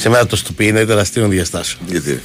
[0.00, 1.82] Σε μένα το στουπίνι ήταν αστείο διαστάσεων.
[1.88, 2.20] Γιατί.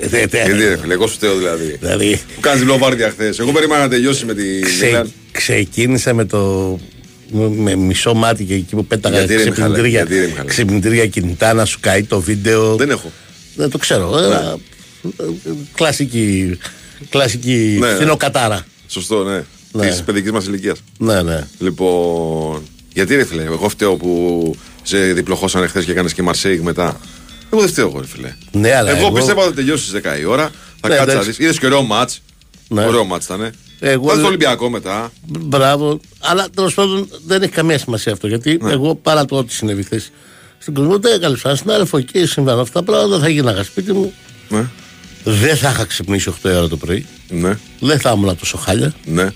[0.00, 1.76] Ε, ε, ε, Γιατί ρε φίλε, εγώ σου φταίω δηλαδή.
[1.80, 3.38] Δηλαδή, Μου κάνεις λοβάρδια χθες.
[3.38, 5.12] Εγώ περίμενα να τελειώσει με τη ξε, Μίλαν.
[5.32, 6.78] ξεκίνησα με το.
[7.56, 10.48] με μισό μάτι και εκεί που πέταγα Γιατί ρε, Μιχάλε, ξυπνητήρια, γιατί ρε, Μιχάλε.
[10.48, 12.76] ξυπνητήρια κινητά να σου καεί το βίντεο.
[12.76, 13.10] Δεν έχω.
[13.56, 14.18] Δεν το ξέρω.
[14.18, 14.56] Ένα,
[15.74, 16.58] κλασική
[17.10, 17.94] κλασική Ναι.
[17.94, 18.66] φθινοκατάρα.
[18.88, 19.42] Σωστό, ναι.
[19.72, 19.88] Ναι.
[19.88, 20.78] Της παιδικής μας ηλικίας.
[20.98, 21.46] Ναι, ναι.
[21.58, 22.62] Λοιπόν.
[22.94, 24.54] Γιατί ρε φίλε, εγώ φταίω που
[24.88, 27.00] σε διπλοχώσανε χθες και έκανες και Μαρσέιγ μετά.
[27.52, 28.34] Εγώ δεν φταίω εγώ, ρε φίλε.
[28.52, 30.50] Ναι, αλλά εγώ, εγώ- πίστευα ότι θα τελειώσει στις 10 η ώρα.
[30.80, 31.30] Θα Ναι, κάτσει να εντάξει.
[31.30, 31.38] δεις.
[31.38, 32.10] Είδες και ωραίο ματ.
[32.68, 32.84] Ναι.
[32.84, 33.40] Ωραίο ματ ήταν.
[33.40, 33.52] Εγώ-
[34.12, 34.20] Εγώ...
[34.20, 35.12] το Ολυμπιακό μετά.
[35.26, 36.00] Μπράβο.
[36.18, 38.26] Αλλά τέλος πάντων δεν έχει καμία σημασία αυτό.
[38.26, 38.72] Γιατί Ναι.
[38.72, 40.10] εγώ παρά το ότι συνέβη χθες
[40.58, 43.18] στην Κοσμοτέ, καλησπέρα συνάδελφο, εκεί συμβαίνουν αυτά τα πράγματα.
[43.18, 44.12] Θα γίναγα σπίτι μου.
[44.48, 44.64] Ναι,
[45.24, 47.06] Δεν θα είχα ξυπνήσει 8 ώρα το πρωί.
[47.28, 48.94] ναι, Δεν θα ήμουν τόσο χάλια.
[49.04, 49.28] ναι.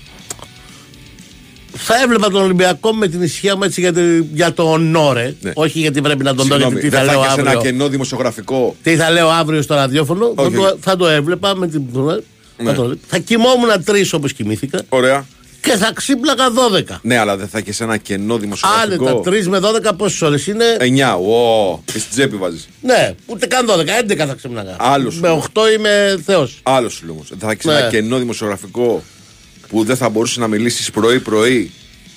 [1.77, 3.99] Θα έβλεπα τον Ολυμπιακό με την ησυχία μου έτσι για, το-
[4.33, 5.35] για το ονόρε.
[5.41, 5.51] Ναι.
[5.55, 7.49] Όχι γιατί πρέπει να τον δω, Συγγνώμη, γιατί τι θα δεν θα λέω έχεις ένα
[7.51, 7.71] αύριο.
[7.71, 8.75] κενό δημοσιογραφικό.
[8.83, 10.33] Τι θα λέω αύριο στο ραδιόφωνο.
[10.35, 10.73] Θα Όχι, το, όχι.
[10.79, 11.81] θα το έβλεπα με την.
[12.57, 12.69] Ναι.
[12.69, 15.25] Θα, το, θα κοιμόμουν τρεις όπως κοιμήθηκα Ωραία.
[15.61, 16.45] και θα ξύπναγα
[16.91, 16.99] 12.
[17.01, 19.07] Ναι, αλλά δεν θα έχει ένα κενό δημοσιογραφικό.
[19.07, 19.59] Άνετα, 3 με
[19.91, 21.15] 12 πόσες ώρες είναι; 9.
[21.17, 22.67] Ω, και στην τσέπη βάζεις.
[22.81, 24.75] Ναι, ούτε καν 12, 11 θα ξύπναγα.
[24.79, 25.37] Άλλος σου Με λέω.
[25.53, 26.59] 8 είμαι Θεός.
[26.63, 27.23] Άλλος σου λέω όμω.
[27.29, 27.73] Δεν θα έχεις Ναι.
[27.73, 29.03] ένα κενό δημοσιογραφικό
[29.71, 31.71] που δεν θα μπορούσε να μιλήσεις πρωί-πρωί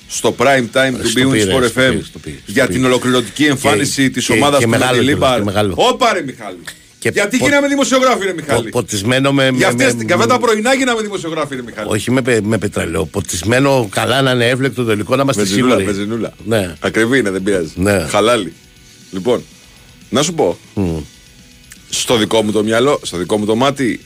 [0.09, 2.67] στο prime time του στο Being πήρε, Sport στο FM πήρε, στο πήρε, στο για
[2.67, 2.77] πήρε.
[2.79, 5.39] την ολοκληρωτική εμφάνιση Και- της και- ομάδας και του μεγάλο κιόλας, Μαντιλίμπαρ.
[5.39, 5.75] και μεγάλο.
[5.77, 6.59] Όπα ρε Μιχάλη.
[6.99, 8.69] Και Γιατί πο- γίναμε δημοσιογράφοι, ρε Μιχάλη.
[8.71, 9.43] Ποτισμένο με.
[9.43, 11.89] Για, με- αυτές, με- για αυτά τα πρωινά γίναμε δημοσιογράφοι, ρε Μιχάλη.
[11.91, 13.05] Όχι με, πε- με πετρελαίο.
[13.07, 15.95] Ποτισμένο καλά να είναι εύλεκτο τελικό να είμαστε Βενζινούλα, σίγουροι.
[15.95, 16.33] βενζινούλα.
[16.45, 16.75] Ναι.
[16.81, 17.73] Ακριβή είναι, δεν πειράζει.
[17.75, 18.07] Ναι.
[18.09, 18.53] Χαλάλι.
[19.11, 19.43] Λοιπόν,
[20.11, 20.59] να σου πω.
[21.91, 24.01] Στο δικό μου το μυαλό, στο δικό μου το μάτι,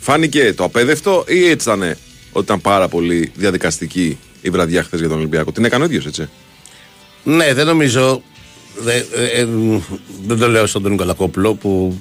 [0.00, 1.96] φάνηκε το απέδευτο ή έτσι ήταν
[2.38, 5.52] ότι ήταν πάρα πολύ διαδικαστική η βραδιά χθες για τον Ολυμπιακό.
[5.52, 6.28] Την έκανε ο ίδιος, έτσι.
[7.24, 8.22] Ναι, δεν νομίζω.
[8.80, 9.46] δε- ε, ε,
[10.26, 12.00] δεν το λέω στον τον Νικολακόπουλο που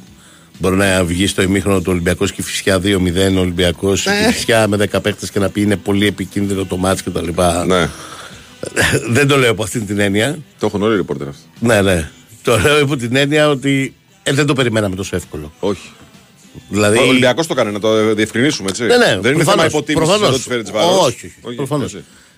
[0.60, 5.02] μπορεί να βγει στο ημίχρονο του Ολυμπιακό και φυσικά 2-0 Ολυμπιακός και φυσικά με 10
[5.02, 7.66] παίχτε και να πει είναι πολύ επικίνδυνο το μάτς και τα λοιπά.
[7.66, 7.90] Ναι.
[9.16, 10.38] δεν το λέω από αυτή την έννοια.
[10.60, 11.42] Το έχουν όλοι οι ρεπόρτερ αυτό.
[11.60, 12.10] Ναι, ναι.
[12.44, 13.94] Το λέω υπό την έννοια ότι
[14.24, 15.54] ε, δεν το περιμέναμε τόσο εύκολο.
[15.60, 15.90] Όχι.
[16.70, 16.98] Δηλαδή.
[16.98, 18.84] Ο Ολυμπιακός το έκανε, να το διευκρινίσουμε, έτσι.
[18.84, 20.28] Ναι, ναι, δεν είναι θέμα προφανώς, υποτίμησης προφανώς.
[20.28, 21.06] εδώ της Φέρετ Βάρος.
[21.06, 21.96] Όχι, όχι, προφανώς.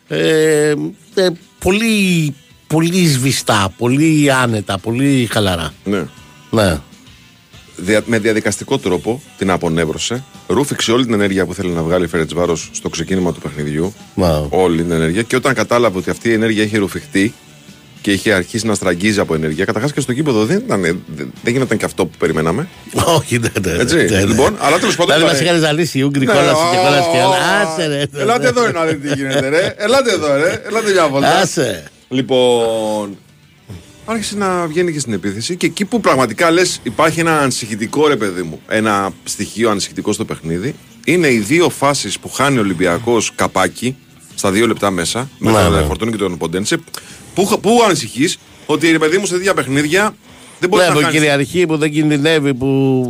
[0.08, 0.74] Ε,
[1.14, 2.36] ε, πολύ,
[2.68, 5.74] πολύ σβηστά, πολύ άνετα, πολύ χαλαρά.
[5.84, 6.04] Ναι.
[6.50, 6.78] Ναι.
[7.76, 10.24] Δια, με διαδικαστικό τρόπο την απονεύρωσε.
[10.48, 13.94] Ρούφηξε όλη την ενέργεια που θέλει να βγάλει η Φέρετ Βάρος στο ξεκίνημα του παιχνιδιού.
[14.16, 15.22] Μα, Όλη την ενέργεια.
[15.22, 17.34] Και όταν κατάλαβε ότι αυτή η ενέργεια είχε ρουφηχτεί
[18.02, 21.54] και είχε αρχίσει να στραγγίζει από ενέργεια, καταρχάς και στο κήπεδο δεν, ήταν, δεν, δεν
[21.54, 22.68] γινόταν και αυτό που περιμέναμε.
[23.06, 23.96] όχι, δεν ναι, ναι, Έτσι.
[23.96, 24.24] ναι, ναι.
[24.26, 25.16] Λοιπόν, αλλά τέλος πάντων.
[25.16, 27.36] Δηλαδή μας ήταν- είχαν ζαλίσει οι Ούγγροι Ναι, κόλαση και α, κόλαση και α, άλλα.
[27.36, 28.04] α, Άσε ρε.
[28.22, 29.74] Ελάτε εδώ ρε, να δείτε τι γίνεται, ρε.
[29.78, 30.62] Ελάτε εδώ, ρε.
[30.68, 31.36] Ελάτε μια βόλτα.
[31.38, 31.84] Άσε.
[32.10, 33.18] Λοιπόν,
[34.06, 38.16] άρχισε να βγαίνει και στην επίθεση και εκεί που πραγματικά λες υπάρχει ένα ανησυχητικό ρε
[38.16, 43.32] παιδί μου, ένα στοιχείο ανησυχητικό στο παιχνίδι, είναι οι δύο φάσεις που χάνει ο Ολυμπιακός
[43.36, 43.96] καπάκι
[44.40, 45.82] στα δύο λεπτά μέσα, με Ναι, τον ναι.
[45.82, 46.78] Φορτούνη και τον Ποντένσε.
[47.34, 50.16] Που, που ανησυχείς ότι ρε παιδί μου σε τέτοια παιχνίδια
[50.60, 51.20] δεν μπορείς Ναι, να από χάνεις.
[51.20, 52.68] κυριαρχεί που δεν κινδυνεύει, που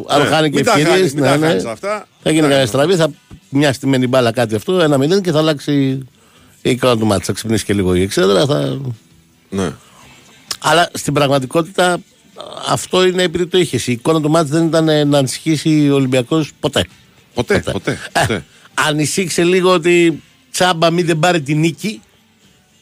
[0.10, 0.96] αν Ναι, χάνει και μην τα ευκαιρίες.
[0.96, 2.08] χάνεις, μην τα χάνεις αυτά.
[2.24, 2.48] Θα γίνει Ναι.
[2.48, 3.12] κανένα στραβή, θα
[3.50, 5.74] μια στημένη μπάλα κάτι αυτό, ένα μηδέν και θα αλλάξει
[6.62, 7.26] η εικόνα του μάτσα.
[7.26, 8.46] Θα ξυπνήσει και λίγο η εξέδρα.
[8.46, 8.82] Θα...
[9.50, 9.72] Ναι.
[10.60, 11.98] Αλλά στην πραγματικότητα
[12.70, 13.88] αυτό είναι επειδή το είχες.
[13.88, 16.86] Η εικόνα του μάτσα δεν ήταν ε, να ανησυχήσει ο Ολυμπιακός ποτέ.
[17.34, 17.98] Ποτέ, ποτέ.
[18.12, 18.44] Ε, ποτέ.
[18.74, 22.02] ανησύχησε λίγο ότι τσάμπα μην δεν πάρει τη νίκη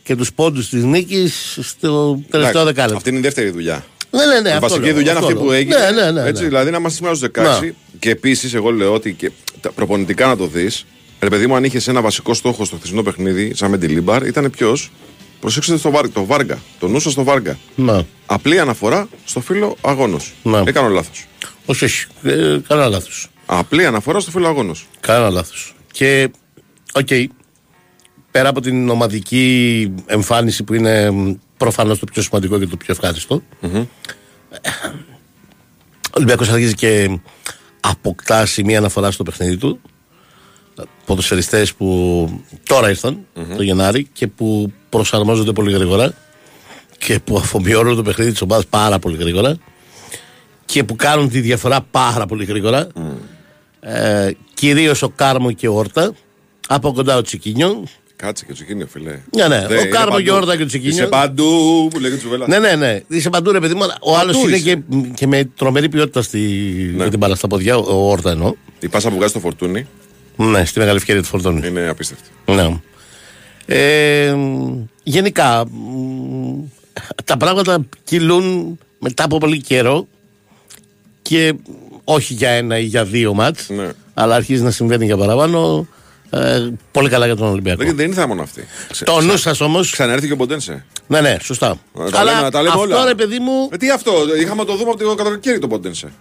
[0.04, 2.98] και τους πόντους της νίκης στο τελευταίο Εντάξει, δεκάλεπτο.
[2.98, 3.86] Αυτή είναι η δεύτερη δουλειά.
[4.12, 4.50] Ναι, ναι, ναι.
[4.50, 5.54] Η αυτό βασική λέω, δουλειά είναι αυτό αυτή που λέω.
[5.54, 5.78] έγινε.
[5.78, 6.28] Ναι, ναι, ναι.
[6.28, 6.48] έτσι, ναι.
[6.48, 7.44] Δηλαδή να είμαστε σήμερα στους 16.
[7.44, 7.72] Να.
[8.00, 10.86] Και επίσης, εγώ λέω ότι και τα προπονητικά να το δεις.
[11.20, 14.26] Ρε παιδί μου, αν είχες ένα βασικό στόχο στο χθεσινό παιχνίδι, σαν με τη Λίμπαρ,
[14.26, 14.92] ήταν ποιος;
[15.40, 16.60] Προσέξτε το, Βάρ, το Βάργα.
[16.80, 17.58] Το νου σας στο Βάργα.
[17.76, 18.06] Να.
[18.26, 20.34] Απλή αναφορά στο φύλλο αγώνος.
[20.44, 20.62] Ναι.
[20.66, 21.26] Έκανα λάθος.
[21.66, 22.06] Όχι, όχι.
[22.24, 23.28] Ε, κανένα λάθος.
[23.46, 24.88] Απλή αναφορά στο φύλλο αγώνος.
[25.00, 25.76] Κανένα λάθος.
[25.92, 26.30] Και,
[26.94, 27.08] οκ,
[28.38, 31.12] πέρα από την ομαδική εμφάνιση που είναι
[31.58, 33.88] προφανώς το πιο σημαντικό και το πιο ευχάριστο, ο
[36.12, 37.20] Ολυμπιακός αρχίζει και
[37.80, 39.82] αποκτά σημεία αναφοράς στο παιχνίδι του.
[41.06, 42.30] Ποδοσφαιριστές που
[42.64, 43.20] τώρα ήρθαν
[43.56, 46.14] το Γενάρη και που προσαρμόζονται πολύ γρήγορα
[46.98, 49.58] και που αφομοιώνουν το παιχνίδι της ομάδας πάρα πολύ γρήγορα
[50.66, 52.88] και που κάνουν τη διαφορά πάρα πολύ γρήγορα.
[53.80, 56.14] Ε, Κυρίως ο Κάρμο και ο Όρτα.
[56.68, 57.84] Από κοντά ο Τσικίνιο.
[58.20, 59.20] Κάτσε και τσουκίνιο, φιλέ.
[59.36, 59.68] Ναι, ναι.
[59.68, 60.24] Δεν, Ο είναι Κάρμο παντού.
[60.24, 60.94] και ο Όρτα και ο Τσικίνιο.
[60.96, 62.48] Είσαι παντού που λέγεται τσουβέλα.
[62.48, 63.02] Ναι, ναι, ναι.
[63.08, 63.84] Είσαι παντού, ρε παιδί μου.
[63.84, 64.76] αλλά Ο άλλος Παντού είναι είσαι.
[64.76, 64.82] και,
[65.14, 66.40] και με τρομερή ποιότητα στη,
[66.96, 67.04] Ναι.
[67.04, 68.54] με την μπάλα στα ποδιά, ο, ο Όρτα εννοώ.
[68.80, 69.88] Η πάσα που βγάζει το φορτούνι
[70.36, 71.68] Ναι, στη μεγάλη ευκαιρία του φορτώνει.
[71.68, 72.30] είναι απίστευτη.
[72.46, 72.80] Ναι.
[73.66, 74.36] Ε,
[75.04, 76.64] γενικά, μ,
[77.26, 80.08] τα πράγματα κυλούν μετά από πολύ καιρό
[81.22, 81.54] και
[82.04, 83.90] όχι για ένα ή για δύο μάτς Ναι.
[84.14, 85.88] αλλά αρχίζει να συμβαίνει για παραπάνω
[86.30, 87.84] ε, πολύ καλά για τον Ολυμπιακό.
[87.84, 88.68] Δεν, δεν ήρθα μόνο αυτή.
[88.92, 89.92] Ξε- Το νου σας όμως.
[89.92, 90.86] Ξαναέρθει και ο Μποντένσε.
[91.08, 91.78] Ναι, ναι, σωστά.
[92.12, 93.06] τα Αλλά λέμε- τα λέμε αυτό όλα.
[93.06, 96.12] ρε παιδί μου, Ε, τι αυτό, είχαμε το δούμε από το καλοκαίρι το Μποντένσε.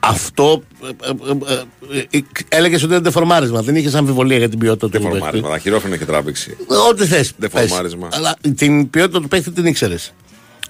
[0.00, 3.62] αυτό ε, ε, ε, ε, έλεγες ότι είναι δεφορμάρισμα.
[3.62, 5.06] Δεν είχες αμφιβολία για την ποιότητα του παίχτη.
[5.08, 6.56] Δεφορμάρισμα, τα χειρόφρενα έχει τράβηξει.
[6.90, 7.32] Ό,τι θες.
[7.36, 8.08] Δεφορμάρισμα.
[8.12, 10.12] Αλλά την ποιότητα του παίχτη την ήξερες.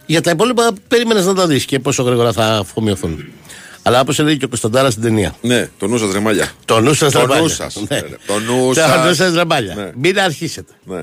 [0.07, 3.25] Για τα υπόλοιπα περίμενες να τα δεις και πόσο γρήγορα θα αφομοιωθούν.
[3.87, 5.35] Αλλά όπως έλεγε και ο Κωνσταντάρας στην ταινία.
[5.41, 6.49] Ναι, το νου σας ρεμάλια.
[6.65, 7.43] Το νου σας Το ρεμπάλια.
[7.43, 7.77] νου σας.
[7.89, 8.01] Ναι.
[8.27, 9.07] Το νου Το σας.
[9.07, 9.75] νου σας ρεμπάλια.
[9.75, 9.91] Ναι.
[9.95, 10.73] Μην αρχίσετε.
[10.85, 11.01] Ναι.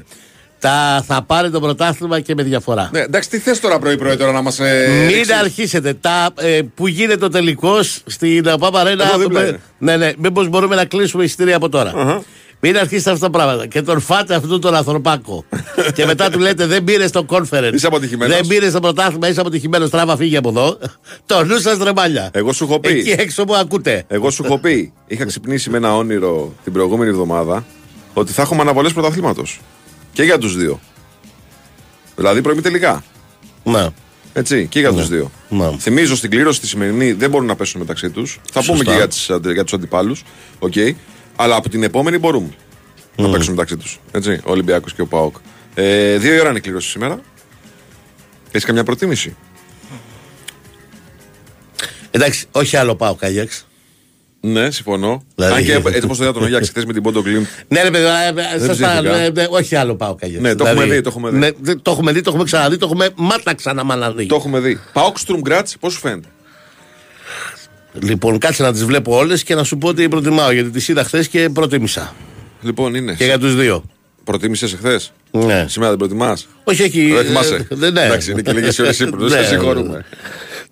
[0.59, 2.89] Τα, θα πάρει το πρωτάθλημα και με διαφορά.
[2.93, 4.59] ναι, εντάξει, τι θες τώρα πρωί-πρωί τώρα να μας.
[4.59, 5.93] Ε, Μην ρίξεις; αρχίσετε.
[5.93, 9.03] Τα, ε, που γίνεται ο τελικός στην Παπαρένα.
[9.03, 9.59] Εδώ δίπλα είναι.
[9.77, 10.11] Ναι, ναι.
[10.17, 12.23] Μήπως μπορούμε να κλείσουμε εισιτήρια από τώρα.
[12.65, 13.67] Μην αρχίσετε αυτά τα πράγματα.
[13.67, 15.45] Και τον φάτε αυτόν τον ανθρωπάκο.
[15.95, 17.71] και μετά του λέτε δεν πήρε το conference.
[17.73, 18.35] Είσαι αποτυχημένος.
[18.35, 19.89] Δεν πήρε το πρωτάθλημα, είσαι αποτυχημένος.
[19.89, 20.77] Τράβα, φύγει από εδώ.
[21.25, 22.29] το νου σας ρεμάλια.
[22.33, 22.89] Εγώ σου έχω πει.
[22.89, 24.03] Εκεί έξω που ακούτε.
[24.07, 27.65] Εγώ σου έχω πει, είχα ξυπνήσει με ένα όνειρο την προηγούμενη εβδομάδα
[28.13, 29.59] ότι θα έχουμε αναβολές πρωταθλήματος.
[30.13, 30.79] Και για τους δύο.
[32.15, 33.03] Δηλαδή πρωί τελικά.
[33.63, 33.93] Να.
[34.33, 35.31] Έτσι, και για τους δύο.
[35.49, 35.71] Ναι.
[35.79, 38.39] Θυμίζω στην κλήρωση τη σημερινή δεν μπορούν να πέσουν μεταξύ τους.
[38.51, 40.23] Θα πούμε και για, τις, για τους αντιπάλους.
[40.59, 40.93] Okay.
[41.35, 42.55] Αλλά από την επόμενη μπορούν
[43.15, 43.99] να παίξουν μεταξύ τους.
[44.11, 45.35] Έτσι, ο Ολυμπιακός και ο Πάοκ.
[45.75, 47.19] Ε, δύο η ώρα είναι η κλήρωση σήμερα.
[48.51, 49.35] Έχεις καμιά προτίμηση;
[52.11, 53.65] Εντάξει, όχι άλλο πάω Καγιάξ.
[54.41, 55.23] Ναι, συμφωνώ.
[55.35, 57.45] Δηλαδή- Αν και έτσι πώ το είδα τον Αγιάξ χθες με την Πόντο Γκλίντ.
[57.67, 59.15] Ναι, ρε παιδί, ε, ε, σωστά, ψήθηκα.
[59.15, 60.43] ε, ε, όχι άλλο πάω Καγιάξ.
[60.43, 61.37] Ναι, το έχουμε δει, το έχουμε δει.
[61.37, 64.25] Ναι, δε- το έχουμε δει, το έχουμε ξαναδεί, το έχουμε μάτα ξαναμαναδεί.
[64.25, 64.79] Το έχουμε δει.
[64.93, 66.27] Πάοκ Στρουμ Γκράτ, πώς σου φαίνεται;
[68.01, 70.51] Λοιπόν, κάτσε να τις βλέπω όλες και να σου πω τι προτιμάω.
[70.51, 72.13] Γιατί τις είδα χθες και προτίμησα.
[72.61, 73.13] Λοιπόν, είναι.
[73.13, 73.83] Και για τους δύο.
[74.23, 74.99] Προτίμησες εχθέ.
[75.31, 75.65] Ναι.
[75.67, 77.07] Σήμερα δεν προτιμάς; Όχι, όχι.
[77.11, 77.67] Δεν ε, θυμάσαι.
[77.69, 78.01] δεν- ναι.
[78.05, 79.23] Εντάξει, είναι και λίγες ώρες ύπνο.
[79.23, 79.95] Ναι, Σε ναι, συγχωρούμε.
[79.97, 80.01] ναι.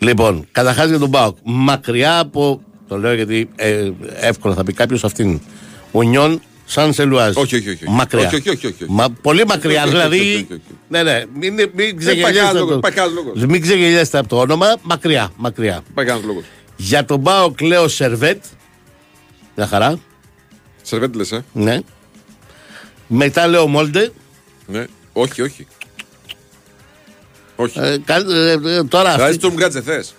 [0.07, 1.37] Λοιπόν, καταρχάς για τον Μπάουκ.
[1.43, 2.61] Μακριά από.
[2.87, 3.89] Το λέω γιατί ε,
[4.19, 5.39] εύκολα θα πει κάποιος αυτήν.
[5.91, 7.35] Ουνιόν σαν σελουάζ.
[7.35, 7.83] Όχι, όχι, όχι.
[7.87, 8.25] Μακριά.
[8.27, 8.85] Όχι, όχι, όχι, όχι.
[8.87, 9.83] Μα, πολύ μακριά.
[9.83, 10.19] όχι, όχι, δηλαδή.
[10.19, 10.61] όχι, όχι, όχι.
[10.89, 11.23] Ναι, ναι.
[11.39, 12.21] Μην, μην πάει ξεγελιέστε.
[12.21, 13.45] κανένας από λόγος, το- πάει κανένας λόγος.
[13.45, 14.65] Μην ξεγελιέστε από το όνομα.
[14.81, 15.31] Μακριά.
[15.35, 15.81] Μακριά.
[15.93, 16.43] Πάει κανένα λόγο.
[16.83, 18.43] Για τον Μπάουκ λέω Σερβέτ.
[19.55, 19.99] Μια χαρά.
[20.81, 21.79] Σερβέντε λες, ε; Ναι.
[23.07, 24.11] Μετά λέω Μόλντε.
[24.67, 24.85] Ναι.
[25.13, 25.67] Όχι, όχι.
[27.55, 27.79] Όχι.
[27.79, 30.13] Ε, κα- ε, ε, τώρα Δηλαδή αυτή, Στρουμ Γκράτ θες.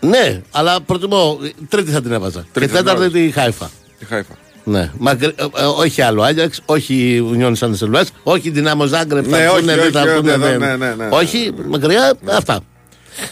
[0.00, 1.38] Ναι, αλλά προτιμώ.
[1.68, 2.46] Τρίτη θα την έβαζα.
[2.52, 3.26] Τρίτη και θα την τέταρτη έβαζες.
[3.26, 3.70] τη Χάιφα.
[3.98, 4.34] Τι χάιφα.
[4.64, 4.90] Ναι.
[4.98, 9.26] Μακρι- ε, ε, όχι άλλο Άγιαξ, όχι Ουνιόν Σαν Σελουάς, όχι Δυνάμο Ζάγκρεπ.
[9.26, 11.50] Ναι, θα όχι, πούνε, δεν όχι, θα όχι, πούνε, ναι, δεν- ναι, ναι, ναι, Όχι,
[11.56, 11.68] ναι, ναι.
[11.68, 12.60] μακριά, αυτά.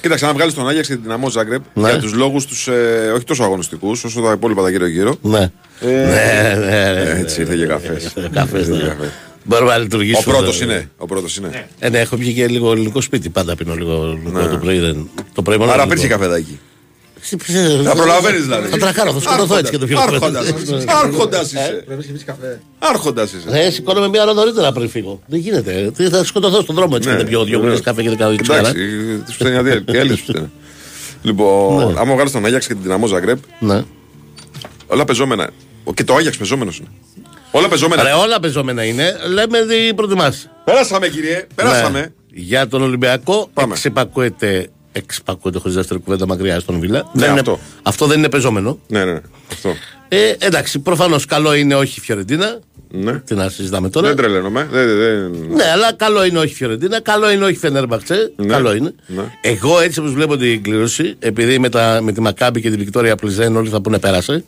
[0.01, 1.91] Κοίταξε, να βγάλεις τον Άγιαξ και την Δυναμό Ζάγκρεπ Ναι.
[1.91, 5.17] για τους λόγους τους ε, όχι τόσο αγωνιστικούς όσο τα υπόλοιπα τα γύρω-γύρω.
[5.23, 5.51] Ναι.
[5.81, 7.19] Ε, Ναι, ναι, ναι.
[7.21, 8.13] Έτσι ήρθε και καφές.
[8.33, 8.97] Καφές, ναι.
[9.45, 10.37] Μπορούμε να Ο λειτουργήσουμε.
[10.37, 10.91] πρώτος είναι.
[10.97, 11.67] Ο πρώτος είναι.
[11.79, 13.29] Ε, ναι, έχω βγει και λίγο ελληνικό σπίτι.
[13.29, 14.79] Πάντα πίνω λίγο ελληνικό το πρωί.
[14.79, 15.09] Δεν...
[15.35, 15.67] Το πρωί μόνο.
[15.69, 15.73] Ναι.
[15.73, 16.03] Άρα ελληνικό.
[16.09, 16.59] πήρες καφεδάκι.
[17.25, 18.69] Θα Θα προλαβαίνεις δηλαδή.
[18.69, 20.47] Θα τρακάρω, θα σκοτωθώ έτσι και το πιο Άρχοντας
[21.53, 21.85] είσαι.
[22.79, 23.59] Άρχοντας είσαι.
[23.67, 25.21] Ε, σηκώνομαι μία ώρα νωρίτερα πριν φύγω.
[25.27, 25.93] Δεν γίνεται.
[25.97, 27.63] Τι, Θα σκοτωθώ στον δρόμο έτσι Ναι, και δεν πιω δύο βεβαίως.
[27.65, 29.23] γουλιές καφέ και δεν κάνω Εντάξει, ξέρα.
[29.27, 29.81] τη φταίνει αδεία.
[29.81, 30.51] Και άλλε σου φταίνε.
[31.23, 33.83] Λοιπόν, άμα βγάλεις τον Άγιαξ και την Δυναμό Ζαγκρέπ, Ναι.
[34.87, 35.51] όλα πεζόμενα.
[35.95, 36.89] Και το Άγιαξ πεζόμενος είναι.
[37.51, 38.03] Όλα πεζόμενα.
[38.03, 39.17] Ρε, όλα πεζόμενα είναι.
[39.33, 40.49] Λέμε τι προτιμάς.
[40.65, 41.47] Περάσαμε, κύριε.
[41.55, 42.01] Περάσαμε.
[42.01, 42.07] Ναι.
[42.35, 43.77] Για τον Ολυμπιακό Πάμε.
[44.93, 44.99] Εξυπακούεται.
[44.99, 47.11] Εξυπακούεται χωρίς δεύτερη κουβέντα μακριά στον Βίλα.
[47.13, 47.59] Ναι, είναι, αυτό.
[47.83, 48.79] αυτό δεν είναι πεζόμενο.
[48.89, 49.21] Ναι, ναι, ναι.
[49.53, 49.75] Αυτό.
[50.09, 52.59] Ε, εντάξει, προφανώς καλό είναι όχι η Φιωρεντίνα.
[52.91, 53.13] Ναι.
[53.19, 54.07] Τι να συζητάμε τώρα.
[54.07, 54.69] Δεν τρελαίνομαι.
[54.71, 54.97] Δεν, δεν,
[55.33, 55.47] δεν...
[55.55, 58.33] Ναι, αλλά καλό είναι όχι η Φιωρεντίνα, καλό είναι όχι η Φενέρμπαξε.
[58.37, 58.47] Ναι.
[58.47, 58.95] Καλό είναι.
[59.07, 59.23] Ναι.
[59.41, 63.17] Εγώ έτσι όπως βλέπω την κλήρωση, επειδή με, τα, με τη Μακάμπη και τη Βικτόρια
[63.17, 64.45] Πλιζέν όλοι θα πούνε πέρασε.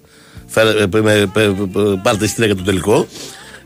[0.47, 3.07] Φέρε- ε, με- πε- πε- Πάρτε εισιτήρια για το τελικό.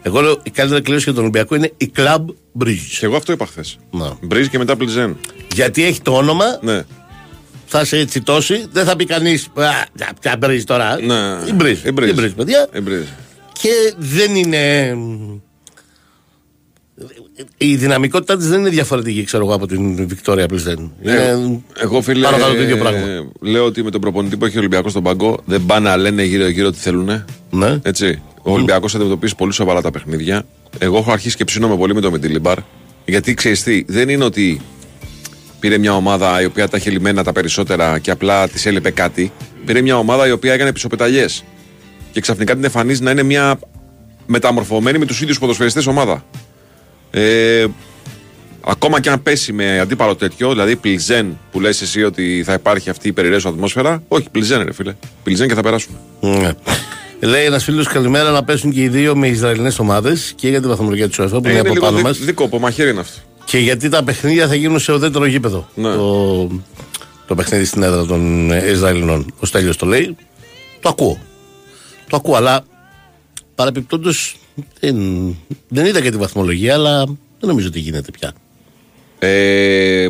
[0.03, 2.25] Εγώ λέω η καλύτερη κλήρωση για τον Ολυμπιακό είναι η Club
[2.65, 2.97] Bridge.
[2.99, 3.79] Και εγώ αυτό είπα χθες.
[3.91, 4.09] Ναι.
[4.21, 5.17] Μπρίζ και μετά πλιζέν.
[5.55, 6.83] Γιατί έχει το όνομα, Ναι.
[7.67, 9.49] θα σε τσιτώσει, δεν θα πει κανείς.
[10.21, 10.99] Ποια Bridge τώρα.
[11.01, 11.15] ναι.
[11.51, 11.87] Η Bridge.
[11.87, 12.09] Η Μπρίζ.
[12.11, 12.69] Η Bridge, παιδιά.
[12.75, 13.03] Η Μπρίζ.
[13.53, 14.95] Και δεν είναι.
[17.57, 20.93] Η δυναμικότητά της δεν είναι διαφορετική, ξέρω εγώ, από την Βικτόρια Πλιζέν.
[21.03, 22.25] Ε, Είναι Εγώ φίλε.
[22.25, 22.99] πάνω κάτω το ίδιο πράγμα.
[22.99, 25.97] ε, Λέω ότι με τον προπονητή που έχει ο Ολυμπιακός στον παγκό δεν πάνε να
[25.97, 27.25] λένε γύρω-γύρω τι θέλουν.
[27.51, 27.79] Ναι.
[27.83, 28.23] Έτσι.
[28.43, 30.43] Ο Ολυμπιακός αντιμετωπίζει πολύ σοβαρά τα παιχνίδια.
[30.79, 32.59] Εγώ έχω αρχίσει και ψήνομαι πολύ με το Μεντιλιμπάρ.
[33.05, 34.61] Γιατί ξέρεις τι, δεν είναι ότι
[35.61, 39.33] πήρε μια ομάδα η οποία τα είχε λυμμένα τα περισσότερα και απλά της έλειπε κάτι.
[39.67, 41.45] Πήρε μια ομάδα η οποία έκανε πισωπεταλιές.
[42.13, 43.59] Και ξαφνικά την εμφανίζει να είναι μια
[44.27, 46.25] μεταμορφωμένη με τους ίδιους ποδοσφαιριστές ομάδα.
[47.11, 47.65] Ε,
[48.67, 52.91] ακόμα και αν πέσει με αντίπαλο τέτοιο, δηλαδή πλιζέν που λες εσύ ότι θα υπάρχει
[52.91, 54.95] αυτή η περιραίωση ατμόσφαιρα, όχι, πλιζέν ρε φίλε.
[55.23, 55.99] Πλιζέν και θα περάσουμε.
[56.21, 56.51] Ναι.
[57.21, 60.69] Λέει ένας φίλος καλημέρα να πέσουν και οι δύο με Ισραηλινές ομάδες και για την
[60.69, 62.19] βαθμολογία του ΕΦΑ που Ε, είναι είναι από λίγο πάνω δι- μας.
[62.19, 63.21] δίκοπο, μαχαίρι είναι αυτό.
[63.49, 65.69] Και γιατί τα παιχνίδια θα γίνουν σε ουδέτερο γήπεδο.
[65.75, 65.95] Ναι.
[65.95, 66.49] Το,
[67.27, 69.35] το παιχνίδι στην έδρα των ε, Ισραηλινών.
[69.41, 70.17] Ο Στέλιος το λέει.
[70.81, 71.19] Το ακούω.
[72.09, 72.65] Το ακούω, αλλά
[73.55, 74.11] παραπιπτόντω
[74.81, 74.97] δεν,
[75.69, 78.33] δεν είδα και τη βαθμολογία, αλλά δεν νομίζω ότι γίνεται πια.
[79.19, 80.09] Ε,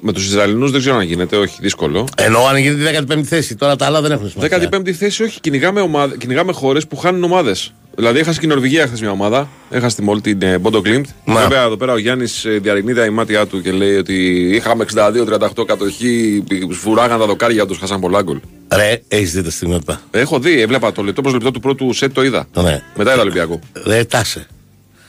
[0.00, 2.08] με τους Ισραηλινούς δεν ξέρω αν γίνεται, όχι, δύσκολο.
[2.16, 4.68] Ενώ αν γίνεται τη 15η θέση, τώρα τα άλλα δεν έχουν σημασία.
[4.72, 7.72] 15η θέση, όχι, κυνηγάμε, ομάδες, κυνηγάμε χώρες που χάνουν ομάδες.
[7.94, 9.48] Δηλαδή, έχασε και η Νορβηγία χθες μια ομάδα.
[9.70, 11.06] Έχασε τη Μόλ την ε, Μπόντο Κλίμπτ.
[11.26, 14.14] Βέβαια, εδώ πέρα ο Γιάννης ε, διαρριγνεί τα ημάτια του και λέει ότι
[14.54, 18.40] είχαμε 62-38 κατοχή, σφουράγαν τα δοκάρια τους, χάσαν πολλά γκολ.
[18.74, 20.00] Ρε, έχεις δει τα στιγμιότυπα.
[20.10, 22.46] Έχω δει, έβλεπα το λεπτό προ λεπτό του πρώτου σετ το είδα.
[22.54, 22.82] Ναι.
[22.96, 23.58] Μετά είδα Ολυμπιακό.
[23.86, 24.46] Ρε, τάσε.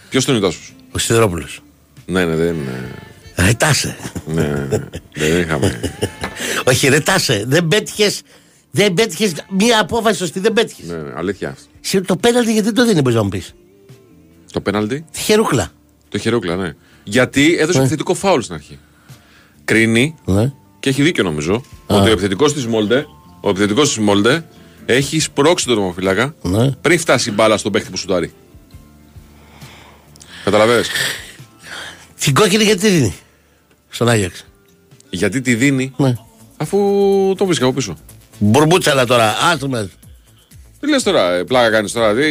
[0.10, 0.74] Ποιος τον είδα σου.
[0.92, 1.46] Ο Σιδερόπουλο.
[2.06, 2.56] Ναι, ναι, δεν.
[3.36, 3.96] Ρε, τάσε.
[4.26, 4.80] ναι, ναι, ναι.
[5.14, 5.80] δεν είχαμε.
[6.66, 7.44] Όχι, ρε, τάσε.
[7.48, 8.22] Δεν πέτυχες.
[8.76, 10.88] Δεν πέτυχες μία απόφαση σωστή, δεν πέτυχες.
[10.88, 11.58] Ναι, ναι, αλήθεια.
[11.82, 13.54] Σε το πέναλτι γιατί το δίνει, μπορείς να μου πεις;
[14.52, 15.72] Το πέναλτι; Τη χερούκλα.
[16.10, 16.76] Το χερούκλα, ναι.
[17.04, 17.84] Γιατί έδωσε Ναι.
[17.84, 18.80] επιθετικό φάουλ στην αρχή.
[19.66, 20.52] Κρίνει Ναι.
[20.80, 23.06] και έχει δίκιο νομίζω ότι ο επιθετικός της Μόλντε,
[23.42, 24.46] ο επιθετικός της Μόλντε
[24.86, 26.72] έχει σπρώξει τον τομοφυλάκα Ναι.
[26.72, 28.34] πριν φτάσει η μπάλα στον παίχτη που σουτάρει.
[30.44, 30.88] Καταλαβαίνεις;
[32.20, 33.14] Την κόκκινη γιατί τη δίνει.
[33.90, 34.46] Στον Άγιαξ;
[35.10, 36.14] Γιατί τη δίνει; Ναι.
[36.58, 36.78] αφού
[37.38, 37.98] τον βρίσκει από πίσω.
[38.40, 39.90] Μπουρμπούτσαλα τώρα, άστο με.
[40.80, 42.14] Τι λες τώρα, ε, πλάκα κάνεις τώρα.
[42.14, 42.22] Τι...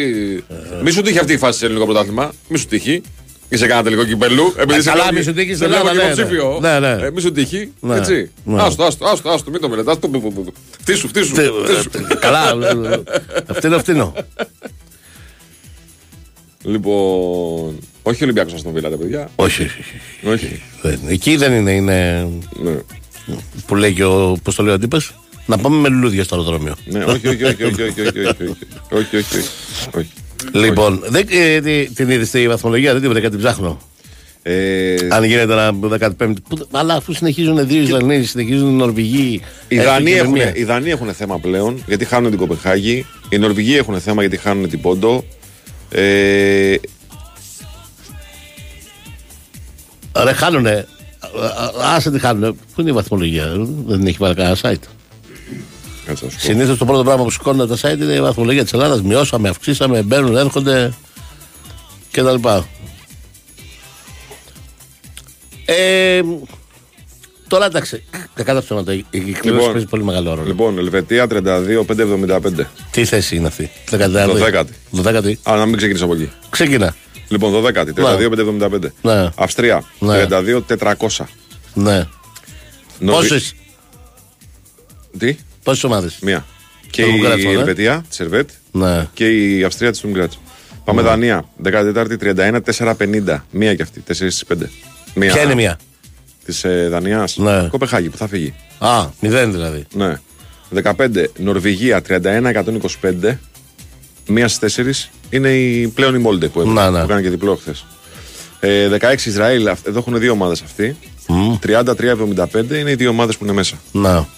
[0.83, 2.33] Μη σου τύχει αυτή η φάση σε ελληνικό πρωτάθλημα.
[2.49, 3.03] Μη σου τύχει.
[3.49, 4.55] Είσαι κανένα τελικό κυπελού.
[4.59, 6.59] Επειδή Ε, σε καλά, βλέπω- μη σου τύχει σε στην βλέπω Ελλάδα, και ναι, υποψήφιο.
[6.61, 6.79] ναι.
[6.79, 7.07] Ναι, ναι.
[7.07, 7.73] Ε, Μη σου τύχει.
[7.81, 8.31] Ναι, Έτσι.
[8.45, 8.63] ναι.
[8.63, 9.97] Άστο, άστο, άστο, άστο, μην το μελετάς.
[10.81, 11.35] Φτύσου, φτύσου.
[11.35, 11.91] φτύσου.
[12.21, 12.41] Καλά,
[13.49, 14.15] αυτό είναι φτηνό.
[16.63, 17.79] Λοιπόν.
[18.03, 19.31] Όχι Ολυμπιακός Αστον Βίλα, τα παιδιά.
[19.37, 20.29] Όχι, όχι, όχι.
[20.33, 20.63] Όχι.
[20.83, 22.29] Δεν- Εκεί δεν είναι, είναι
[22.63, 22.75] Ναι.
[23.67, 25.15] που λέει και ο, πώς το λέει ο αντίπας,
[25.57, 26.75] να πάμε με λουλούδια στο αεροδρόμιο.
[26.85, 28.27] Ναι, όχι, όχι, όχι, όχι, όχι, όχι, όχι, όχι,
[28.91, 29.49] όχι, όχι, όχι,
[29.97, 30.09] όχι.
[30.53, 33.79] Λοιπόν, δεν, ε, τι- την είδε στη βαθμολογία, δεν την βρήκα, την ψάχνω.
[34.43, 35.73] Ε, Αν γίνεται ένα
[36.19, 36.35] 15.
[36.49, 39.41] Που, αλλά αφού συνεχίζουν δύο Ισραηλοί, συνεχίζουν οι Νορβηγοί.
[39.69, 40.53] Οι έχει Δανείοι και έχουν, μία.
[40.55, 43.07] οι Δανείοι έχουν θέμα πλέον γιατί χάνουν την Κοπεχάγη.
[43.29, 45.25] Οι Νορβηγοί έχουν θέμα γιατί χάνουν την Πόντο.
[45.91, 46.75] Ε,
[50.25, 50.87] Ρε, χάνουνε.
[51.43, 52.53] Α, α, Άσε τι χάνουνε.
[52.53, 53.53] Πού είναι η βαθμολογία,
[53.87, 54.83] δεν έχει βάλει κανένα site.
[56.37, 59.03] Συνήθως το πρώτο πράγμα που σηκώνουν τα site είναι η βαθμολογία της Ελλάδας.
[59.03, 60.93] Μειώσαμε, αυξήσαμε, μπαίνουν, έρχονται
[62.11, 62.35] κτλ.
[65.65, 66.21] Ε,
[67.49, 68.03] τώρα εντάξει,
[68.35, 68.93] κακά τα ψέματα.
[68.93, 70.47] Η η κλήρωση παίζει πολύ μεγάλο ρόλο.
[70.47, 72.41] Λοιπόν, Ελβετία 32-5-75.
[72.91, 74.09] Τι θέση είναι αυτή, 19η.
[74.27, 74.73] Δωδέκατη.
[74.91, 75.39] Δωδέκατη.
[75.43, 76.31] Α, να μην ξεκινήσω από εκεί.
[76.51, 76.95] Ξεκινά.
[77.29, 78.93] Λοιπόν, 12η, 32-5-75.
[79.03, 79.29] Ναι.
[79.37, 80.27] Αυστρία, Ναι.
[80.27, 81.29] 32-400.
[81.75, 82.07] Ναι.
[82.99, 83.55] Νορβη- Πόσες;
[85.19, 86.47] Τι, πόσες ομάδες; μία.
[86.91, 87.53] Και Το η Λουγκράτσο, ε.
[87.53, 89.09] Ελβετία, τη Σερβέτ Ναι.
[89.15, 90.33] και η Αυστρία της Τουμγκράτ.
[90.85, 93.45] Πάμε Δανία, 14η 31-4-50.
[93.51, 94.71] Μία και αυτή, 4 στις 5.
[95.15, 95.33] Μία.
[95.33, 95.79] Ποια είναι μία;
[96.45, 97.37] Της ε, Δανίας.
[97.37, 97.69] Ναι.
[97.71, 98.55] Κοπεχάγη που θα φύγει.
[98.79, 99.85] Α, μηδέν δηλαδή.
[99.95, 100.21] Ναι.
[100.83, 103.39] 15 Νορβηγία 31-125.
[104.27, 106.99] Μία στις 4 είναι η, πλέον η Μόλντε που, Να, ναι.
[106.99, 107.85] που έκανε και διπλό χθες.
[108.61, 110.97] Ε, 16 Ισραήλ, αυ- εδώ έχουν δύο ομάδες αυτοί.
[111.61, 113.77] 33-75 είναι οι δύο ομάδες που είναι μέσα.
[113.93, 114.29] Να.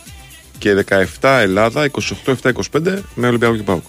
[0.64, 0.84] Και
[1.20, 1.90] 17 Ελλάδα,
[2.42, 3.82] 28-7-25 με Ολυμπιακό και Πάουκ.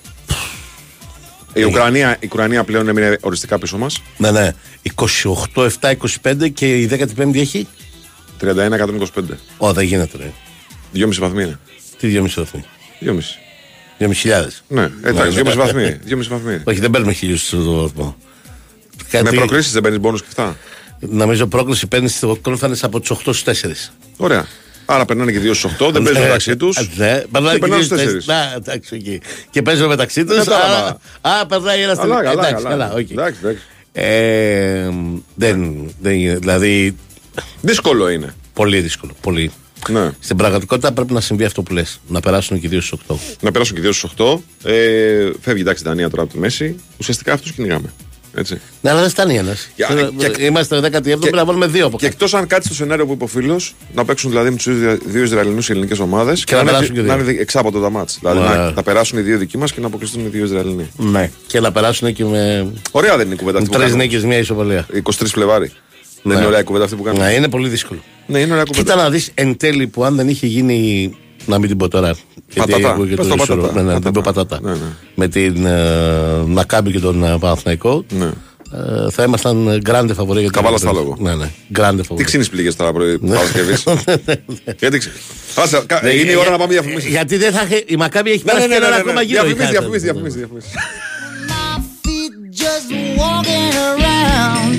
[1.54, 4.02] Η Ουκρανία, η Ουκρανία πλέον έμεινε οριστικά πίσω μας.
[4.18, 4.54] Ναι, ναι.
[6.22, 7.68] 28-7-25 και η 15η έχει;
[8.42, 9.06] 31-125.
[9.58, 10.32] Ω, δεν γίνεται, ρε.
[10.94, 11.60] 2,5 βαθμοί είναι.
[11.98, 12.64] Τι 2,5 βαθμοί;
[13.02, 13.20] 2,5.
[14.00, 14.48] 2.500.
[14.68, 16.00] Ναι, εντάξει, 2,5 βαθμοί.
[16.10, 16.62] 2,5 βαθμοί.
[16.64, 18.16] Όχι, δεν παίρνουμε χίλιους στο βαθμό.
[18.98, 20.58] Με Κάτι, προκρίσεις δεν παίρνεις πόνου και αυτά.
[21.00, 23.92] νομίζω πρόκληση παίρνεις στο κρόφανε από του 8 στου 4.
[24.18, 24.48] Ωραία.
[24.86, 26.90] Άρα περνάνε και 2 στου 8, δεν παίζουν μεταξύ τους.
[26.96, 28.24] Ναι, περνάνε και περνάνε και στους δύο τέσσερις.
[28.24, 28.26] στους τέσσερις.
[28.26, 29.22] Να, εντάξει, εκεί.
[29.50, 30.38] Και παίζουν μεταξύ τους.
[30.38, 31.00] Κατάλαβα.
[31.22, 32.70] Α, περνάει ένας στην Καλά, καλά, Εντάξει, καλά.
[32.86, 33.10] καλά, οκ.
[33.10, 33.62] Εντάξει, εντάξει.
[33.92, 34.90] Ε,
[35.36, 36.36] δεν, δεν είναι.
[36.38, 36.96] Δηλαδή,
[37.62, 38.34] Δύσκολο είναι.
[38.54, 39.12] πολύ δύσκολο.
[39.22, 39.52] Πολύ.
[39.90, 40.12] Ναι.
[40.20, 42.00] Στην πραγματικότητα πρέπει να συμβεί αυτό που λες.
[42.08, 43.16] Να περάσουν και οι δύο στου 8.
[43.42, 44.70] Να περάσουν και 2 στου 8.
[44.70, 46.76] Ε, φεύγει εντάξει η Δανία τώρα από τη μέση.
[47.00, 47.94] Ουσιαστικά αυτούς κυνηγάμε.
[48.38, 48.62] Έτσι.
[48.82, 49.56] Ναι, αλλά δεν φτάνει ένα.
[49.76, 52.16] Για- και- Είμαστε 17ο, πρέπει να βάλουμε δύο από Και κάτω.
[52.16, 54.68] εκτός αν κάτσει στο σενάριο που είπε ο φίλος, να παίξουν δηλαδή με τους
[55.06, 57.16] δύο Ισραηλινούς ελληνικές ομάδες Και να περάσουν και δύο.
[57.16, 58.18] να είναι εξάποτο τα μάτς.
[58.20, 58.56] Δηλαδή Ωραία.
[58.56, 60.90] να, να περάσουν οι δύο δικοί μας και να αποκλειστούν οι δύο Ισραηλινοί.
[60.98, 61.32] Ναι.
[61.48, 64.04] Και να περάσουν και με Ωραία δεν είναι η κουβέντα αυτή που τρεις κάνουμε.
[64.06, 64.86] νίκες, μία ισοπαλία.
[64.94, 65.72] 23 Φλεβάρι.
[66.24, 67.26] Δεν είναι ωραία η κουβέντα αυτή που κάνουμε.
[67.26, 68.00] Ναι, είναι πολύ δύσκολο.
[68.28, 68.92] Ναι, είναι ωραία κουβέντα.
[68.92, 71.12] Κοίτα να δεις εν τέλει που αν δεν είχε γίνει.
[71.46, 72.16] Να μην την πω τώρα.
[72.50, 72.94] γιατί Πατατά.
[72.94, 73.82] έχω και Πες το το ισορρο- πατατά.
[73.84, 74.46] Ναι, ναι, την πω Πατατά.
[74.58, 74.70] πατατά.
[74.70, 74.92] Ναι, ναι.
[75.16, 78.06] Με την ε, Μακάμπη και τον ε, Παναθηναϊκό.
[78.10, 78.26] Ναι.
[78.26, 80.96] ε, θα ήμασταν γκράντε φαβορή για την Καβάλα Ευρώπη.
[80.96, 81.18] στα λόγο.
[81.20, 81.52] Ναι, ναι.
[81.74, 82.26] Γκράντε Τι φαβορή.
[82.26, 83.36] ξύνεις πληγές τώρα πρωί Ναι.
[83.36, 83.84] Παρασκευής;
[84.80, 85.16] Γιατί ξύνει.
[85.56, 87.10] Άσε, κα- Είναι η ώρα να πάμε διαφημίσεις.
[87.10, 87.84] Γιατί δεν θα είχε.
[87.88, 89.26] Η Μακάμπη έχει Ναι, ναι, περάσει ναι, και ναι, ένα ναι, ακόμα ναι.
[89.26, 89.44] γύρο.
[89.44, 89.80] Διαφημίσεις, η Χάρτα.
[89.80, 90.72] διαφημίσεις, διαφημίσεις, διαφημίσεις.
[91.52, 92.90] my feet just
[93.22, 94.74] walking around.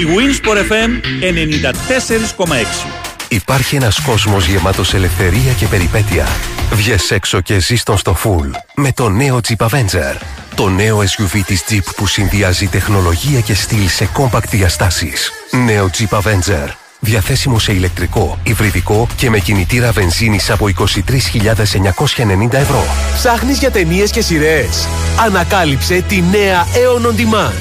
[0.00, 2.99] Η Winsport FM 94,6.
[3.32, 6.26] Υπάρχει ένας κόσμος γεμάτος ελευθερία και περιπέτεια.
[6.72, 10.16] Βγες έξω και ζεις τον στο full με το νέο Jeep Avenger.
[10.54, 15.30] Το νέο SUV της Jeep που συνδυάζει τεχνολογία και στυλ σε compact διαστάσεις.
[15.64, 16.68] Νέο Jeep Avenger.
[17.00, 22.84] Διαθέσιμο σε ηλεκτρικό, υβριδικό και με κινητήρα βενζίνης από 23.990 ευρώ.
[23.14, 24.88] Ψάχνεις για ταινίες και σειρές.
[25.26, 27.54] Ανακάλυψε τη νέα Aeon On Demand.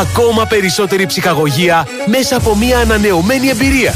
[0.00, 3.94] Ακόμα περισσότερη ψυχαγωγία μέσα από μια ανανεωμένη εμπειρία.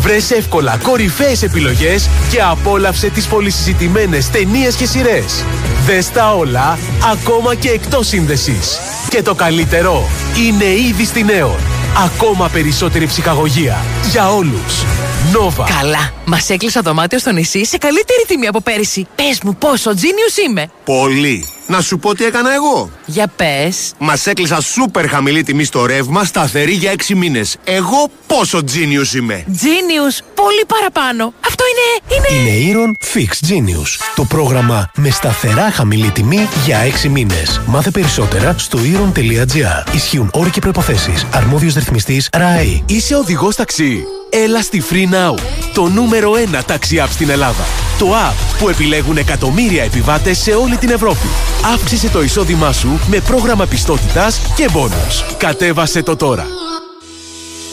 [0.00, 5.44] Βρες εύκολα κορυφαίες επιλογές και απόλαυσε τις πολυσυζητημένες ταινίες και σειρές.
[5.86, 6.78] Δες τα όλα,
[7.12, 8.78] ακόμα και εκτός σύνδεσης.
[9.08, 10.08] Και το καλύτερο,
[10.46, 11.60] είναι ήδη στη Aeon.
[12.04, 13.76] Ακόμα περισσότερη ψυχαγωγία.
[14.10, 14.84] Για όλους.
[15.32, 15.64] Nova.
[15.80, 16.17] Καλά.
[16.30, 19.06] Μας έκλεισα δωμάτιο στο νησί σε καλύτερη τιμή από πέρυσι.
[19.14, 20.70] Πες μου πόσο genius είμαι.
[20.84, 21.46] Πολύ.
[21.66, 22.90] Να σου πω τι έκανα εγώ.
[23.06, 23.92] Για πες.
[23.98, 27.56] Μας έκλεισα σούπερ χαμηλή τιμή στο ρεύμα, σταθερή για 6 μήνες.
[27.64, 29.44] Εγώ πόσο genius είμαι.
[29.48, 30.24] Genius.
[30.34, 31.32] Πολύ παραπάνω.
[31.46, 32.38] Αυτό είναι.
[32.38, 32.50] είναι.
[32.50, 33.88] Είναι Eron Fix Genius.
[34.14, 37.60] Το πρόγραμμα με σταθερά χαμηλή τιμή για 6 μήνες.
[37.66, 39.94] Μάθε περισσότερα στο eron.gr.
[39.94, 41.26] Ισχύουν όροι και προϋποθέσεις.
[41.32, 42.82] Αρμόδιος ρυθμιστής ΡΑΕ.
[42.86, 44.04] Είσαι οδηγός ταξί.
[44.30, 45.38] Έλα στη Free Now.
[45.74, 47.64] Το νούμερο 1 ταξί app στην Ελλάδα.
[47.98, 51.28] Το app που επιλέγουν εκατομμύρια επιβάτες σε όλη την Ευρώπη.
[51.74, 55.24] Αύξησε το εισόδημά σου με πρόγραμμα πιστότητας και μπόνους.
[55.38, 56.46] Κατέβασε το τώρα.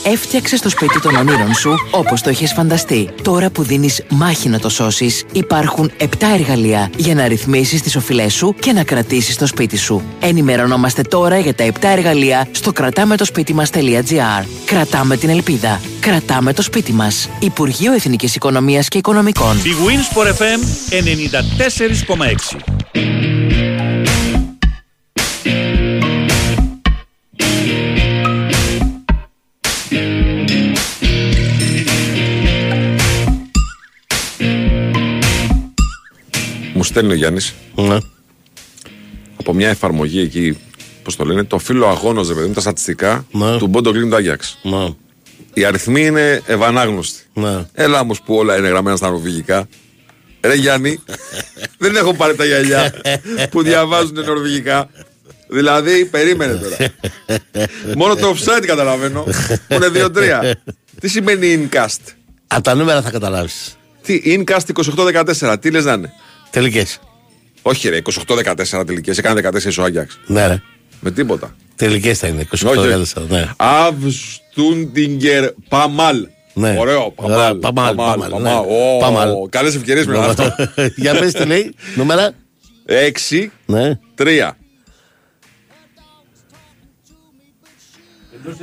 [0.08, 3.08] Έφτιαξες το σπίτι των ονείρων σου όπως το έχεις φανταστεί.
[3.22, 6.04] Τώρα που δίνεις μάχη να το σώσεις, υπάρχουν 7
[6.38, 10.02] εργαλεία για να ρυθμίσεις τις οφειλές σου και να κρατήσεις το σπίτι σου.
[10.20, 14.44] Ενημερωνόμαστε τώρα για τα 7 εργαλεία στο κρατάμε το σπίτι μας.gr.
[14.64, 15.80] Κρατάμε την ελπίδα.
[16.00, 17.28] Κρατάμε το σπίτι μας.
[17.38, 19.56] Υπουργείο Εθνικής Οικονομίας και Οικονομικών.
[19.56, 20.60] Η Winsport FM
[22.92, 23.35] 94,6.
[36.86, 37.98] Στέλνει ο Γιάννης Ναι.
[39.36, 40.58] από μια εφαρμογή εκεί,
[41.02, 43.56] πώς το λένε, το φύλλο αγώνος, ρε παιδί μου, τα στατιστικά Ναι.
[43.58, 44.58] του Μπόντο Γκλίν του Άγιαξ.
[44.62, 44.88] Ναι.
[45.54, 47.22] Οι αριθμοί είναι ευανάγνωστοι.
[47.32, 47.64] Ναι.
[47.72, 49.68] Έλα όμως που όλα είναι γραμμένα στα νορβηγικά.
[50.40, 51.00] Ρε Γιάννη,
[51.78, 52.92] δεν έχω πάρει τα γυαλιά
[53.50, 54.88] που διαβάζουν νορβηγικά.
[55.48, 56.76] Δηλαδή, περίμενε τώρα.
[57.96, 59.22] Μόνο το offside καταλαβαίνω.
[59.68, 60.52] Που είναι 2-3.
[61.00, 62.12] Τι σημαίνει incast.
[62.46, 63.76] Από τα νούμερα θα καταλάβεις.
[64.02, 64.84] Τι, incast
[65.40, 65.56] 28-14.
[65.60, 66.12] Τι λες να είναι;
[66.56, 67.00] Τελικές.
[67.62, 69.18] Όχι, ρε, 28-14 τελικές.
[69.18, 70.18] Έκανε 14 ο Άγιαξ.
[70.26, 70.62] Ναι, ρε.
[71.00, 71.56] Με τίποτα.
[71.76, 72.42] Τελικές θα είναι.
[72.42, 72.88] 28 Όχι.
[72.88, 73.50] κατάσταση, ναι.
[73.56, 76.28] Αβστούντιγκερ Παμάλ.
[76.54, 76.76] Ναι.
[76.78, 77.10] Ωραίο.
[77.10, 77.32] Παμάλ.
[77.38, 78.50] Ωραία, Παμάλ, Παμάλ, ναι.
[79.00, 79.30] Παμάλ.
[79.48, 80.54] Καλές ευκαιρίες με αυτό.
[80.96, 81.74] Για πες τι λέει.
[81.94, 82.32] Νούμερα.
[83.30, 83.48] 6-3.
[83.66, 83.98] Ναι.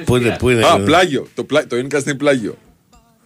[0.06, 0.66] Πού είναι, πού είναι.
[0.66, 1.28] Α, πλάγιο.
[1.36, 1.68] Το, πλά...
[1.68, 2.58] το Indkast είναι πλάγιο.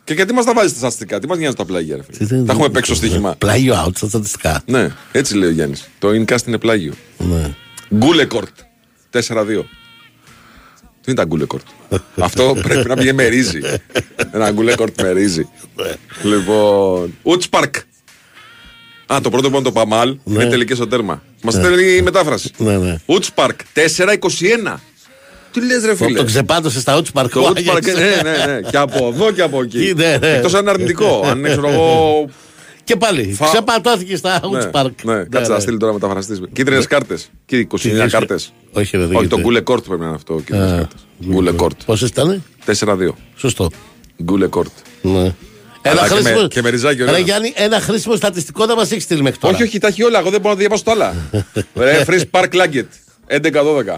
[0.07, 2.51] Και γιατί μας τα βάζεις στα στατιστικά, τι μας νοιάζει τα πλάγια, ρε φίλε; Τα
[2.53, 3.35] έχουμε παίξει στο στοίχημα.
[3.37, 4.61] Πλάγιο out στα στατιστικά.
[4.65, 5.89] Ναι, έτσι λέει ο Γιάννης.
[5.99, 6.93] Το Indkast είναι πλάγιο.
[7.17, 7.55] Ναι.
[7.95, 8.49] Gule kort.
[9.11, 9.19] 4-2.
[11.01, 11.63] Τι είναι τα gule kort.
[12.19, 13.59] Αυτό πρέπει να πήγε με ρύζι.
[14.31, 15.47] Ένα gule kort με ρύζι.
[16.23, 17.17] λοιπόν.
[17.21, 17.75] Udspark.
[19.13, 21.23] Α, το πρώτο που είναι το på mål είναι τελικές στο τέρμα.
[21.43, 22.51] Μας στέλνει η μετάφραση.
[22.57, 22.95] Ναι, ναι.
[23.05, 23.59] Udspark
[23.97, 24.75] 4-21.
[25.59, 27.31] Τι λες, ρε Το, φίλε; το ξεπάτωσε στα Udspark.
[27.33, 27.93] Το Udspark, ναι,
[28.31, 28.59] ναι, ναι.
[28.69, 29.93] Και από εδώ και από εκεί.
[29.95, 30.27] Ναι, ναι.
[30.35, 31.21] Εκτός αν είναι αρνητικό.
[31.25, 32.29] Αν είναι, ξέρω εγώ.
[32.83, 33.33] Και πάλι.
[33.33, 35.03] Φα- Ξεπατώθηκε στα Ναι, Udspark.
[35.03, 36.41] ναι, κάτσε να στείλει τώρα μεταφραστής.
[36.53, 37.29] Κίτρινες κάρτες.
[37.45, 38.53] Και 29 κάρτες.
[38.71, 39.35] Όχι, ρε, δεν Όχι, γίνεται.
[39.35, 40.35] το gule kort πρέπει να είναι αυτό.
[40.35, 41.05] Κίτρινες κάρτες.
[41.25, 41.79] Gule kort.
[41.85, 43.15] Πόσες ήταν; 4-2.
[43.35, 43.69] Σωστό.
[44.23, 44.69] Gule kort.
[45.01, 45.11] Ναι.
[45.19, 45.33] Αλλά
[45.81, 47.17] Ένα και με- χρήσιμο, και με ριζάκι, Ρε ωραία.
[47.19, 49.53] Γιάννη, ένα χρήσιμο στατιστικό δεν μας έχει στείλει μέχρι τώρα.
[49.53, 50.19] Όχι, όχι, τα έχει όλα.
[50.19, 51.13] Εγώ δεν μπορώ να διαβάσω το άλλα.
[51.75, 52.85] Ρε, Free Spark Laget.
[53.27, 53.97] 11-12.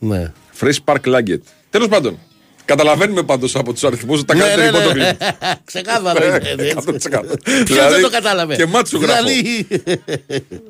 [0.00, 0.32] Ναι.
[0.60, 1.38] Free Spark Laget.
[1.70, 2.18] Τέλος πάντων.
[2.64, 5.14] Καταλαβαίνουμε πάντως από τους αριθμούς ότι τα Ναι, κάνετε ναι, λοιπόν ναι.
[5.18, 5.26] το
[5.64, 6.24] Ξεκάθαρα.
[6.26, 6.76] είναι, έτσι.
[6.86, 6.92] 100%.
[7.44, 8.56] Ποιος Δηλαδή, δεν το κατάλαβε.
[8.56, 9.22] Και μάτσου γράφω.
[9.24, 9.66] Δηλαδή,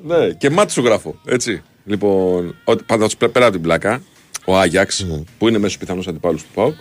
[0.06, 1.20] Ναι, και μάτσου γράφω.
[1.26, 1.62] Έτσι.
[1.84, 4.02] Λοιπόν, ότι- πάντως πέ- πέρα από την πλάκα,
[4.44, 5.06] ο Άγιαξ,
[5.38, 6.74] που είναι μέσω πιθανός αντιπάλου του ΠΑΟΚ,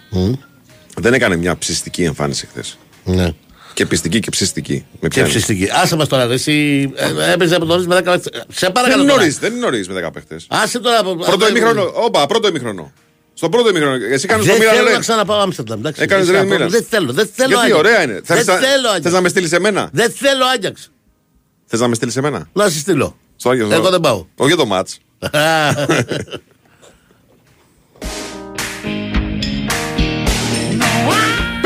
[0.97, 2.77] δεν έκανε μια ψιστική εμφάνιση χθες.
[3.03, 3.31] Ναι.
[3.73, 4.73] Και πιστική και ψιστική.
[4.91, 5.29] Με Και πιάνει.
[5.29, 5.67] ψηστική.
[5.83, 8.29] Άσε μας τώρα, ρε, εσύ ε, έπαιζε από νωρίς με 10 Σε
[8.59, 9.01] Δεν παρακαλώ.
[9.01, 9.21] είναι τώρα.
[9.21, 10.45] νωρίς, δεν είναι νωρίς με 10 παίχτες.
[10.49, 10.99] Άσε τώρα.
[10.99, 11.91] από- Πρώτο από- ημίχρονο.
[11.95, 12.91] Όπα, πρώτο ημίχρονο.
[13.33, 13.93] Στο πρώτο ημίχρονο.
[14.11, 14.99] Εσύ κάνεις το Δεν Μίλαν θέλω να Ρεν.
[14.99, 15.79] ξαναπάω Άμστερνταμ.
[15.79, 16.01] εντάξει.
[16.01, 16.55] Έκανες Δεν Ρεν θέλω.
[16.55, 16.69] Μίλαν.
[16.71, 17.11] Δεν θέλω.
[17.13, 17.47] Δεν θέλω.
[17.49, 17.79] Γιατί Άγιαξ.
[17.79, 18.13] ωραία είναι.
[18.13, 18.67] Δεν Θες να- θέλω.
[18.87, 19.13] Θες Άγιαξ.
[19.13, 20.91] να με στείλεις εμένα; Δεν θέλω Άγιαξ.
[21.65, 23.17] Θες να με στείλεις εμένα; Να σε στείλω.
[23.35, 24.25] Στο Άγιο Εγώ δεν πάω.
[24.35, 24.97] Όχι για το μάτς.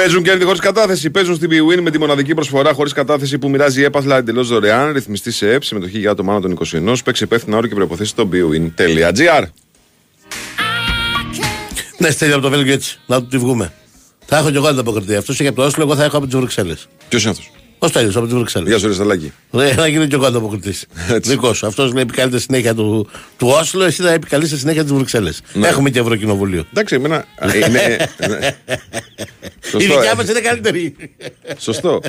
[0.03, 1.09] Παίζουν κέρδη χωρίς κατάθεση.
[1.09, 4.93] Παίζουν στην BWIN με τη μοναδική προσφορά χωρίς κατάθεση που μοιράζει έπαθλα εντελώς δωρεάν.
[4.93, 6.57] Ρυθμιστή σε ΕΠ, συμμετοχή για άτομα άνω των
[6.91, 6.95] 21.
[7.03, 9.43] Παίξει υπεύθυνα όρο και προποθέσει στο bwin.gr.
[11.97, 12.99] Ναι, στέλνει από το Βέλγιο έτσι.
[13.05, 13.73] Να του τη βγούμε.
[14.25, 15.15] Θα έχω και εγώ ανταποκριθεί.
[15.15, 16.87] Αυτός και από το Όσλο, εγώ θα έχω από τις Βρυξέλλες.
[17.09, 17.51] Ποιος είναι αυτός;
[17.83, 19.31] Πώς τέλειω από τις Βρυξέλλες; Γεια σου, Ρεσταλάκη.
[19.51, 20.73] Ναι, θα γίνω και εγώ ανταποκριτή.
[21.21, 21.67] Δικός σου.
[21.67, 25.41] Αυτός λέει επικαλείται συνέχεια του, του Όσλο, εσύ θα επικαλείσαι συνέχεια τις Βρυξέλλες.
[25.53, 25.67] Ναι.
[25.67, 26.65] Έχουμε και Ευρωκοινοβούλιο.
[26.71, 27.25] Εντάξει, εμένα.
[27.55, 27.97] είναι,
[28.29, 28.55] ναι.
[28.67, 30.15] Η Σωστό, δικιά ε.
[30.15, 30.95] μας είναι καλύτερη.
[31.57, 32.01] Σωστό.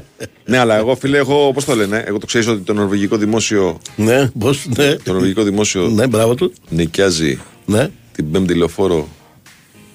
[0.44, 1.50] ναι, αλλά εγώ φίλε, έχω.
[1.54, 3.80] Πώς το λένε, εγώ το ξέρω ότι το νορβηγικό δημόσιο.
[3.96, 4.94] ναι, πώς, ναι.
[4.94, 6.52] Το νορβηγικό δημόσιο Ναι, μπράβο του.
[6.68, 7.88] νοικιάζει Ναι.
[8.12, 9.08] την πέμπτη λεωφόρο.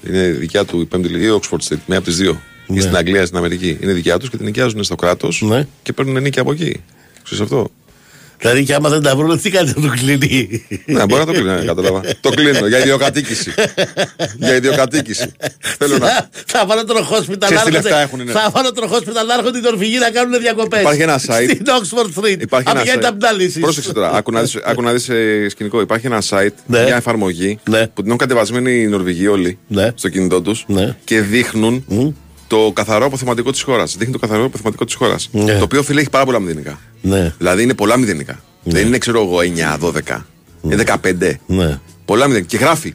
[0.08, 2.42] Είναι δικιά του η πέμπτη λεωφόρο ή Oxford Street, μία από τις δύο.
[2.70, 2.82] Ή Ναι.
[2.82, 3.78] στην Αγγλία, ή στην Αμερική.
[3.82, 5.68] Είναι δικιά τους και την νοικιάζουν στο κράτος Ναι.
[5.84, 6.84] και παίρνουν νίκη από εκεί.
[7.24, 7.70] Ξέρεις αυτό;
[8.42, 11.32] Δηλαδή και άμα δεν τα βρουν, τι κάνει να του κλείνει; ναι, μπορεί να το
[11.32, 12.02] κλείνω, ναι, κατάλαβα.
[12.22, 13.54] το κλείνω για ιδιοκατοίκηση.
[14.38, 15.32] για ιδιοκατοίκηση.
[15.78, 16.08] Θέλω να.
[16.08, 18.32] Θα- Θα βάλω τον hospital Ξέρεις τι άρχοντα- λεφτά έχουνε, ναι.
[18.32, 20.80] Θα βάλω τον hospital άρχοντα την Νορβηγή να κάνουν διακοπές.
[20.80, 21.50] Υπάρχει ένα site.
[21.50, 22.38] Στην Oxford Street.
[22.42, 23.02] Υπάρχει Αν ένα βγαίνει site.
[23.02, 23.60] τα μπτάλισης.
[23.62, 25.82] Πρόσεξε τώρα, άκου να δεις, άκου να δεις ε, σκηνικό.
[25.82, 26.84] Υπάρχει ένα site, Ναι.
[26.84, 27.88] μια εφαρμογή Ναι.
[27.88, 29.92] που την έχουν κατεβασμένη οι Νορβηγοί όλοι Ναι.
[29.96, 30.96] στο κινητό τους Ναι.
[31.04, 32.10] και δείχνουν Μμ.
[32.50, 33.96] Το καθαρό αποθεματικό της χώρας.
[33.98, 35.30] Δείχνει το καθαρό αποθεματικό της χώρας.
[35.32, 35.58] Ναι.
[35.58, 36.80] Το οποίο φίλε έχει πάρα πολλά μηδενικά.
[37.02, 38.40] Ναι, Δηλαδή είναι πολλά μηδενικά.
[38.64, 40.26] Δεν είναι, ξέρω εγώ, 9, 12.
[40.62, 41.40] Είναι 15.
[41.46, 41.80] ναι.
[42.06, 42.58] Πολλά μηδενικά.
[42.58, 42.94] Και γράφει.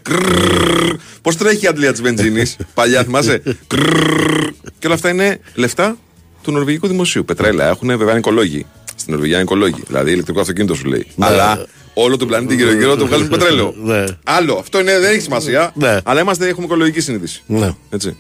[1.23, 2.53] Πώ τρέχει η αντλία τη βενζίνη.
[2.75, 3.43] Παλιά θυμάσαι.
[3.67, 4.51] Κρρρρρ.
[4.79, 5.97] και όλα αυτά είναι λεφτά
[6.43, 7.25] του νορβηγικού δημοσίου.
[7.25, 8.67] Πετρέλα έχουν βέβαια είναι οικολόγοι.
[8.95, 9.83] Στην Νορβηγία είναι οικολόγοι.
[9.87, 11.07] Δηλαδή ηλεκτρικό αυτοκίνητο σου λέει.
[11.19, 13.75] Αλλά όλο το πλανήτη γύρω-γύρω το βγάζουν πετρέλαιο.
[13.83, 14.05] Ναι.
[14.25, 14.55] Άλλο.
[14.55, 15.73] Αυτό είναι, δεν έχει σημασία.
[15.75, 15.99] Ναι.
[16.05, 17.43] Αλλά είμαστε, έχουμε οικολογική συνείδηση.
[17.47, 17.71] Ναι.
[17.91, 18.17] Έτσι.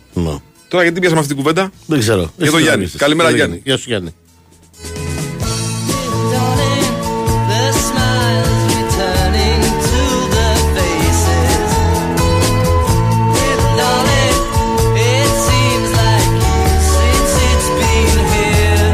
[0.74, 0.80] Ναι.
[0.80, 2.20] Τώρα γιατί πιάσαμε αυτή την κουβέντα; Δεν ξέρω.
[2.20, 2.70] Για τον Εσύ Γιάννη.
[2.70, 2.96] νομίζεις.
[3.00, 3.62] Καλημέρα, Για τον Γιάννη.
[3.64, 4.14] Γεια σου Γιάννη.
[6.32, 6.94] Darling,
[7.50, 10.02] the smiles returning to
[10.34, 11.62] the faces.
[13.36, 14.38] Little darling,
[15.10, 18.92] it seems like years since it's been here.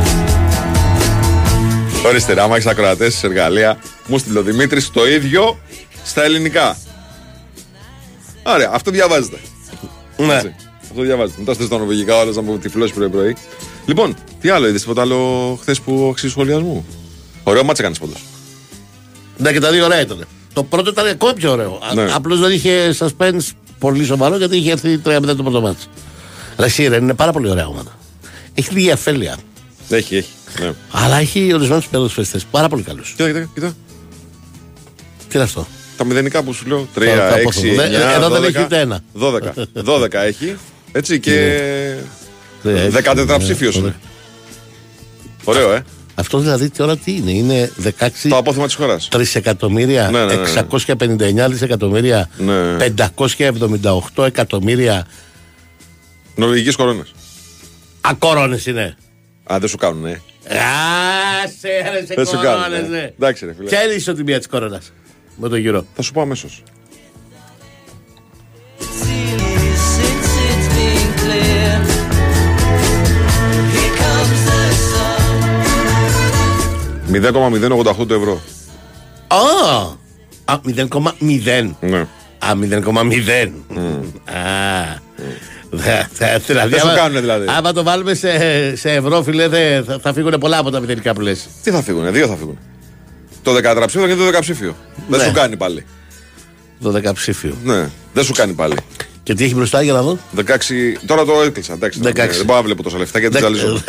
[2.07, 5.59] Ορίστε, άμα έχεις ακροατές σε εργαλεία, μου στείλε ο Δημήτρη το ίδιο
[6.05, 6.77] στα ελληνικά.
[8.43, 9.37] Ωραία, αυτό διαβάζετε.
[10.17, 10.35] Ναι.
[10.35, 10.55] Έτσι.
[10.91, 11.41] Αυτό διαβάζετε.
[11.41, 13.37] Μετά στο νορβηγικά, όλε να μου τυφλώσεις πρωί-πρωί.
[13.87, 16.87] Λοιπόν, τι άλλο είδες, τίποτα άλλο χθες που αξίζει σχολιασμού;
[17.43, 18.25] Ωραίο μάτσα έκανες πάντως.
[19.37, 20.27] Ναι, και τα δύο ωραία ήταν.
[20.53, 21.79] Το πρώτο ήταν ακόμα πιο ωραίο.
[21.95, 22.13] Ναι.
[22.13, 23.49] Απλώς δεν είχε suspense
[23.79, 25.85] πολύ σοβαρό γιατί είχε έρθει 3-0 το πρώτο μάτι.
[26.59, 27.99] Ρε Σίρεν είναι πάρα πολύ ωραία ομάδα.
[28.55, 29.37] Έχει λίγη αφέλεια.
[29.89, 30.29] Έχει, έχει.
[30.61, 30.73] Ναι.
[30.91, 33.15] Αλλά έχει ορισμένους ποδοσφαιριστές πάρα πολύ καλούς.
[33.17, 33.73] Κοίτα, κοίτα, κοίτα.
[35.29, 36.89] Τι είναι αυτό; Τα μηδενικά που σου λέω.
[36.95, 37.63] 3, Θα- θα 6, πω αυτό.
[37.67, 39.01] 9, Δεν- εδώ δεν έχει ούτε ένα.
[39.13, 39.41] 12.
[39.85, 40.57] 12 έχει.
[40.93, 41.61] Έτσι και.
[42.63, 42.97] Δεν έχει.
[43.05, 43.95] 14 ψήφιο Ναι, είναι.
[45.45, 45.85] Ωραίο, ε.
[46.15, 49.09] Αυτό δηλαδή τώρα τι είναι, είναι 16 Το απόθεμα της χώρας.
[49.09, 50.43] τρισεκατομμύρια, Ναι, ναι, ναι.
[51.47, 52.77] 659 δισεκατομμύρια, Ναι.
[54.17, 55.07] 578 εκατομμύρια.
[56.35, 57.03] Νορβηγικέ κορώνε.
[58.01, 58.97] Ακόρονες είναι.
[59.53, 60.21] Α, δεν σου κάνουν, ε.
[61.45, 62.63] Άσε, ρε, σε Δεν σου κάνουν.
[62.63, 62.89] κορώνες, ε.
[62.91, 63.13] ναι.
[63.19, 63.69] Εντάξει, ρε φίλε.
[63.69, 64.81] Ποια είναι η ισοτιμία της κόρονα
[65.37, 65.87] με το γύρο.
[65.95, 66.63] Θα σου πω αμέσως.
[77.13, 78.41] 0,088 το ευρώ.
[79.27, 79.99] Α!
[80.45, 81.71] 0,0.
[81.81, 81.99] Ναι.
[82.39, 83.53] Α, 0,0.
[83.77, 84.03] Mm.
[84.25, 85.09] Α.
[86.47, 87.47] Δηλαδή, δεν σου κάνουν δηλαδή.
[87.49, 88.31] Άμα το βάλουμε σε,
[88.77, 89.49] σε ευρώ, φιλέ,
[89.87, 91.49] θα, θα φύγουν πολλά από τα μηδενικά που λες.
[91.63, 92.59] Τι θα φύγουν, δύο θα φύγουν.
[93.43, 94.77] Το 14 ψήφιο και το 12 ψήφιο.
[95.09, 95.25] Δεν ναι.
[95.25, 95.87] σου κάνει πάλι.
[96.83, 97.57] Το 12 ψήφιο.
[97.65, 98.77] Ναι, δεν σου κάνει πάλι.
[99.31, 100.19] Και τι έχει μπροστά για να δω.
[100.37, 100.41] 16.
[101.07, 101.73] Τώρα το έκλεισα.
[101.73, 102.05] Εντάξει, 16.
[102.15, 103.83] ναι, δεν μπορώ να βλέπω τόσα λεφτά γιατί ζαλίζω.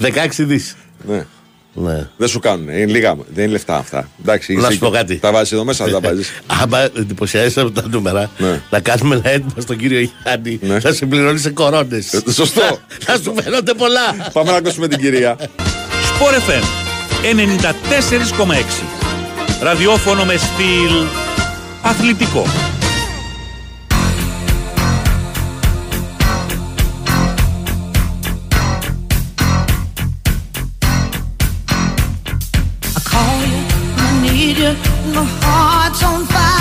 [0.00, 0.08] 16
[0.50, 0.76] δις.
[1.08, 1.26] ναι.
[1.72, 2.08] Ναι.
[2.16, 2.68] Δεν σου κάνουν.
[2.68, 3.14] Είναι λίγα.
[3.34, 4.08] Δεν είναι λεφτά αυτά.
[4.20, 5.16] Εντάξει, Να είσαι- σου πω κάτι.
[5.16, 6.30] Τα βάζεις εδώ μέσα, δεν τα βάζεις.
[6.46, 8.60] Άμα εντυπωσιάζεσαι από τα νούμερα, Ναι.
[8.70, 10.78] να κάνουμε ένα έτοιμο στον κύριο Γιάννη Ναι.
[10.82, 12.12] να συμπληρώνει σε κορώνες.
[12.12, 12.78] Ε, σωστό.
[13.06, 14.30] Θα σου φαίνονται πολλά.
[14.32, 15.36] Πάμε να ακούσουμε την κυρία.
[15.38, 16.62] Sport FM
[17.22, 18.82] 94,6
[19.62, 20.92] Ραδιόφωνο με στυλ
[21.82, 22.44] αθλητικό.
[32.96, 33.60] I call you,
[34.04, 34.72] I need you,
[35.14, 36.59] my heart's on fire.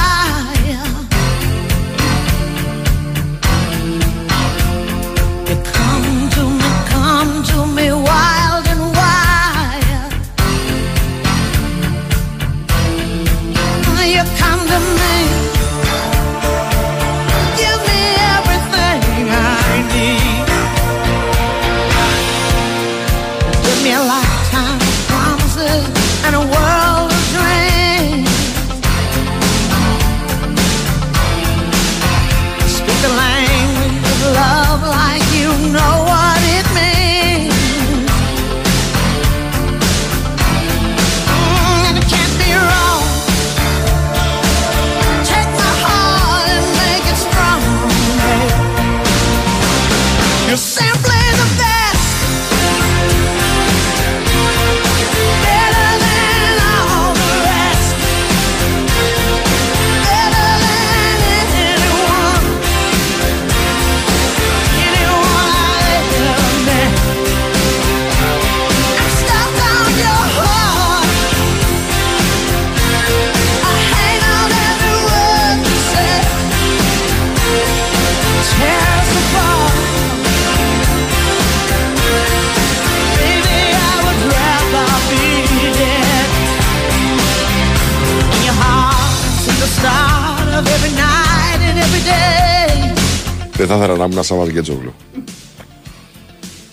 [93.79, 94.93] Θα ήθελα να ήμουν σαν Βαργέτζογλου.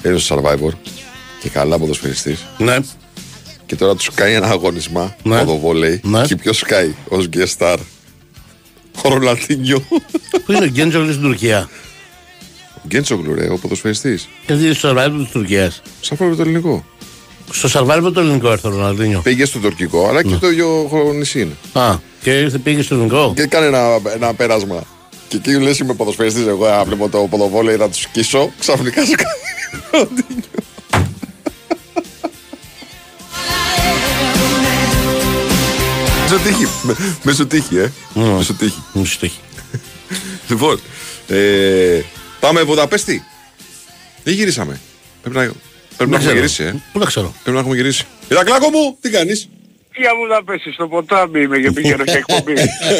[0.03, 0.71] Έδωσε survivor
[1.43, 2.77] και καλά ποδοσφαιριστής Ναι.
[3.67, 5.39] και τώρα τους κάνει ένα αγωνισμά Ναι.
[5.39, 6.23] ποδοβόλεϊ Ναι.
[6.27, 7.77] και ποιος κάει ως guest star.
[9.05, 9.81] Ο Ροναλντίνιο.
[10.45, 11.69] Πού είναι ο Γκέντζογλου στην Τουρκία;
[12.87, 14.29] Γκέντσογλου, ρε, ο ποδοσφαιριστής.
[14.47, 15.83] Γιατί στο survival της Τουρκίας.
[16.01, 16.85] Σαν το ελληνικό.
[17.53, 19.21] Στο survival το ελληνικό έρθει ο Ροναλντίνιο.
[19.21, 21.57] Πήγε στο τουρκικό, αλλά και το ίδιο νησί είναι.
[21.73, 23.33] Α, και ήρθε πήγε στο ελληνικό.
[23.37, 24.83] Και έκανε ένα, ένα πέρασμα.
[25.29, 26.47] Και εκεί λες είμαι ποδοσφαιριστής.
[26.47, 28.51] Εγώ να βλέπω το ποδοβόλεϊ να τους σκίσω.
[28.59, 29.81] Ξαφνικά σε κάνει.
[29.91, 30.45] Ροναλντίνιο.
[36.23, 36.67] Μέσω τύχη.
[36.83, 37.93] Με- Μέσω τύχη, ε.
[38.15, 38.83] Μέσω τύχη.
[38.93, 39.39] Μου σου το έχει.
[40.49, 40.81] Λοιπόν,
[41.27, 42.01] ε,
[42.41, 43.25] πάμε Βουδαπέστη.
[44.25, 44.81] Δεν γυρίσαμε;
[45.23, 46.35] Πρέπει να, πρέπει να Δεν έχουμε ξέρω.
[46.35, 46.83] γυρίσει, ε.
[46.93, 47.35] Πού να ξέρω.
[47.43, 48.05] Πρέπει να έχουμε γυρίσει.
[48.29, 49.49] Ηρακλάκο μου, τι κάνεις;
[49.99, 52.53] Για Βουδαπέστη, στο ποτάμι είμαι και πήγαινε και εκπομπή.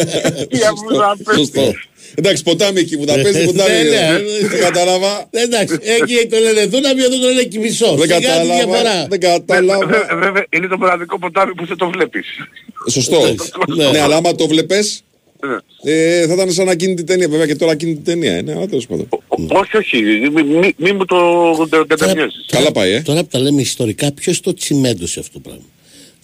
[0.59, 1.35] Για Βουδαπέστη.
[1.35, 1.73] Σωστό.
[2.15, 3.71] Εντάξει, ποτάμι εκεί, Βουδαπέστη, ποτάμι.
[3.71, 3.97] Ναι, ναι.
[4.43, 5.29] ε, Δεν κατάλαβα.
[5.31, 7.91] Εντάξει, εκεί το λένε Δούναβι, εδώ το λένε Κιμισό.
[7.95, 8.55] Δεν Σιγά τη κατάλαβα.
[8.55, 9.07] διαφορά.
[9.09, 9.87] Δεν κατάλαβα.
[9.87, 12.27] Βε- Βέβαια, είναι το μοναδικό ποτάμι που δεν το βλέπεις.
[12.91, 13.21] Σωστό.
[13.77, 13.91] Ναι.
[13.91, 15.03] Ναι, αλλά άμα το βλέπες,
[15.47, 15.93] Ναι.
[15.93, 17.29] ε, θα ήταν σαν ακίνητη ταινία.
[17.29, 19.09] Βέβαια και τώρα ακίνητη ταινία είναι, αλλά τέλος πάντων.
[19.11, 22.45] Ο- Όχι, όχι, μη- μη- μη μου το κατεμοιάζεις.
[22.47, 23.01] Καλά πάει, ε.
[23.01, 25.63] Τώρα που τα λέμε ιστορικά, ποιος το τσιμέντωσε αυτό το πράγμα;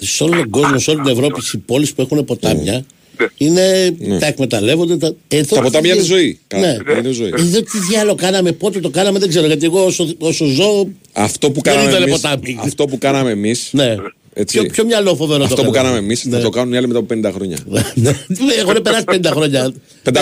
[0.05, 2.85] Σε όλο τον κόσμο, σε όλη την Ευρώπη, οι πόλεις που έχουν ποτάμια
[3.19, 3.27] Ναι.
[3.37, 4.97] είναι, τα εκμεταλλεύονται.
[4.97, 6.38] Τα, εδώ Τα τι ποτάμια είναι δια- ζωή.
[6.55, 6.61] Ναι.
[6.85, 7.33] Καλά, είναι ζωή.
[7.37, 9.47] Εδώ τι διάλογο κάναμε, πότε το κάναμε, δεν ξέρω.
[9.47, 10.88] Γιατί εγώ όσο, όσο ζω.
[11.12, 12.59] Αυτό που Δεν κάναμε ήτανε εμείς, ποτάμι.
[12.61, 13.97] αυτό που κάναμε εμείς, Ναι.
[14.35, 14.59] Έτσι.
[14.61, 15.88] Ποιο, ποιο μυαλό φοβερό αυτό το που κάναμε.
[15.88, 16.43] κάναμε εμείς θα Ναι.
[16.43, 17.59] το κάνουν οι άλλοι μετά από 50 χρόνια.
[17.95, 18.11] Ναι.
[18.59, 19.73] Έχουν περάσει 50 χρόνια.
[20.03, 20.12] 500.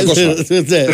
[0.49, 0.85] Ναι.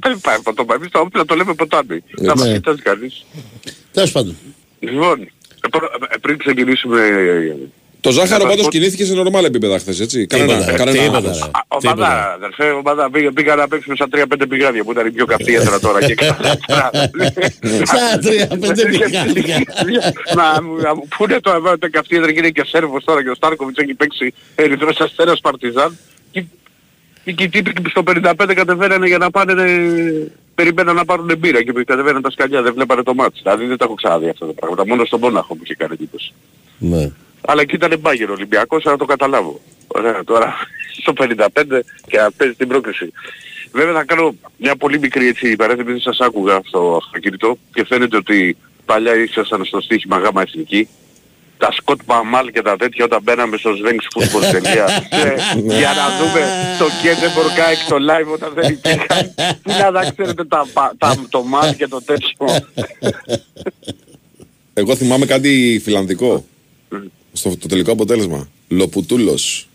[0.00, 2.02] Δεν πάει ποτάμι, εμείς το όπλα το λέμε ποτάμι.
[2.20, 2.52] Να μας Ναι.
[2.54, 3.24] κοιτάζει κανείς.
[3.92, 4.36] Τέλος πάντων.
[4.80, 5.33] Λοιπόν, ε, πρώτα- ε,
[6.20, 7.00] πριν ξεκινήσουμε...
[7.06, 7.54] ε,
[8.00, 10.26] Το ζάχαρο Να πάντως πω- κινήθηκε σε νορμάλ επίπεδα χθες, έτσι.
[10.26, 11.38] Κανένα, Τίποτα, κανένα τίποτα, άγχος.
[11.38, 11.44] ρε.
[11.44, 12.32] Α, Ομάδα, Τίποτα.
[12.32, 15.80] αδερφέ, ομάδα πήγα, πήγα να παίξουμε σαν 3-5 πηγάδια που ήταν η πιο καυτή έδρα
[15.80, 16.58] τώρα και καλά.
[17.84, 19.62] Σαν τρία-πέντε πηγάδια.
[20.36, 23.30] Μα μα, πού είναι το εδώ το καυτή έδρα και είναι και Σέρβος τώρα και
[23.30, 25.98] ο Στάρκοβιτς έχει παίξει Ερυθρός Αστέρας Παρτιζάν
[27.24, 31.62] και και οι τύποι στο 55 κατεβαίνανε για να πάνε, ε, περιμέναν να πάρουν μπύρα
[31.62, 33.40] και κατεβαίναν τα σκαλιά, δεν βλέπανε το μάτς.
[33.42, 36.32] Δηλαδή δεν τα έχω ξαναδεί αυτά τα πράγματα, μόνο στον Μόναχο που είχε κάνει εντύπωση.
[36.78, 37.10] Ναι.
[37.40, 39.60] Αλλά και ήταν μπάγκερ Ολυμπιακός, να το καταλάβω.
[39.86, 40.54] Ωραία, τώρα
[41.00, 43.12] στο 55 και να παίζει την πρόκληση.
[43.72, 48.16] Βέβαια θα κάνω μια πολύ μικρή έτσι παρένθεση, επειδή σας άκουγα στο αυτοκίνητο και φαίνεται
[48.16, 50.88] ότι παλιά ήσασταν στο στοίχημα γάμα εθνική.
[51.64, 54.88] Τα Σκοτ Παμάλ και τα τέτοια όταν μπαίναμε στο svenksfootball.gr
[55.24, 56.40] ε, για να δούμε
[56.78, 59.34] το Κέντεμπορ Κάικ στο live όταν δεν υπήρχαν.
[59.62, 62.64] Πού να τα ξέρετε τα, πα- τα, το μάλ και το τέτοιο.
[64.74, 66.44] Εγώ θυμάμαι κάτι φιλανδικό.
[67.32, 68.48] Στο το τελικό αποτέλεσμα.
[68.68, 69.68] Λοπουτούλος.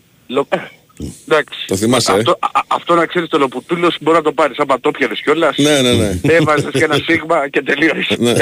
[1.00, 1.58] Λο- ε, Εντάξει.
[1.66, 4.80] Το θυμάσαι, ε; Αυτό, α- αυτό να ξέρεις το Λοπουτούλος μπορεί να το πάρεις άμα
[4.80, 5.56] το πιάνες κιόλας.
[5.58, 6.18] Ναι, ναι, ναι.
[6.22, 8.16] Έβαζες και ένα σίγμα και τελείωσε.
[8.18, 8.32] Ναι.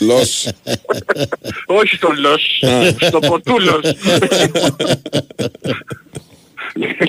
[0.00, 0.48] Λος.
[1.66, 2.62] Όχι στο Λος,
[3.00, 3.80] στο Ποτούλος.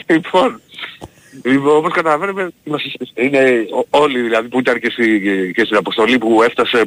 [0.08, 0.62] λοιπόν,
[1.44, 5.20] λοιπόν, όπως καταλαβαίνουμε, είμαστε- είναι ό- όλοι δηλαδή που ήταν και, στη,
[5.56, 6.84] και στην αποστολή που έφτασε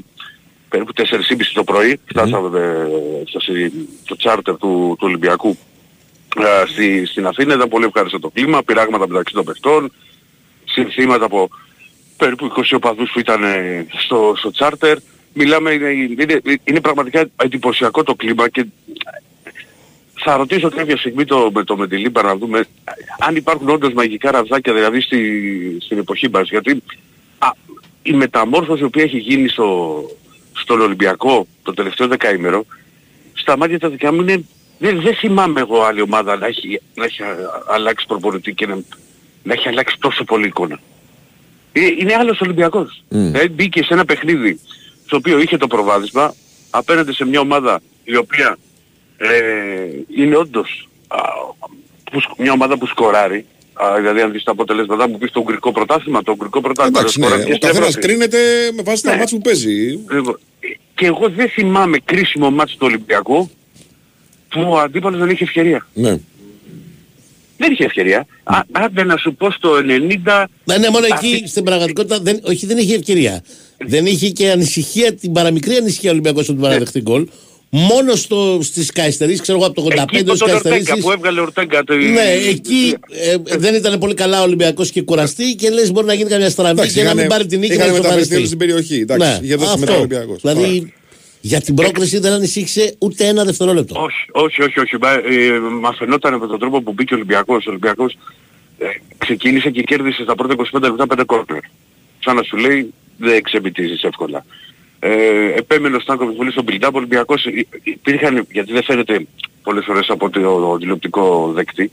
[0.68, 2.86] περίπου 4.30 το πρωί, φτάσαμε ε,
[3.28, 3.72] στο, συ-
[4.04, 4.68] στο τσάρτερ του,
[4.98, 5.56] του Ολυμπιακού ε,
[6.66, 9.92] στη, στην Αθήνα, ήταν πολύ ευχάριστο το κλίμα, πειράγματα μεταξύ των παιχτών,
[10.64, 11.48] συνθήματα από
[12.16, 14.98] περίπου 20 οπαδούς που ήταν ε, στο, στο τσάρτερ.
[15.32, 18.66] Μιλάμε, είναι, είναι, είναι πραγματικά εντυπωσιακό το κλίμα και
[20.14, 22.64] θα ρωτήσω κάποια στιγμή το, με το Μεντιλίμπα να δούμε
[23.18, 25.20] αν υπάρχουν όντως μαγικά ραβδάκια δηλαδή στη,
[25.80, 26.48] στην εποχή μας.
[26.48, 26.82] Γιατί
[27.38, 27.48] α,
[28.02, 30.00] η μεταμόρφωση η οποία έχει γίνει στο,
[30.52, 32.64] στον Ολυμπιακό το τελευταίο δεκαήμερο
[33.32, 34.44] στα μάτια τα δικά μου είναι
[34.78, 38.78] δεν, δεν θυμάμαι εγώ άλλη ομάδα να έχει, να έχει α- αλλάξει προπονητή και να,
[39.42, 40.80] να έχει αλλάξει τόσο πολύ εικόνα.
[41.72, 43.02] Ε, Είναι άλλος Ολυμπιακός.
[43.32, 44.60] Ε, μπήκε σε ένα παιχνίδι
[45.06, 46.34] στο οποίο είχε το προβάδισμα
[46.70, 48.56] απέναντι σε μια ομάδα η οποία
[49.16, 49.28] ε,
[50.16, 51.18] είναι όντως α,
[52.10, 53.46] που σκ- μια ομάδα που σκοράρει.
[53.72, 57.20] Α, δηλαδή αν δεις τα αποτελέσματα μου πεις το Ουγγρικό πρωτάθλημα, το Ουγγρικό πρωτάθλημα Εντάξει,
[57.20, 57.34] δεν ναι.
[57.36, 58.06] σκοράρει Ο και στην καθένας Ευρώπη.
[58.06, 58.38] κρίνεται
[58.76, 59.16] με βάση τα Ναι.
[59.18, 60.00] μάτς που παίζει.
[60.10, 60.38] Λοιπόν,
[60.94, 63.50] Και εγώ δεν θυμάμαι κρίσιμο μάτς του Ολυμπιακού
[64.64, 65.86] που ο αντίπαλος δεν είχε ευκαιρία.
[65.94, 66.16] Ναι.
[67.58, 68.26] Δεν είχε ευκαιρία.
[68.44, 70.44] Α, άντε να σου πω στο 90...
[70.64, 73.42] Ναι, ναι, μόνο εκεί Αυτή- στην πραγματικότητα δεν, όχι, δεν είχε ευκαιρία.
[73.86, 77.26] Δεν είχε και ανησυχία, την παραμικρή ανησυχία ο Ολυμπιακός ότι παραδεχτεί γκολ.
[77.70, 81.04] Μόνο στο, στις Καϊστερίες, ξέρω εγώ από το 85 Εκεί με στις τον Ορτέγκα Καϊστερίες.
[81.04, 81.84] που έβγαλε ο Ορτέγκα.
[81.84, 82.94] το- Ναι, εκεί
[83.50, 86.50] ε, δεν ήταν πολύ καλά ο Ολυμπιακός και κουραστεί και λες μπορεί να γίνει καμιά
[86.50, 88.36] στραβή Εντάξει, και να μην είχανε- πάρει την νίκη είχανε να μεταφερθεί ισοφαριστεί.
[88.36, 89.00] όλη στην περιοχή.
[89.00, 89.78] Εντάξει, είχε δώσει αυτό.
[89.80, 90.40] μετά ο Ολυμπιακός.
[90.40, 90.92] Δηλαδή
[91.46, 94.02] για την πρόκριση δεν ανησύχησε ούτε ένα δευτερόλεπτο.
[94.02, 94.98] Όχι, όχι, όχι, όχι.
[94.98, 97.66] Μα, ε, μας φαινόταν με τον τρόπο που μπήκε ο Ολυμπιακός.
[97.66, 98.16] Ο Ολυμπιακός
[98.78, 98.86] ε,
[99.18, 101.60] ξεκίνησε και κέρδισε στα πρώτα 25 λεπτά 5 κόρνερ.
[102.24, 104.44] σαν να σου λέει δεν ξεμπιτίζεις εύκολα.
[104.98, 109.26] Ε, επέμενε ο Στάνκοβιτ πολύ στον build-up, ο Ολυμπιακός υ- υπήρχαν, γιατί δεν φαίνεται
[109.62, 111.90] πολλές φορές από το τηλεοπτικό δεκτή,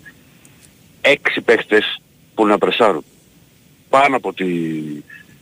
[1.01, 2.01] έξι παίχτες
[2.35, 3.03] που να πρεσάρουν
[3.89, 4.45] πάνω από τη,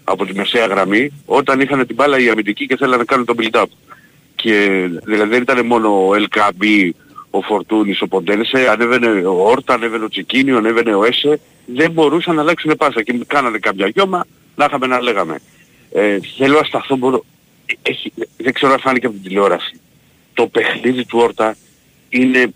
[0.03, 3.35] από τη μεσαία γραμμή όταν είχαν την μπάλα οι αμυντικοί και θέλανε να κάνουν το
[3.37, 3.65] build-up.
[4.41, 6.95] Και δηλαδή δεν ήταν μόνο ο Ελκαμπή,
[7.29, 12.35] ο Φορτούνης, ο Ποντένσε, ανέβαινε ο Όρτα, ανέβαινε ο Τσικίνιο, ανέβαινε ο Έσε, δεν μπορούσαν
[12.35, 14.25] να αλλάξουν πάσα και κάνανε κάποια γιώμα,
[14.55, 15.39] να είχαμε να λέγαμε.
[15.91, 17.23] Ε, θέλω να σταθώ μόνο,
[17.81, 19.79] έχει, δεν ξέρω αν φάνηκε από την τηλεόραση.
[20.33, 21.55] Το παιχνίδι του Όρτα
[22.09, 22.53] είναι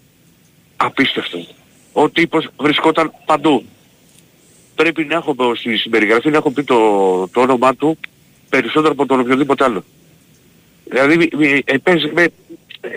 [0.77, 1.45] απίστευτο.
[1.93, 3.65] Ο τύπος βρισκόταν παντού.
[4.75, 6.77] Πρέπει να έχω πω- στη συμπεριγραφή να έχω πει το,
[7.27, 7.97] το όνομά του
[8.49, 9.83] περισσότερο από τον οποιοδήποτε άλλο.
[10.89, 12.23] Δηλαδή μη- μη- ε, παίζει με,
[12.81, 12.89] ε,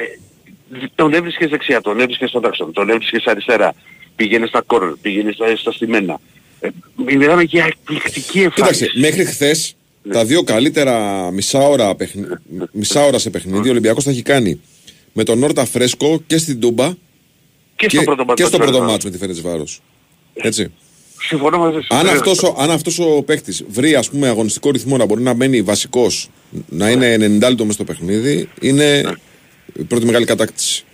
[0.95, 3.75] τον έβρισκες δεξιά, τον έβρισκες στον τάξον, τον έβρισκες αριστερά.
[4.17, 6.21] Πήγαινε στα κόρνερ, πήγαινε στα, στα στημένα.
[6.61, 6.69] Ε,
[7.07, 8.85] μιλάμε για εκπληκτική εμφάνιση.
[8.85, 9.77] Κοίταξε, μέχρι χθες
[10.13, 12.27] τα δύο καλύτερα μισά ώρα, παιχνι...
[12.73, 14.61] μισά ώρα σε παιχνίδι ο Ολυμπιακός τα έχει κάνει
[15.13, 16.93] με τον Όρτα Φρέσκο και στην Τούμπα
[17.77, 19.81] Και στο πρώτο μάτς και στο με τη πρώτο Φέρετς μάτς με τη Φέρετς Βάρος.
[20.35, 20.73] Έτσι.
[21.21, 21.97] Συμφωνώ μαζί σου.
[21.97, 25.23] Αν Ε, αυτός, ο, αν αυτός ο παίκτης βρει ας πούμε αγωνιστικό ρυθμό να μπορεί
[25.23, 26.29] να μένει βασικός,
[26.69, 29.03] να είναι 90 λεπτό μες στο παιχνίδι, είναι
[29.75, 30.85] η πρώτη μεγάλη κατάκτηση.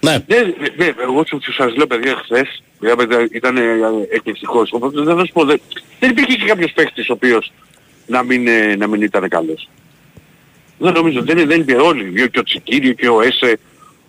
[0.00, 0.24] Ναι.
[0.26, 3.62] Ναι, ναι, ναι, εγώ σου, σου σας λέω παιδιά χθες, παιδιά, παιδιά, ήταν ε,
[4.10, 4.72] εκπληκτικός.
[4.72, 5.60] Οπότε δεν θα σου πω, δεν,
[6.00, 7.52] δεν υπήρχε και κάποιος παίκτης ο οποίος
[8.06, 9.68] να μην, ε, να μην ήταν καλός.
[10.78, 13.58] Δεν νομίζω, δεν, δεν υπήρχε όλοι, και ο Τσικίριο και ο Έσε.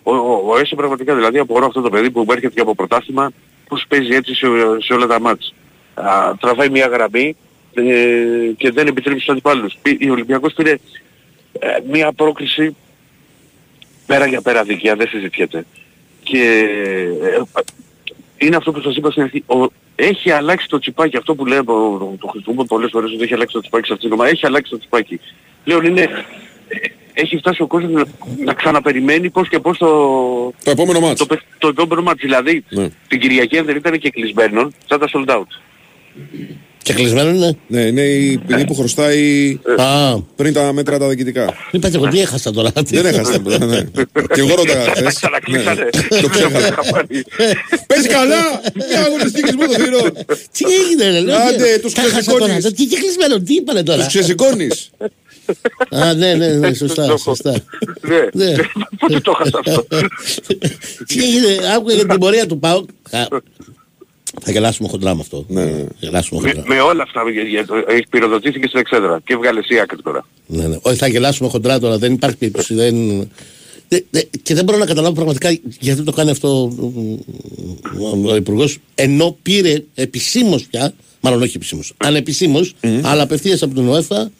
[0.03, 3.31] Ο, ο, ο Έσε πραγματικά δηλαδή απορώ αυτό το παιδί που έρχεται και από πρωτάθλημα,
[3.69, 4.47] πώς παίζει έτσι σε,
[4.79, 5.53] σε όλα τα μάτς.
[5.93, 7.35] Α, τραβάει μια γραμμή
[7.73, 7.83] ε,
[8.57, 9.73] και δεν επιτρέπει στους αντιπάλους.
[9.81, 10.71] Πή- Ο Ολυμπιακός πήρε
[11.59, 12.75] ε, μια πρόκριση
[14.05, 15.65] πέρα για πέρα δικιά, δεν συζητιέται.
[16.23, 16.67] Και
[17.23, 17.41] ε,
[18.37, 19.43] είναι αυτό που σας είπα στην αρχή.
[19.47, 23.33] Ο, έχει αλλάξει το τσιπάκι, αυτό που λέω, το, το χρησιμοποιούμε πολλές φορές ότι έχει
[23.33, 24.33] αλλάξει το τσιπάκι σε αυτήν την ομάδα.
[24.33, 25.19] Έχει αλλάξει το τσιπάκι.
[25.63, 26.07] Πλέον είναι, ε,
[27.13, 28.03] έχει φτάσει ο κόσμος να,
[28.45, 29.87] να ξαναπεριμένει πώς και πώς το,
[30.63, 31.19] Το επόμενο μάτς.
[31.19, 32.21] το, πε- το επόμενο μάτς.
[32.21, 32.89] Δηλαδή, Ναι.
[33.07, 35.47] την Κυριακή αν δεν ήταν και κλεισμένον, θα ήταν sold out.
[36.83, 37.57] Και κλεισμένο είναι.
[37.67, 41.53] Ναι, είναι η ποινή που χρωστάει Α, πριν τα μέτρα τα διοικητικά.
[41.71, 42.71] μην πάτε εγώ τι έχασα τώρα.
[42.85, 43.81] Δεν έχασε τίποτα, ναι.
[44.33, 45.15] Και εγώ ρώταγα χθες.
[45.15, 45.89] Ξανακλείσανε.
[46.11, 46.73] Ναι, Το ξέχασα.
[47.87, 48.61] Πες καλά!
[48.89, 50.01] Μια αγωνιστική μου το θηρό.
[50.51, 51.35] Τι έγινε, ρε, λέω.
[51.37, 52.63] Άντε, τι- τους τα έχασα ξεσηκώνεις.
[52.63, 52.75] τώρα.
[52.75, 54.07] Τι και κλεισμένο, τι είπανε Τους τώρα.
[54.07, 54.89] ξεσηκώνεις.
[55.89, 57.51] Α, ναι, ναι, ναι, σωστά, σωστά.
[58.01, 58.55] Ναι, Ναι.
[58.99, 59.85] πότε το έχασα αυτό;
[61.07, 62.85] Τι έγινε, άκουγα για την πορεία του Πάου.
[64.41, 65.45] Θα γελάσουμε χοντρά με αυτό.
[65.47, 65.71] Ναι, ναι.
[65.83, 66.63] Θα γελάσουμε με, χοντρά.
[66.75, 70.25] με όλα αυτά για- για- έχεις πυροδοτήθηκε στην εξέδρα και βγάλες εσύ άκρη τώρα.
[70.45, 70.77] Ναι, ναι.
[70.81, 71.97] Όχι, θα γελάσουμε χοντρά τώρα.
[71.97, 72.73] Δεν υπάρχει περίπτωση.
[72.73, 73.27] Δεν...
[73.87, 76.61] Δε- δε- και δεν μπορώ να καταλάβω πραγματικά γιατί το κάνει αυτό
[77.99, 78.77] ο- ο Υπουργός.
[78.95, 84.31] Ενώ πήρε επισήμως πια, μάλλον όχι επισήμως, ανεπισήμως, αλλά απευθείας από την ΟΕΦΑ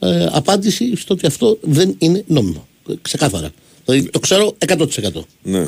[0.00, 2.66] ε, απάντηση στο ότι αυτό δεν είναι νόμιμο.
[2.90, 3.50] Ε, Ξεκάθαρα.
[3.84, 4.86] Δηλαδή το ξέρω 100%.
[5.42, 5.66] Ναι.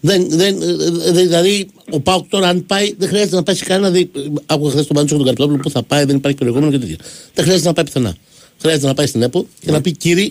[0.00, 0.66] Δεν, δεν, ε,
[1.08, 3.90] ε, δηλαδή, ο Πάουκ τώρα αν πάει, δεν χρειάζεται να πάει σε κανένα.
[3.90, 4.10] Δι...
[4.46, 6.96] Άκουγα χθες τον Πάντζο και τον Καρτόπουλο που θα πάει, δεν υπάρχει περιεχόμενο και τέτοια.
[7.34, 8.16] Δεν χρειάζεται να πάει πουθενά.
[8.60, 10.30] Χρειάζεται να πάει στην ΕΠΟ και να πει κύριε,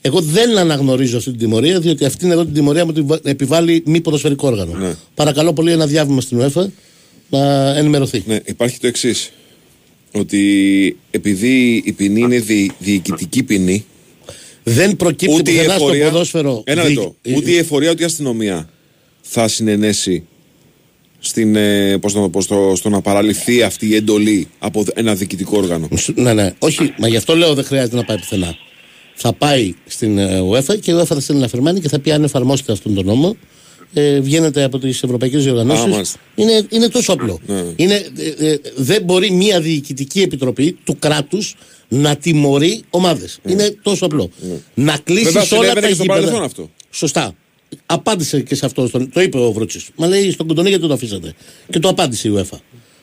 [0.00, 3.82] εγώ δεν αναγνωρίζω αυτή την τιμωρία, διότι αυτήν εδώ την τιμωρία μου την βα- επιβάλλει
[3.86, 4.74] μη ποδοσφαιρικό όργανο.
[4.78, 4.94] Ναι.
[5.14, 6.72] Παρακαλώ πολύ ένα διάβημα στην ΟΕΦΑ
[7.30, 8.22] να ενημερωθεί.
[8.26, 9.30] Ναι, υπάρχει το εξής.
[10.12, 13.84] Ότι επειδή η ποινή είναι δι, διοικητική ποινή,
[14.64, 16.10] Δεν προκύπτει ούτε η πουθενά στο εφορία.
[16.10, 16.62] ποδόσφαιρο.
[16.66, 17.16] Ένα δι- λεπτό.
[17.22, 18.68] ε, Ούτε η εφορία ούτε η αστυνομία
[19.22, 20.26] θα συνενέσει
[21.18, 25.14] στην, ε, πώς να το πω, στο, στο να παραλυφθεί αυτή η εντολή από ένα
[25.14, 25.88] διοικητικό όργανο.
[25.96, 26.52] Σου- Ναι, ναι.
[26.58, 28.56] Όχι, μα γι' αυτό λέω δεν χρειάζεται να πάει πουθενά.
[29.14, 32.12] Θα πάει στην ε, UEFA και η UEFA θα στείλει ένα φερμάνι και θα πει
[32.12, 33.36] αν εφαρμόσετε αυτόν τον νόμο.
[33.94, 35.88] Ε, βγαίνετε από τις ευρωπαϊκές Α, διοργανώσει.
[35.88, 36.18] μάλιστα.
[36.34, 37.40] Είναι, είναι τόσο απλό.
[37.46, 37.64] Ναι.
[37.76, 38.06] Είναι,
[38.38, 41.54] ε, ε, δεν μπορεί μια διοικητική επιτροπή του κράτους
[41.88, 43.38] να τιμωρεί ομάδες.
[43.48, 44.30] Είναι τόσο απλό.
[44.74, 46.20] Να κλείσει Βέβαια, όλα συνέβαινε τα και στο γήπεδα.
[46.20, 46.70] παρελθόν αυτό.
[46.90, 47.34] Σωστά.
[47.86, 48.86] Απάντησε και σε αυτό.
[48.86, 49.88] Στον, το είπε ο Βρούτσης.
[49.96, 51.34] Μα λέει στον Κοντονί γιατί το αφήσατε.
[51.70, 52.58] Και το απάντησε η UEFA.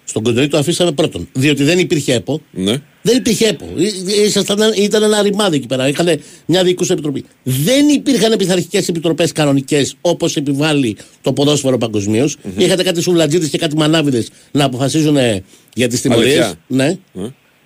[0.10, 1.28] Στον Κοντονί το αφήσαμε πρώτον.
[1.34, 2.42] Διότι δεν υπήρχε ΕΠΟ.
[2.52, 2.76] Ναι.
[3.02, 3.66] Δεν υπήρχε ΕΠΟ.
[3.78, 5.88] Ή- ήσασταν- ήταν ένα ρημάδι εκεί πέρα.
[5.88, 7.26] Είχαν μια διοικούσα επιτροπή.
[7.44, 12.38] Δεν υπήρχαν πειθαρχικέ επιτροπές κανονικές όπως επιβάλλει το ποδόσφαιρο παγκοσμίως.
[12.58, 15.44] Είχατε κάτι σουβλατζίδε και κάτι μανάβιδες να αποφασίζουν ε,
[15.74, 16.34] για τις τιμωρίες.
[16.36, 16.60] Αλήθεια.
[16.68, 16.98] Ναι.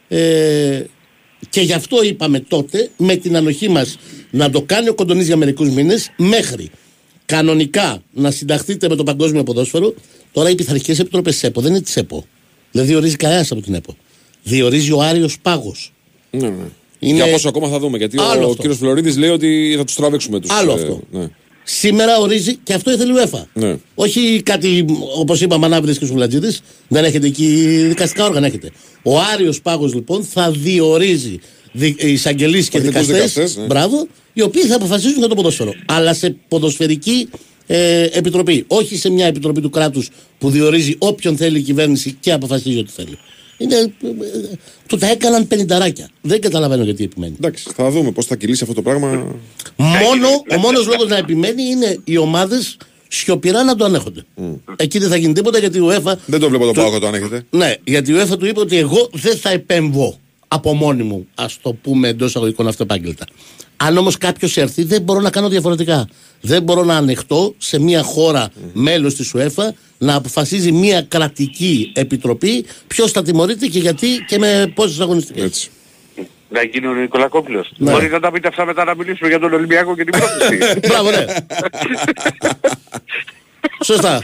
[0.07, 0.83] Ε,
[1.49, 3.97] και γι' αυτό είπαμε τότε με την ανοχή μας
[4.31, 6.69] να το κάνει ο Κοντονής για μερικούς μήνες μέχρι
[7.25, 9.93] κανονικά να συνταχθείτε με το παγκόσμιο ποδόσφαιρο.
[10.31, 12.25] Τώρα οι πειθαρχικές επιτροπές τη ΕΠΟ δεν είναι της ΕΠΟ.
[12.71, 13.95] Δεν διορίζει κανένας από την ΕΠΟ.
[14.43, 15.93] Διορίζει ο Άριος Πάγος.
[16.31, 16.63] Ναι, ναι.
[16.99, 17.97] Είναι- Για πόσο ακόμα θα δούμε.
[17.97, 18.55] Γιατί Άλλο ο αυτό.
[18.61, 20.49] κύριος Φλωρίδης λέει ότι θα τους τραβήξουμε τους.
[20.51, 21.01] Άλλο αυτό.
[21.11, 21.27] Ναι.
[21.63, 23.43] Σήμερα ορίζει και αυτό ήθελε η UEFA.
[23.53, 23.77] Ναι.
[23.95, 24.85] Όχι κάτι
[25.17, 26.53] όπως είπαμε ανάβριδε και σουβλατζίδε.
[26.87, 27.45] Δεν έχετε εκεί
[27.87, 28.45] δικαστικά όργανα.
[28.45, 28.71] Έχετε.
[29.03, 31.41] Ο Άριος Πάγος λοιπόν θα διορίζει δι-
[31.97, 33.33] εισαγγελείς και Εθνικούς δικαστές.
[33.33, 33.65] δικαστές, ναι.
[33.65, 35.73] Μπράβο, οι οποίοι θα αποφασίζουν για το ποδόσφαιρο.
[35.85, 37.29] Αλλά σε ποδοσφαιρική
[37.67, 38.63] ε, επιτροπή.
[38.67, 42.91] Όχι σε μια επιτροπή του κράτους που διορίζει όποιον θέλει η κυβέρνηση και αποφασίζει ό,τι
[42.91, 43.17] θέλει.
[43.57, 43.89] Είναι, ε, ε,
[44.87, 46.09] του τα έκαναν πενινταράκια.
[46.21, 47.35] Δεν καταλαβαίνω γιατί επιμένει.
[47.37, 49.07] Εντάξει, θα δούμε πώς θα κυλήσει αυτό το πράγμα.
[49.75, 54.23] Μόνο, ο μόνος λόγος να επιμένει είναι οι ομάδες σιωπηρά να το ανέχονται.
[54.75, 56.13] Εκεί δεν θα γίνει τίποτα γιατί η UEFA.
[56.25, 57.45] Δεν το βλέπω το πάω το αν έχετε.
[57.49, 60.19] Ναι, γιατί η UEFA του είπε ότι εγώ δεν θα επέμβω
[60.53, 63.25] από μόνη μου, ας το πούμε εντός αγωγικών αυτεπάγγελτα.
[63.77, 66.07] Αν όμως κάποιος έρθει, δεν μπορώ να κάνω διαφορετικά.
[66.41, 72.65] Δεν μπορώ να ανεχτώ σε μια χώρα μέλος της UEFA να αποφασίζει μια κρατική επιτροπή
[72.87, 75.43] ποιος θα τιμωρείται και γιατί και με πόσες αγωνιστικές.
[75.43, 75.69] Έτσι.
[76.49, 77.73] Να γίνει ο Νικολακόπουλος.
[77.77, 77.91] Ναι.
[77.91, 80.79] Μπορεί να τα πείτε αυτά μετά να μιλήσουμε για τον Ολυμπιακό και την πρόθεση.
[80.87, 81.25] Μπράβο, ναι.
[83.89, 84.21] Σωστά.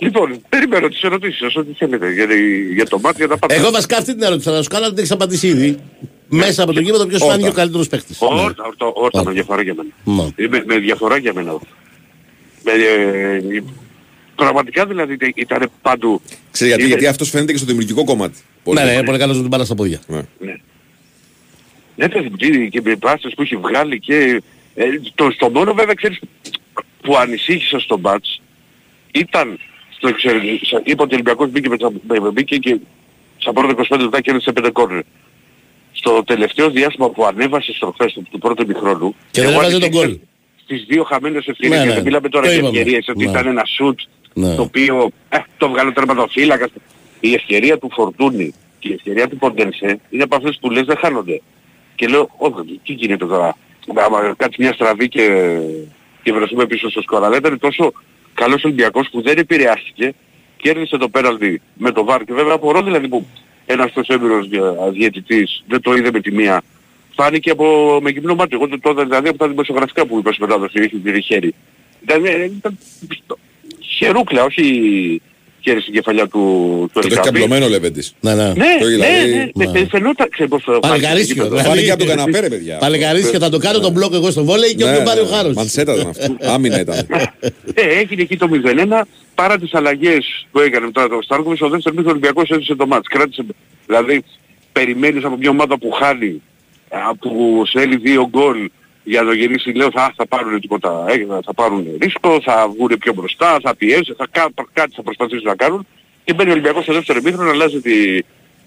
[0.00, 2.12] Λοιπόν, περιμένω τις ερωτήσεις σας, ό,τι θέλετε.
[2.12, 2.26] Για,
[2.74, 3.54] για το μάτι, για τα πάντα.
[3.54, 5.78] Εγώ βασικά αυτή την ερώτηση θα σου κάνω, αλλά την έχεις απαντήσει ήδη.
[6.28, 7.32] Μέσα από το γήπεδο, ποιος Όρτα.
[7.32, 8.16] φάνηκε ο καλύτερος παίκτης.
[8.20, 9.88] Όρτα, όρτα, όρτα, με διαφορά για μένα.
[10.04, 10.44] Ναι.
[10.44, 11.58] Ε, Με, με διαφορά για μένα.
[12.62, 13.62] Με, ε,
[14.34, 16.20] πραγματικά δηλαδή ήταν παντού.
[16.50, 18.38] Ξέρει γιατί, Είναι- γιατί αυτός φαίνεται και στο δημιουργικό κομμάτι.
[18.62, 18.80] Πολύ.
[18.82, 20.00] Ναι, ναι, πολύ καλός να την πάρει στα πόδια.
[20.06, 20.22] Ναι.
[20.38, 20.54] Ναι.
[21.96, 24.42] Ναι, παιδί μου, και, και με πάσες που έχει βγάλει και...
[24.74, 24.84] Ε,
[25.14, 26.18] το, στο μόνο βέβαια, ξέρεις,
[27.02, 28.40] που ανησύχησα στο μπάτς
[29.14, 29.58] ήταν
[29.96, 30.80] στο εξαιρετικό...
[30.84, 32.76] Είπα ότι ο Ολυμπιακός μπήκε, με, τα- με- μπήκε και
[33.38, 35.02] στα πρώτα 25 λεπτά και έδωσε 5 κόρνερ.
[35.92, 39.14] Στο τελευταίο διάστημα που ανέβασε στροφές του, του πρώτου επιχρόνου...
[39.30, 40.18] Και δεν εγώ έβαζε τον ανησύχησα γκολ.
[40.64, 41.90] Στις δύο χαμένες ευκαιρίες, Ναι, ναι.
[41.90, 42.78] γιατί μιλάμε τώρα Το για είπαμε.
[42.78, 43.30] ευκαιρίες, ότι Ναι.
[43.30, 43.98] ήταν ένα σουτ
[44.34, 44.54] Ναι.
[44.54, 46.68] το οποίο ε, το βγάλε ο τερματοφύλακας.
[47.20, 50.96] Η ευκαιρία του Φορτούνη και η ευκαιρία του Ποντενσέ είναι από αυτές που λες δεν
[50.96, 51.40] χάνονται.
[51.94, 53.56] Και λέω, όχι, τι γίνεται τώρα;
[53.94, 55.56] Άμα κάτσει μια στραβή και,
[56.22, 57.24] και βρεθούμε πίσω στο σκορ.
[57.24, 57.92] Αλλά ήταν τόσο
[58.34, 60.12] καλός Ολυμπιακός που δεν επηρεάστηκε.
[60.56, 62.24] Κέρδισε το πέναλτι με το βάρ.
[62.24, 63.26] Και βέβαια απορώ δηλαδή που
[63.66, 66.62] ένας τόσο έμπειρος δια- διαιτητής δεν το είδε με τη μία.
[67.14, 68.54] Φάνηκε από, με γυμνό μάτι.
[68.54, 71.54] Εγώ το τότε δηλαδή από τα δημοσιογραφικά που είπα μετά το είχε τη χέρι.
[72.02, 72.78] Ήταν, ε, ήταν
[73.80, 75.22] χερούκλα, όχι
[75.64, 77.30] χέρι στην κεφαλιά του, του Το έχει Ελκαμπή.
[77.30, 78.14] καπλωμένο ο Λεβέντης.
[78.20, 78.42] Ναι, ναι.
[78.44, 81.34] Ναι, Το ναι, δηλαδή, ναι, ναι, φαινόταν, ξέρω πώς το Παλικαρίσιο.
[81.36, 81.48] φάνηκε.
[81.48, 81.68] δηλαδή.
[81.68, 82.76] Φάνηκε από τον καναπέ ρε παιδιά.
[82.78, 85.28] Παλικαρίσιο θα το κάνω τον μπλοκ εγώ στο βόλεϊ και Ναι, όποιο πάρει ο ναι.
[85.28, 85.54] χάρος.
[85.54, 86.36] Μανσέτα ήταν αυτό.
[86.54, 87.06] Άμυνα ήταν.
[87.74, 89.02] Ε, έγινε εκεί το 0-1,
[89.34, 93.08] παρά τις αλλαγές που έκανε μετά το Στάρκοβιτς, ο δεύτερος μήχρονος Ολυμπιακός έζησε το μάτς.
[93.08, 93.44] Κράτησε,
[93.86, 94.22] δηλαδή,
[94.72, 96.42] περιμένεις από μια ομάδα που χάνει,
[96.88, 98.70] α, που θέλει δύο γκολ
[99.04, 102.96] για να το γυρίσει, λέω θα, θα πάρουν τίποτα, ε, θα πάρουν ρίσκο, θα βγουν
[103.00, 105.86] πιο μπροστά, θα πιέσουν, θα, κα- κάτι θα προσπαθήσουν να κάνουν
[106.24, 108.22] και μπαίνει ο Ολυμπιακός στο δεύτερο μήχρονο, αλλάζει τη,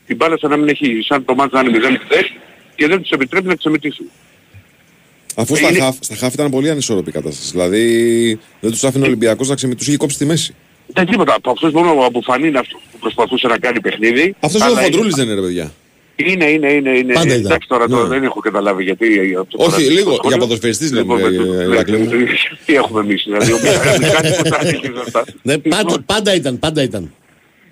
[0.08, 1.80] την μπάλα σαν να μην έχει, σαν το μάτς να είναι
[2.10, 2.24] 0
[2.76, 4.06] και δεν τους επιτρέπει να ξεμετήσουν.
[5.36, 7.52] Αφού στα Είναι- χαφ, στα χαφ ήταν πολύ ανισόρροπη η κατάσταση.
[7.52, 7.84] Δηλαδή
[8.60, 9.80] δεν τους άφηνε ο Ολυμπιακός να ξεμετούν.
[9.80, 10.56] Τους είχε κόψει τη μέση.
[10.88, 11.34] Δεν τίποτα.
[11.36, 14.36] Από αυτός μόνο από φανεί είναι αυτός που προσπαθούσε να κάνει παιχνίδι.
[14.40, 15.72] Αυτός ο Αλλά Χοντρούλης δεν είναι ρε παιδιά.
[16.20, 16.90] Είναι, είναι, είναι.
[16.90, 17.14] είναι.
[17.14, 17.46] Πάντα ήταν.
[17.46, 18.10] Εντάξει τώρα, τώρα Ναι.
[18.10, 19.36] δεν έχω καταλάβει γιατί.
[19.40, 20.38] από το Όχι, παράδειγμα λίγο, στο σχολείο.
[20.38, 22.06] για ποδοσφαιριστής λέμε, Λοιπόν, ε, με το- Ηρακλή μου.
[22.06, 22.26] ναι,
[22.66, 23.52] Τι έχουμε εμείς, δηλαδή.
[23.52, 23.58] Ο
[24.00, 25.24] μηχανικός θα αρχίσει αυτά.
[25.42, 27.12] Ναι, πάντα, πάντα ήταν, πάντα ήταν.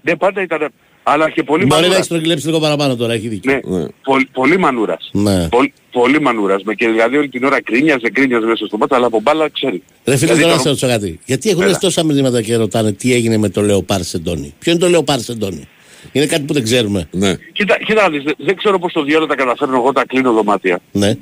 [0.02, 0.68] Ναι, πάντα ήταν.
[1.08, 2.00] Αλλά και πολύ Μπορεί να μανούρας.
[2.00, 3.52] έχει τρογγυλέψει λίγο παραπάνω τώρα, έχει δίκιο.
[3.64, 3.86] Ναι, Ναι.
[4.04, 5.10] πολύ, πολύ μανούρας.
[5.12, 5.48] Ναι.
[5.50, 6.64] Πολύ, πολύ μανούρας.
[6.64, 9.84] Με και δηλαδή όλη την ώρα κρίνιαζε, κρίνιαζε μέσα στο μάτι, αλλά από μπάλα ξέρει.
[10.06, 11.20] Ρε φίλε, Δηλαδή, τώρα να το- σε ρωτήσω κάτι.
[11.26, 11.70] Γιατί έχουν Έλα.
[11.70, 14.54] έρθει τόσα μηνύματα και ρωτάνε τι έγινε με το Λεοπάρ Σεντόνι.
[14.60, 15.68] Ποιο είναι το Λεοπάρ Σεντόνι;
[16.12, 17.08] Είναι κάτι που δεν ξέρουμε.
[17.12, 17.36] Ναι.
[17.54, 20.32] Κοίτα, κοίτα, να δεις, δεν- δεν ξέρω πώς το διάλογο τα καταφέρνω εγώ τα κλείνω
[20.34, 20.80] δωμάτια.
[20.92, 21.14] Ναι.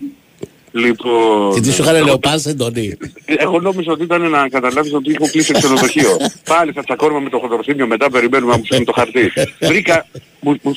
[0.72, 1.54] Λοιπόν...
[1.54, 2.98] Και τι σου είχαν Λεοπάρ Σεντόνι.
[3.26, 6.18] Εγώ νόμιζα ότι ήταν να καταλάβεις ότι έχω κλείσει ξενοδοχείο.
[6.56, 9.32] Πάλι θα τσακώνουμε με το χοντροθύμιο μετά, περιμένουμε να μου στείλουν το χαρτί.
[9.62, 10.06] Βρήκα...
[10.40, 10.76] Μου, μου,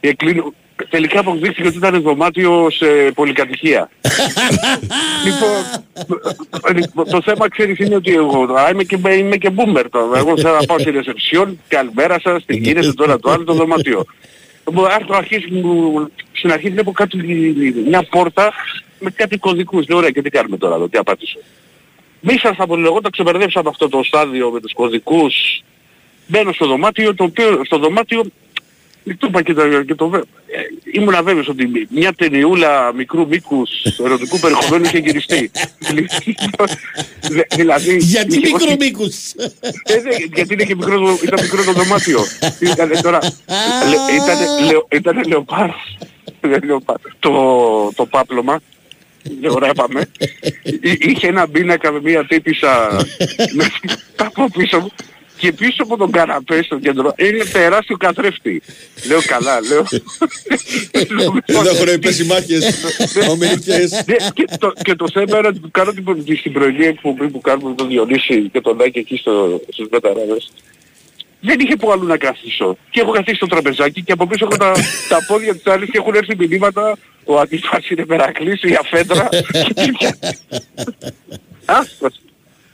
[0.00, 0.52] και κλείνω,
[0.88, 3.90] τελικά αποδείχθηκε ότι ήταν δωμάτιο σε πολυκατοικία.
[6.74, 10.18] λοιπόν, το θέμα ξέρεις είναι ότι εγώ α, είμαι και, είμαι και boomer τώρα.
[10.18, 14.04] Εγώ θέλω να πάω στη ρεσεψιόν, καλημέρα σας, τι γίνεται τώρα το άλλο το δωμάτιο.
[14.72, 17.16] Μου άρχισε να αρχίσει, μου- στην αρχή βλέπω κάτι,
[17.86, 18.52] μια πόρτα
[18.98, 19.88] με κάτι κωδικούς.
[19.88, 21.38] Λέω ωραία και τι κάνουμε τώρα εδώ, τι απαντήσω.
[22.20, 25.62] Μίσα θα πω εγώ, τα ξεπερδέψαμε αυτό το στάδιο με τους κωδικούς.
[26.26, 28.22] Μπαίνω στο δωμάτιο, το οποίο στο δωμάτιο
[29.14, 33.70] το είπα και το, και το βέ- ε, ήμουν βέβαιος ότι μια ταινιούλα μικρού μήκους
[34.04, 35.50] ερωτικού περιεχομένου είχε γυριστεί.
[37.20, 37.96] Δε- δηλαδή...
[37.96, 39.30] Γιατί είχε- μικρού μήκους;
[39.84, 42.20] ε, ναι, γιατί είναι και μικρός, το- ήταν μικρό το δωμάτιο.
[42.60, 43.18] Ήτανε τώρα,
[43.88, 45.68] λε, ήτανε, λεω, ήτανε λεοπάρ.
[46.40, 46.96] Δεν λεοπάρ.
[47.18, 47.32] Το,
[47.94, 48.60] το πάπλωμα.
[49.40, 50.08] Ναι, ωραία πάμε.
[50.62, 52.90] Εί- Είχε ένα πίνακα με μία τύπησα
[53.56, 53.70] με-
[54.16, 54.90] από πίσω μου.
[55.36, 58.62] Και πίσω από τον καναπέ στο κέντρο είναι τεράστιο καθρέφτη.
[59.08, 59.84] Λέω καλά, λέω.
[61.46, 62.84] Εδώ έχουν πέσει μάχες
[63.30, 63.90] ομιλικές.
[64.06, 67.40] Ναι, και, το, και το θέμα είναι ότι που κάνω την, στην πρωινή εκπομπή που
[67.40, 70.52] κάνουμε με τον Διονύση και τον Νάκη εκεί στο, στους Μεταράδες.
[71.40, 72.76] Δεν είχε που αλλού να καθίσω.
[72.90, 74.72] Και έχω καθίσει στο τραπεζάκι και από πίσω έχω τα,
[75.08, 79.28] τα πόδια της άλλης και έχουν έρθει μηνύματα ο αντιφάς είναι Μερακλής, η αφέντρα.
[79.66, 80.16] και τέτοια.
[81.64, 82.20] Άστος.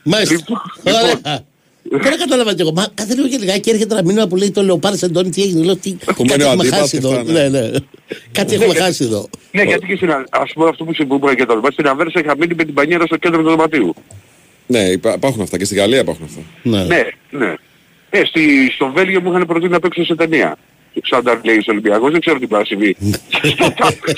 [0.03, 1.47] Μάλιστα.
[1.83, 2.11] Λοιπόν, Ωραία.
[2.11, 2.73] Δεν κατάλαβα κι εγώ.
[2.73, 5.65] Μα κάθε λίγο και λιγάκι έρχεται ένα μήνυμα που λέει το Λεοπάρ Αντώνη τι έγινε.
[5.65, 5.93] Λέω τι.
[5.93, 7.11] Που Κάτι μένει ο έχουμε αντίπας χάσει και εδώ.
[7.19, 7.61] αυτά, Ναι, ναι.
[7.61, 7.79] ναι.
[8.33, 9.29] Κάτι έχουμε χάσει εδώ.
[9.53, 12.37] Ναι, γιατί και στην, ας πούμε αυτό που συμβούλευε και το λοιπά, στην Αβέρσα είχα
[12.37, 13.95] μείνει με την πανιέρα στο κέντρο του δωματίου.
[14.67, 16.41] Ναι, υπά- υπάρχουν αυτά και στη Γαλλία υπάρχουν αυτά.
[16.63, 16.85] Ναι.
[16.85, 17.55] Ναι, ναι.
[18.11, 20.57] Ε, στη, στο Βέλγιο μου είχαν προτείνει να παίξω σε ταινία.
[21.01, 22.97] Ξάντα λέει ο Ολυμπιακός, δεν ξέρω τι πάει να συμβεί.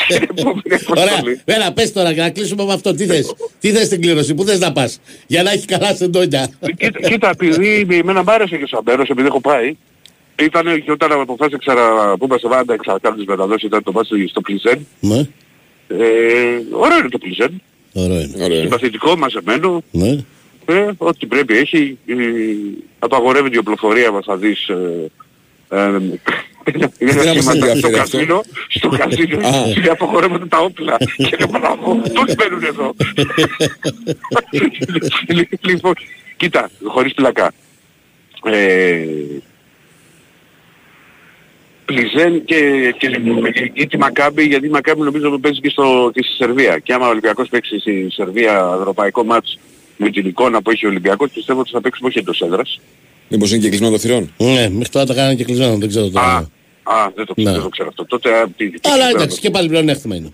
[0.09, 1.05] Στην επόμενη Ωραία.
[1.05, 1.41] αποστολή.
[1.45, 2.95] Έλα, πες τώρα και να κλείσουμε με αυτό.
[2.95, 6.49] Τι θες; Τι θες στην κλήρωση, πού θες να πας; Για να έχει καλά σεντόνια.
[6.77, 9.77] Κοίτα, κοίτα, επειδή εμένα μ' άρεσε και ο Σαμπέρος, επειδή έχω πάει,
[10.43, 14.41] ήταν και όταν αποφάσισα να πούμε σε βάντα εξαρτάται τις μεταδόσεις, ήταν το βάση στο
[14.41, 14.87] Πλιζέν.
[15.01, 15.19] Ναι.
[15.89, 15.97] Ε,
[16.71, 17.63] ωραίο είναι το Πλιζέν.
[17.93, 18.45] Ωραίο είναι.
[18.45, 18.61] Ωραία.
[18.61, 19.83] Συμπαθητικό, μαζεμένο.
[19.91, 20.25] Ναι.
[20.67, 21.99] Ε, ό,τι πρέπει έχει.
[22.07, 22.15] Ε,
[22.99, 24.69] απαγορεύει την οπλοφορία μας θα δεις.
[24.69, 25.11] Ε,
[26.65, 28.17] ε, είναι Δεν ένα μας σχήμα στο ενδιαφέρει αυτό.
[28.17, 29.51] καζίνο, στο καζίνο Α.
[29.77, 32.95] είναι απαγορεύονται τα όπλα και λέω μπράβο, πώς μπαίνουν εδώ;
[35.69, 35.95] λοιπόν,
[36.37, 37.53] κοίτα, χωρίς πλακά.
[38.45, 39.05] Ε,
[41.85, 43.21] Πλιζέν και, και,
[43.73, 46.79] ή τη Μακάμπη, γιατί η Μακάμπη νομίζω ότι παίζει και, στο, και στη Σερβία.
[46.79, 49.59] Και άμα ο Ολυμπιακός παίξει στη Σερβία ευρωπαϊκό μάτς
[49.97, 52.81] με την εικόνα που έχει ο Ολυμπιακός, πιστεύω ότι θα παίξουμε όχι εντός έδρας.
[53.29, 54.33] Μήπως είναι και κλεισμένο των θυρών.
[54.39, 56.51] Ναι, μέχρι τώρα τα κάνανε και κλεισμένο, δεν ξέρω Α, τώρα.
[56.83, 57.51] α, δεν το, Ναι.
[57.53, 58.05] δεν το ξέρω αυτό.
[58.07, 60.31] Τότε, α, τι, τι Αλλά ξέρω εντάξει, και πάλι πλέον έκτημα είναι.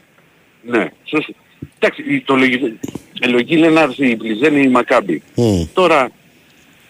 [0.67, 1.33] Ναι, σωστό.
[1.79, 2.55] Εντάξει, η- το λογι...
[3.23, 5.23] η λογική είναι να έρθει η Πλιζέν ή η Μακάμπη.
[5.35, 5.63] Μμ.
[5.75, 6.11] Τώρα,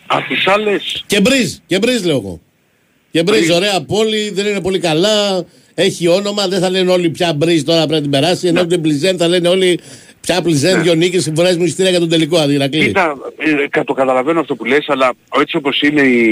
[0.06, 1.04] από τις άλλες...
[1.06, 2.40] Και μπρίζ, και μπρίζ λέω εγώ.
[3.10, 3.50] Και μπρίζ, Μπρίζ.
[3.56, 5.44] ωραία πόλη, δεν είναι πολύ καλά.
[5.74, 8.46] Έχει όνομα, δεν θα λένε όλοι πια μπρίζ τώρα πρέπει να την περάσει.
[8.48, 9.80] Ενώ την πλιζέν θα λένε όλοι
[10.32, 12.86] πια πλιζέν, δύο νίκες, συμφωνές μου εισιτήρια για τον τελικό αντιρακλή.
[12.86, 16.28] Κοίτα, ε, κα- το καταλαβαίνω αυτό που λες, αλλά έτσι όπως είναι η,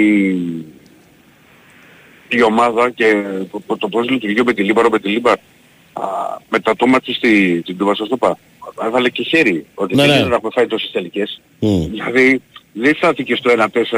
[2.29, 3.23] η ομάδα και
[3.67, 5.37] το, το πώς λειτουργεί με τη Λίμπαρο, με τη Λίμπα, α,
[6.51, 8.39] μετά το μάτι στη, την Τούβα, σας το είπα,
[8.85, 10.17] έβαλε και χέρι, ότι Ναι, δεν ναι.
[10.19, 11.41] είναι να έχουμε φάει τόσες τελικές.
[11.59, 11.89] Μμ.
[11.91, 12.41] Δηλαδή,
[12.73, 13.51] δεν στάθηκε στο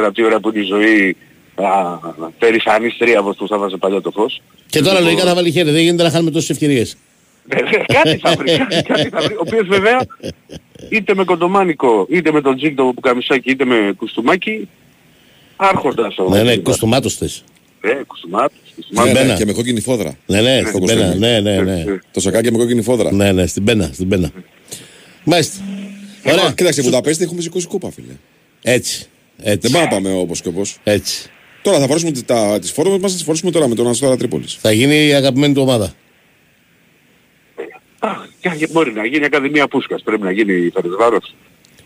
[0.07, 1.17] 1-4 τι ώρα που είναι η ζωή
[1.55, 1.97] α,
[2.39, 4.43] περηφανής τρία όπως του θα βάζε παλιά το φως.
[4.67, 6.97] Και τώρα Λοιπόν, λογικά θα βάλει χέρι, δεν γίνεται να χάνουμε τόσες ευκαιρίες.
[7.45, 9.35] Βέβαια, κάτι θα βρει, κάτι, κάτι θα βρει.
[9.35, 10.01] Ο οποίος βέβαια
[10.89, 14.69] είτε με κοντομάνικο, είτε με τον τζίντο που καμισάκι, είτε με κουστούμάκι,
[15.57, 16.63] άρχοντας ο Ναι, ναι, Τζίντας.
[16.65, 17.45] κουστομάτος θες.
[17.81, 19.13] Ε, κουστούμάτος, Ναι, κουστούμάτος.
[19.13, 19.27] Μπένα.
[19.27, 20.17] ναι, και με κόκκινη φόδρα.
[20.27, 21.19] Ναι, ναι, Στο στην πένα, κοστούμι.
[21.27, 21.85] ναι, ναι, ναι.
[22.13, 23.13] Το σακάκι με κόκκινη φόδρα.
[23.13, 24.31] Ναι, ναι, στην πένα, στην πένα.
[25.25, 25.57] Μάλιστα.
[26.25, 26.41] Ωραία.
[26.41, 28.13] Ωραία, Κοίταξε, Βουδαπέστη έχουμε σηκώσει κούπα, φίλε.
[28.63, 30.79] έτσι, Δεν έτσι, πάμε να πάμε όπως και όπως.
[30.85, 31.31] έτσι.
[31.63, 34.17] Τώρα θα φορέσουμε τις- τα, τις φόρμες μας, θα τις φορέσουμε τώρα με τον Αστόρα
[34.17, 34.59] Τρίπολης.
[34.61, 35.95] Θα γίνει η αγαπημένη του ομάδα.
[38.01, 38.11] Α,
[38.59, 41.35] και μπορεί να γίνει Ακαδημία Πούσκας, πρέπει να γίνει η Φερεσβάρος.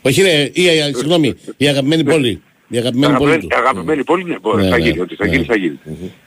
[0.02, 2.42] Όχι ρε, ή, ε, συγγνώμη, η αγαπημένη πόλη.
[2.68, 3.56] Η αγαπημένη πόλη Αγαπημένη, του.
[3.58, 5.32] αγαπημένη πόλη, ναι, μπορεί, Ναι, θα ναι, γίνει, ότι θα ναι.
[5.32, 5.78] γίνει, θα γίνει.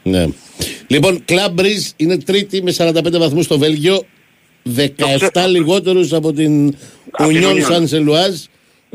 [0.04, 0.28] Ναι.
[0.88, 4.04] Λοιπόν, Club Breeze είναι τρίτη με 45 βαθμούς στο Βέλγιο.
[5.32, 6.76] 17 λιγότερους από την
[7.12, 7.72] Από την Union Union.
[7.72, 8.44] San Celuaz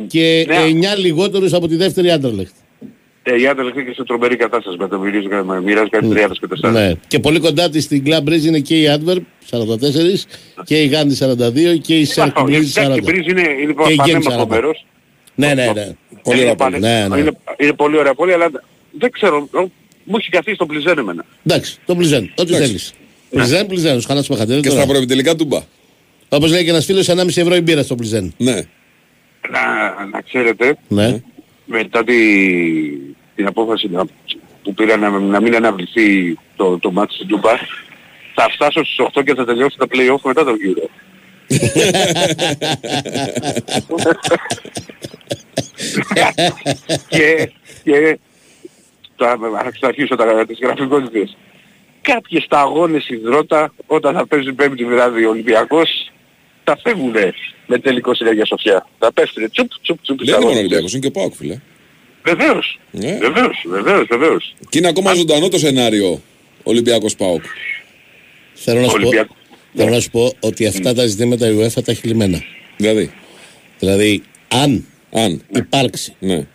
[0.06, 0.88] και Ναι.
[0.94, 2.54] 9 λιγότερους από τη δεύτερη Άντερλεχτ.
[3.22, 5.26] Ε, η Άντα λεχθεί και σε τρομερή κατάσταση με το μυρίζει,
[5.64, 6.70] μοιράζει κάτι 30 και 4.
[6.72, 6.92] Ναι.
[7.08, 9.20] Και πολύ κοντά της στην Club Breeze είναι και η Adverb
[9.50, 10.26] 44
[10.64, 11.26] και η Gandhi
[11.74, 12.96] 42 και η Cercle Breeze Εντάξει, 40.
[12.96, 14.46] η Breeze είναι, είναι Και η Gent πανέμορφο 40.
[14.48, 14.86] μέρος.
[15.34, 15.96] Ναι, ναι, ναι.
[16.22, 16.92] Πολύ Είναι ωραία πανε- πόλη.
[16.92, 17.18] Ναι, ναι.
[17.20, 18.50] Είναι, είναι πολύ ωραία πόλη, αλλά
[18.98, 19.70] δεν ξέρω, ο-
[20.04, 21.24] μου έχει καθίσει το πληζέν εμένα.
[21.46, 22.66] Εντάξει, το πλιζέν, ό,τι Εντάξει.
[22.66, 22.92] θέλεις.
[23.30, 24.86] Πλιζέν, πλιζέν, σου χαλάς Και στα τώρα.
[24.86, 25.60] προεπιτελικά τούμπα.
[26.28, 28.34] Όπως λέει και ένας φίλος, 1,5 ευρώ η μπύρα στο πλιζέν.
[28.36, 28.52] Ναι.
[29.50, 31.22] Να, να ξέρετε, Ναι.
[31.64, 32.16] Μετά τη,
[33.34, 34.04] την απόφαση να,
[34.62, 37.50] που πήρα να, να μην αναβληθεί το, το μάτι στην Τούμπα,
[38.34, 40.88] θα φτάσω στις 8 και θα τελειώσω τα play-off μετά τον γύρο.
[47.08, 47.50] και,
[47.82, 48.18] και
[49.16, 49.38] θα,
[49.80, 51.36] θα αρχίσω τα, τις γραφικότητες.
[52.00, 56.10] Κάποιες σταγόνες υδρότα όταν θα παίζει πέμπτη βράδυ ο Ολυμπιακός
[56.64, 57.34] τα φεύγουνε
[57.66, 58.86] με τελικό στην Αγία Σοφιά.
[58.98, 60.58] Τα πέφτουνε τσουπ τσουπ τσουπ οι Δεν είναι μόνο ο σταγόνες.
[60.58, 61.58] Ολυμπιακός, είναι και ο Πάοκ, φίλε.
[62.24, 62.78] Βεβαίως.
[62.90, 63.18] Ναι.
[63.20, 64.54] Βεβαίως, βεβαίως, βεβαίως.
[64.68, 66.20] Και είναι ακόμα ζωντανό το σενάριο
[66.62, 67.42] Ολυμπιακός Πάοκ.
[68.54, 69.34] Θέλω να σου πω, Ολυμπιακό.
[69.74, 72.42] θέλω να σου πω ότι αυτά τα ζητήματα η UEFA τα έχει λυμμένα.
[72.76, 73.12] Δηλαδή,
[73.78, 75.42] Δηλαδή, αν αν.
[75.56, 76.46] υπάρξει, Ναι,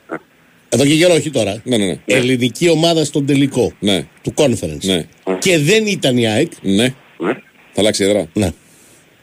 [0.70, 1.86] εδώ και καιρό, όχι τώρα, ναι, ναι.
[1.86, 1.98] ναι.
[2.06, 5.06] ελληνική ομάδα στον τελικό Ναι, του conference ναι,
[5.40, 6.94] και δεν ήταν η ΑΕΚ, ναι.
[7.18, 7.34] Ναι.
[7.74, 8.28] Θα αλλάξει έδρα.
[8.34, 8.50] ναι.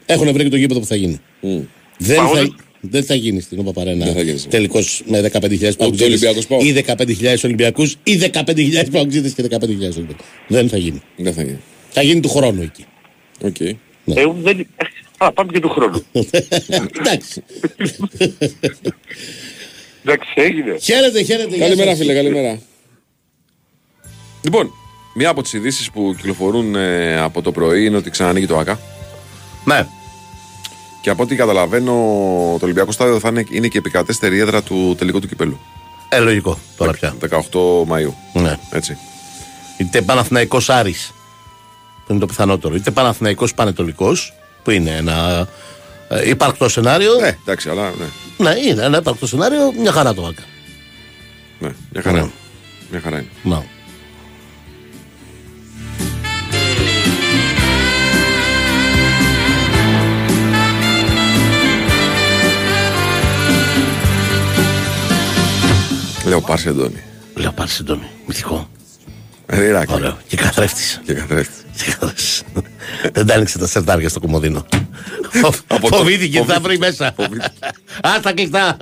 [0.06, 1.20] Έχουν βρει και το γήπεδο που θα γίνει.
[1.40, 1.60] Μμ.
[1.98, 2.38] Δεν Μα θα...
[2.38, 4.40] όλοι- Δεν θα γίνει στην OPAP Arena Δεν θα γίνει.
[4.40, 6.04] τελικό με 15.000 ΠΑΟΚτσήδες.
[6.04, 6.62] Ολυμπιακός ΠΑΟΚ.
[6.64, 10.26] Ή 15.000 Ολυμπιακούς ή 15.000 ΠΑΟΚτσήδες και 15.000 Ολυμπιακούς.
[10.48, 11.02] Δεν θα γίνει.
[11.16, 11.58] Δεν θα γίνει.
[11.90, 12.84] Θα γίνει του χρόνου εκεί.
[13.42, 13.60] Οκ.
[13.60, 13.76] Ε,
[14.42, 14.66] δεν...
[15.18, 16.02] Α, πάμε και του χρόνου.
[17.00, 17.42] Εντάξει.
[20.04, 20.76] Εντάξει, έγινε.
[20.80, 21.48] Χαίρετε, χαίρετε.
[21.56, 21.98] γεια Καλημέρα σας.
[21.98, 22.58] φίλε, καλημέρα.
[24.42, 24.70] Λοιπόν,
[25.14, 28.80] μία από τις ειδήσεις που κυκλοφορούν ε, από το πρωί είναι ότι ξανανοίγει το ΟΑΚΑ.
[29.64, 29.86] Ναι.
[31.00, 31.92] Και από ό,τι καταλαβαίνω,
[32.58, 35.60] το Ολυμπιακό Στάδιο θα είναι, είναι και η επικρατέστερη έδρα του τελικού του κυπέλου.
[36.08, 37.14] Ε, λογικό τώρα πια.
[37.30, 37.38] 18
[37.88, 38.12] Μαΐου.
[38.32, 38.58] Ναι.
[38.70, 38.96] Έτσι.
[39.76, 41.12] Είτε Παναθηναϊκός Άρης
[42.06, 45.48] που είναι το πιθανότερο, είτε Παναθηναϊκός Πανετολικός που είναι ένα
[46.08, 47.14] ε, υπαρκτό σενάριο.
[47.20, 48.04] Ναι, εντάξει, αλλά ναι.
[48.36, 50.42] Ναι, είναι ένα υπαρκτό σενάριο, μια χαρά το άκα.
[51.58, 52.16] ναι μια χαρά.
[52.16, 52.22] Ναι.
[52.22, 52.32] είναι.
[52.90, 53.28] Μια χαρά είναι.
[53.42, 53.62] Ναι.
[66.26, 67.02] Λέω Πάρση Αντώνη.
[67.34, 68.06] Λέω πάρει συντόμη.
[68.26, 68.68] Μυθικό.
[69.46, 69.92] Ριράκι.
[69.92, 70.18] Ωραίο.
[70.26, 71.00] Και καθρέφτης.
[71.06, 72.42] Και καθρέφτης.
[73.12, 74.66] Δεν τα άνοιξε τα σερτάρια στο κομμωδίνο.
[75.66, 76.60] Από το- Φοβήθηκε, θα φοβήθηκε.
[76.68, 77.06] βρει μέσα.
[78.02, 78.76] Α, τα κλειστά.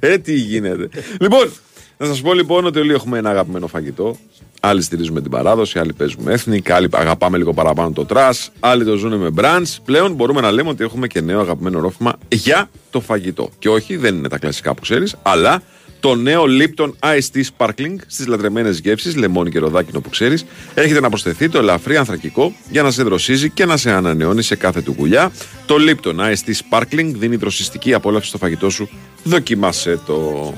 [0.00, 0.88] Ε, τι γίνεται.
[1.20, 1.52] λοιπόν,
[1.96, 4.16] να σας πω λοιπόν ότι όλοι έχουμε ένα αγαπημένο φαγητό.
[4.60, 8.96] Άλλοι στηρίζουμε την παράδοση, άλλοι παίζουμε ethnic, άλλοι αγαπάμε λίγο παραπάνω το trash, άλλοι το
[8.96, 9.76] ζουν με brunch.
[9.84, 13.50] Πλέον μπορούμε να λέμε ότι έχουμε και νέο αγαπημένο ρόφημα για το φαγητό.
[13.58, 15.62] Και όχι, δεν είναι τα κλασικά που ξέρεις, αλλά
[16.00, 20.44] το νέο Lipton Ice Tea Sparkling στις λατρεμένες γεύσεις, λεμόνι και ροδάκινο που ξέρεις,
[20.74, 24.56] έρχεται να προσθεθεί το ελαφρύ ανθρακικό για να σε δροσίζει και να σε ανανεώνει σε
[24.56, 25.32] κάθε του γουλιά.
[25.66, 28.88] Το Lipton Ice Tea Sparkling δίνει δροσιστική απόλαυση στο φαγητό σου.
[29.22, 30.54] Δοκιμάσέ το.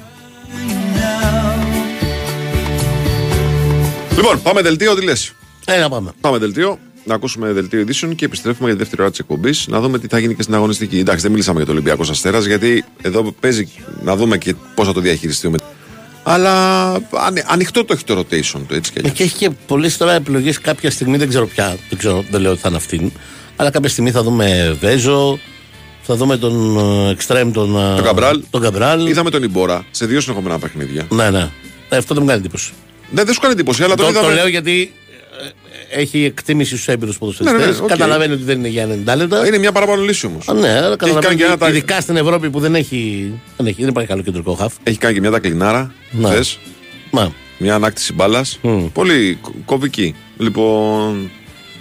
[4.16, 5.32] Λοιπόν, πάμε δελτίο, τι λες;
[5.64, 6.12] Ε, να πάμε.
[6.20, 9.80] Πάμε δελτίο, να ακούσουμε δελτίο ειδήσεων και επιστρέφουμε για τη δεύτερη ώρα της εκπομπής να
[9.80, 10.98] δούμε τι θα γίνει και στην αγωνιστική.
[10.98, 13.68] Εντάξει, δεν μιλήσαμε για το Ολυμπιακό Αστέρα, γιατί εδώ παίζει
[14.02, 15.56] να δούμε και πώς θα το διαχειριστούμε.
[16.22, 19.12] Αλλά ανε- ανοιχτό το έχει το rotation του έτσι κι Ε, αλλιώς.
[19.16, 22.50] Και έχει και πολλές τώρα επιλογές κάποια στιγμή, δεν ξέρω ποια, δεν, ξέρω, δεν λέω
[22.50, 23.10] ότι θα είναι αυτήν.
[23.56, 25.38] Αλλά κάποια στιγμή θα δούμε Βέζο,
[26.02, 26.78] θα δούμε τον
[27.10, 28.42] Εξτρέμ, τον, ε, Το Καμπράλ.
[28.50, 29.06] τον Καμπράλ.
[29.06, 31.06] Είδαμε τον Ιμπόρα σε δύο συνεχόμενα παιχνίδια.
[31.10, 31.50] Ναι, ναι.
[31.88, 32.72] Ε, αυτό δεν μου κάνει εντύπωση.
[33.10, 34.34] Ναι, δεν σου κάνει εντύπωση, αλλά Το, τον το είδαμε.
[34.34, 34.99] λέω γιατί ε,
[35.90, 37.58] έχει εκτίμηση στους έμπειρους ποδοσφαιριστές.
[37.58, 37.86] Ναι, ναι, οκ.
[37.88, 39.46] Καταλαβαίνει ότι δεν είναι για 90 λεπτά.
[39.46, 40.48] Είναι μια παραπάνω λύση όμως.
[40.48, 43.32] Α, ναι, αλλά κάνει καταλαβαίνει και ένα ότι τα- ειδικά στην Ευρώπη που δεν έχει,
[43.56, 44.72] δεν, έχει, δεν υπάρχει καλό κεντρικό χαφ.
[44.82, 45.92] Έχει κάνει και μια τακλινάρα.
[46.10, 46.28] Ναι.
[46.28, 46.58] Θες,
[47.10, 48.58] Μα, μια ανάκτηση μπάλας.
[48.62, 48.86] Μμ.
[48.92, 50.14] Πολύ κο- κομβική.
[50.38, 51.30] Λοιπόν.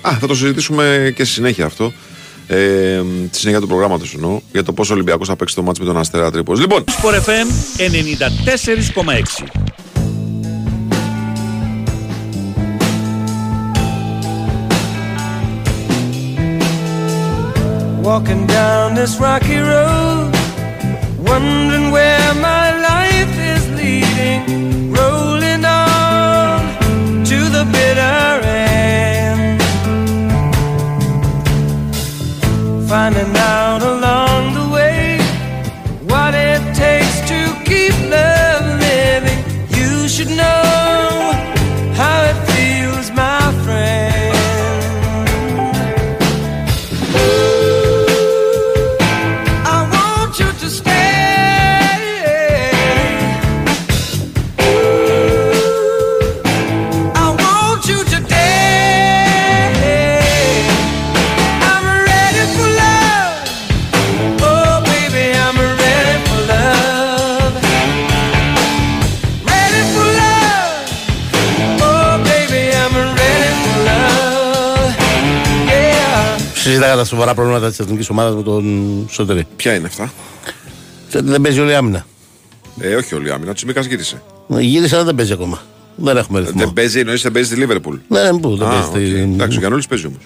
[0.01, 1.93] Α, θα το συζητήσουμε και στη συνέχεια αυτό.
[2.47, 4.39] Ε, στη συνέχεια του προγράμματος εννοώ.
[4.51, 6.61] Για το πόσο ο Ολυμπιακός θα παίξει το μάτσο με τον Αστέρα Τρίπολης.
[6.61, 7.47] Λοιπόν, Sport FM
[7.77, 9.43] 94,6.
[18.09, 20.31] Walking down this rocky road,
[21.19, 24.91] wondering where my life is leading.
[24.91, 29.61] Rolling on to the bitter end.
[32.89, 33.83] Finding out
[76.99, 79.45] συζητάγαμε τα σοβαρά προβλήματα της εθνικής ομάδας με τον Σωτηρή.
[79.55, 80.11] ποια είναι αυτά;
[81.11, 82.05] Δεν παίζει όλη η άμυνα.
[82.79, 83.53] Ε, όχι όλη η άμυνα.
[83.53, 84.21] Τσιμίκας γύρισε.
[84.47, 85.61] Γύρισε, αλλά δεν παίζει ακόμα.
[85.95, 86.59] Δεν έχουμε ρυθμό.
[86.59, 87.95] Δεν παίζει, εννοείς δεν παίζει στη Λίβερπουλ.
[88.07, 88.85] Ναι, ναι, πού, δεν Α, παίζει.
[88.87, 88.95] οκ.
[88.95, 90.21] στη- Εντάξει, ο Γιαννούλης παίζει όμως.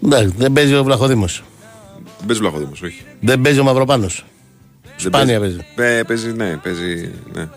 [0.00, 1.42] Ναι, δεν παίζει ο Βλαχοδήμος.
[2.18, 3.02] Δεν παίζει Βλαχοδήμος, όχι.
[3.20, 4.24] Δεν παίζει ο Μαυροπάνος.
[4.82, 5.58] Δεν Σπάνια παίζει.
[5.76, 7.10] Ε, παίζει, ναι, παίζει.
[7.34, 7.48] Ναι.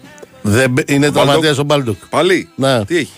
[0.41, 1.23] Δεν, παί- είναι Μπάλντοκ.
[1.23, 1.95] τραυματίας ο Μπάλντοκ.
[2.09, 2.85] Πάλι; Ναι.
[2.85, 3.11] Τι έχει;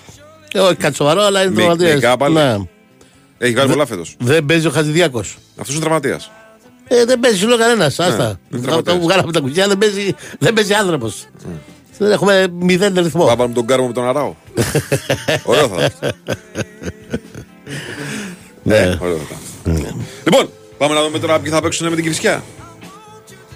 [0.53, 1.91] Ε, όχι κάτι σοβαρό, αλλά είναι Μη- τραυματίας.
[1.91, 2.34] μυϊκά πάλι.
[2.34, 2.55] Ναι.
[3.38, 4.15] Έχει βγάλει πολλά φέτος.
[4.19, 5.19] Δεν παίζει ο Χατζηδιάκο.
[5.57, 6.31] Αυτός είναι τραυματίας.
[6.88, 7.99] Ε, δεν παίζει λέω κανένας.
[7.99, 8.13] Άστα.
[8.51, 8.95] είναι Θα τραυματίας.
[8.97, 11.25] το βγάλαμε τα κουκιά, δεν παίζει, δεν παίζει άνθρωπος.
[11.97, 13.25] Δεν έχουμε μηδέν ρυθμό.
[13.36, 14.33] Πάμε τον Κάρμο με τον Αράο.
[15.43, 16.11] Ωραίο θα ήταν.
[18.63, 19.36] Ναι, ωραίο θα
[19.71, 20.05] ήταν.
[20.23, 22.43] Λοιπόν, πάμε να δούμε τώρα ποιοι θα παίξουν με την Κυφυσιά.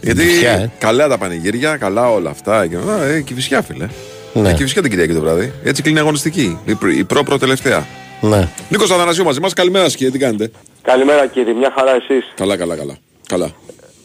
[0.02, 0.72] Γιατί Κηφισιά, ε.
[0.78, 2.68] καλά τα πανηγύρια, καλά όλα αυτά.
[2.68, 3.88] Και, α, ε, Κηφισιά, φίλε.
[4.34, 4.50] Ναι.
[4.50, 5.54] Ε, Κηφισιά την Κυριακή το βράδυ.
[5.64, 6.58] Έτσι κλείνει η αγωνιστική.
[6.66, 7.88] Η, προ- η προ-προ-τελευταία.
[8.22, 8.48] Ναι.
[8.70, 10.52] Νίκος Αθανασίου μαζί μας, καλημέρα σα κύριε, τι κάνετε;
[10.82, 12.32] Καλημέρα κύριε, μια χαρά εσείς.
[12.36, 12.98] Καλά, καλά, καλά.
[13.28, 13.52] καλά.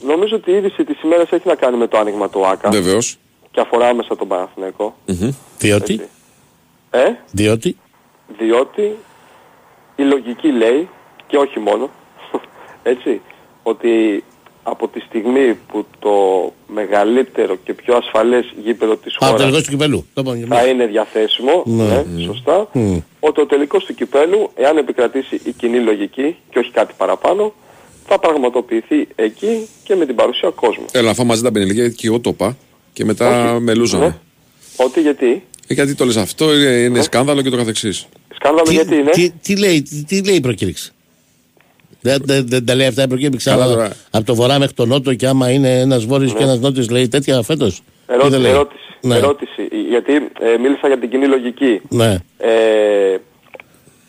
[0.07, 3.17] Νομίζω ότι η είδηση της ημέρας έχει να κάνει με το άνοιγμα του ΆΚΑ Βεβαίως.
[3.51, 4.97] και αφορά άμεσα τον Παναθηναϊκό.
[5.59, 6.09] Διότι,
[6.91, 7.77] Ε, διότι,
[8.39, 8.97] διότι
[9.97, 10.89] η λογική λέει,
[11.27, 11.91] και όχι μόνο,
[12.83, 13.21] έτσι,
[13.63, 14.25] ότι
[14.67, 16.11] από τη στιγμή που το
[16.75, 20.07] μεγαλύτερο και πιο ασφαλές γήπεδο της Α, το χώρας τελικό του κυπελού.
[20.15, 20.73] Το είπαμε και θα εμείς.
[20.73, 22.05] είναι διαθέσιμο, Ναι.
[22.15, 22.97] ναι, σωστά, Μμ.
[23.21, 27.55] ότι ο τελικός του κυπέλου, εάν επικρατήσει η κοινή λογική και όχι κάτι παραπάνω,
[28.07, 30.85] θα πραγματοποιηθεί εκεί και με την παρουσία κόσμου.
[30.93, 32.57] Έλα, αφού μαζί τα πενελίκια και εγώ το είπα
[32.93, 33.63] και μετά Όχι.
[33.63, 34.07] με λούζανε.
[34.07, 34.17] Ναι.
[34.77, 38.07] Ότι γιατί, Ε, γιατί το λες αυτό, είναι, είναι σκάνδαλο και το καθεξής.
[38.35, 40.93] σκάνδαλο Τι, γιατί είναι, τι, τι λέει, τι, τι λέει η προκήρυξη;
[42.05, 43.51] Δεν, δεν, δεν τα λέει αυτά η προκήρυξη.
[43.51, 43.93] Καλά αλλά τώρα.
[44.11, 47.09] από το βορρά μέχρι το νότο και άμα είναι ένας βόρειος και ένας νότιος λέει
[47.09, 47.83] τέτοια φέτος.
[48.07, 49.17] ερώτηση, ερώτηση, Ναι.
[49.17, 51.81] ερώτηση, γιατί ε, μίλησα για την κοινή λογική.
[51.89, 53.17] Ναι, Ε,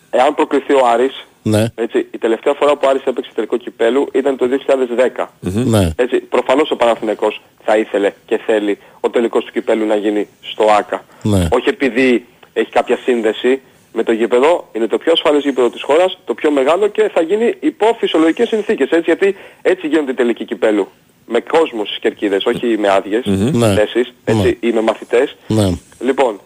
[0.09, 4.07] εάν προκριθεί ο Άρης, ναι, έτσι, η τελευταία φορά που ο Άρης έπαιξε τελικό κυπέλου
[4.13, 5.25] ήταν το 2010.
[5.39, 5.89] ναι.
[5.95, 10.63] Έτσι, προφανώς ο Παναθηναϊκός θα ήθελε και θέλει ο τελικός του κυπέλου να γίνει στο
[10.79, 11.05] ΆΚΑ.
[11.23, 11.47] Ναι.
[11.51, 13.61] Όχι επειδή έχει κάποια σύνδεση
[13.95, 17.21] με το γήπεδο, είναι το πιο ασφαλές γήπεδο της χώρας, το πιο μεγάλο και θα
[17.21, 18.89] γίνει υπό φυσιολογικές συνθήκες.
[18.89, 20.87] Έτσι, γιατί έτσι γίνονται οι τελικοί κυπέλου.
[21.27, 23.73] Με κόσμος στις κερκίδες, όχι με άδειες Ναι.
[23.73, 24.67] θέσεις, έτσι, Ναι.
[24.69, 25.35] ή με μαθητές.
[25.47, 25.69] ναι.
[25.99, 26.39] Λοιπόν,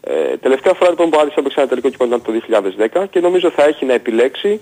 [0.00, 3.20] ε, τελευταία φορά λοιπόν που ο Άρης έπαιξε ένα τελικό κυπέλλο ήταν το 2010 και
[3.20, 4.60] νομίζω θα έχει να επιλέξει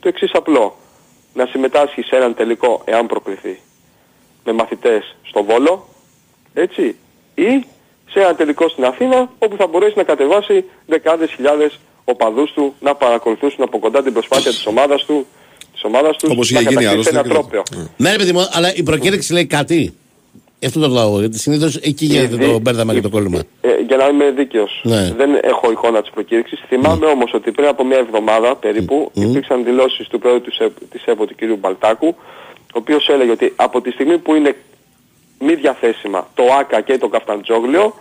[0.00, 0.76] το εξής απλό.
[1.34, 3.60] Να συμμετάσχει σε έναν τελικό εάν προκριθεί
[4.44, 5.88] με μαθητές στο Βόλο,
[6.54, 6.96] έτσι,
[7.34, 7.64] ή
[8.10, 12.94] σε ένα τελικό στην Αθήνα όπου θα μπορέσει να κατεβάσει δεκάδες χιλιάδες οπαδούς του να
[12.94, 15.26] παρακολουθήσουν από κοντά την προσπάθεια της ομάδας του
[15.72, 17.62] της ομάδας τους Όπως να είχε γίνει κατακτήσει άλλωστε ένα και- τρόπαιο.
[17.96, 19.94] Ναι, ρε παιδί μου, αλλά η προκήρυξη λέει κάτι.
[20.66, 21.18] Αυτό το λέω.
[21.18, 23.38] Γιατί συνήθως εκεί γίνεται δι- το μπέρδαμα και το κόλλημα.
[23.60, 25.12] Ε, για να είμαι δίκαιος, Ναι.
[25.16, 26.60] δεν έχω εικόνα της προκήρυξης.
[26.68, 31.04] Θυμάμαι όμως ότι πριν από μια εβδομάδα περίπου υπήρξαν δηλώσεις του πρόεδρου της, ΕΠ- της
[31.04, 31.58] ΕΠΟ, του κ.
[31.58, 32.06] Μπαλτάκου,
[32.60, 34.56] ο οποίος έλεγε ότι από τη στιγμή που είναι
[35.38, 37.94] μη διαθέσιμα το ΟΑΚΑ και το Καυτανζόγλειο,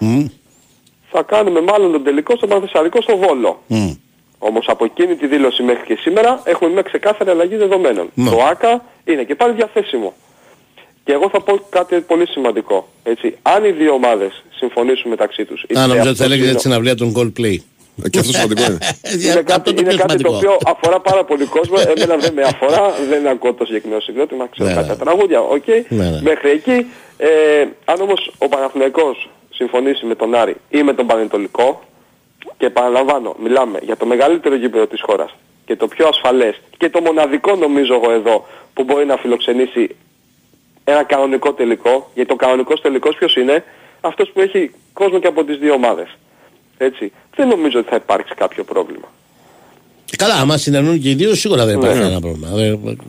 [1.11, 3.63] θα κάνουμε μάλλον τον τελικό στο Πανθεσσαλικό στο Βόλο.
[3.67, 3.91] Μμ.
[4.39, 8.09] Όμως από εκείνη τη δήλωση μέχρι και σήμερα έχουμε μια ξεκάθαρη αλλαγή δεδομένων.
[8.13, 8.29] Ναι.
[8.29, 10.13] Το ΟΑΚΑ είναι και πάλι διαθέσιμο.
[11.03, 12.87] Και εγώ θα πω κάτι πολύ σημαντικό.
[13.03, 15.63] Έτσι, αν οι δύο ομάδες συμφωνήσουν μεταξύ τους...
[15.63, 17.55] είτε Α, νομίζω ότι αυτός θα έλεγε για είναι- τη συναυλία των Coldplay.
[17.55, 17.76] Ε,
[18.09, 18.77] Και αυτό σημαντικό είναι.
[19.23, 20.35] είναι κάτι, Αυτό το είναι πιο κάτι το σημαντικό.
[20.35, 21.75] οποίο αφορά πάρα πολύ κόσμο.
[21.95, 24.99] Εμένα δεν με αφορά, δεν ακούω το συγκεκριμένο συγκρότημα, ξέρω Ναι, κάποια ναι.
[25.03, 25.67] τραγούδια, οκ.
[25.67, 26.21] Ναι, ναι.
[26.21, 26.85] Μέχρι εκεί,
[27.17, 27.27] ε,
[27.85, 31.81] αν όμως ο Παναθηναϊκός συμφωνήσει με τον Άρη ή με τον Πανετολικό,
[32.57, 35.35] και επαναλαμβάνω, μιλάμε για το μεγαλύτερο γήπεδο της χώρας
[35.65, 39.95] και το πιο ασφαλές και το μοναδικό νομίζω εγώ εδώ που μπορεί να φιλοξενήσει
[40.83, 43.63] ένα κανονικό τελικό, γιατί ο κανονικός τελικός ποιος είναι,
[44.01, 46.17] αυτός που έχει κόσμο και από τις δύο ομάδες.
[46.77, 47.11] Έτσι.
[47.35, 49.11] Δεν νομίζω ότι θα υπάρξει κάποιο πρόβλημα.
[50.17, 52.01] Καλά, άμα συνεννούν και οι δύο, σίγουρα δεν υπάρχει Ναι.
[52.03, 52.47] κανένα πρόβλημα.
[52.49, 52.99] Δεν-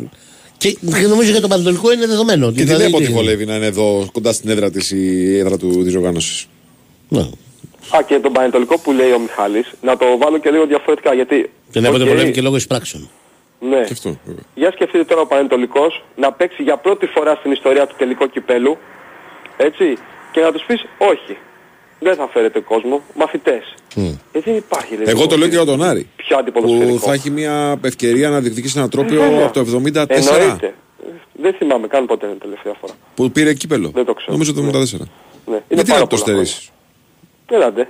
[0.56, 2.46] Και και νομίζω για το Πανετολικό είναι δεδομένο.
[2.46, 5.36] ότι Και τι δηλαδή- δεν ότι βολεύει να είναι εδώ κοντά στην έδρα της η
[5.38, 6.46] έδρα του της οργάνωσης.
[7.08, 7.20] Ναι.
[7.96, 11.50] Α, και τον Πανετολικό που λέει ο Μιχάλης, να το βάλω και λίγο διαφορετικά, γιατί...
[11.70, 13.08] Και να οκ, βολεύει και λόγω εισπράξεων.
[13.60, 13.80] Ναι.
[13.84, 14.16] Και αυτό.
[14.26, 14.42] βέβαια.
[14.54, 18.76] Για σκεφτείτε τώρα ο Πανετολικός να παίξει για πρώτη φορά στην ιστορία του τελικό κυπέλου,
[19.56, 19.84] έτσι,
[20.32, 21.36] και να τους πεις όχι.
[22.01, 23.74] Δεν θα φέρετε κόσμο, μαθητές.
[23.96, 26.09] Ε, δεν υπάρχει δηλαδή, Εγώ το λέω και για τον Άρη.
[26.16, 27.03] πιο Που αντιποδοσφαιρικός.
[27.03, 29.44] θα έχει μια ευκαιρία να διεκδικήσει ένα τρόπιο Ε, βέβαια.
[29.44, 30.66] από το 74 Εννοείται.
[30.66, 30.72] Ε,
[31.32, 32.92] Δεν θυμάμαι καν πότε είναι η τελευταία φορά.
[33.14, 33.90] που πήρε κύπελο.
[33.94, 34.32] Δεν το ξέρω.
[34.32, 34.64] Νομίζω το 74.
[34.70, 34.74] Ναι.
[35.55, 36.70] Είναι Γιατί πάρα να το πολλά στερήσεις;
[37.49, 37.66] χρόνια.
[37.66, 37.88] Έλατε.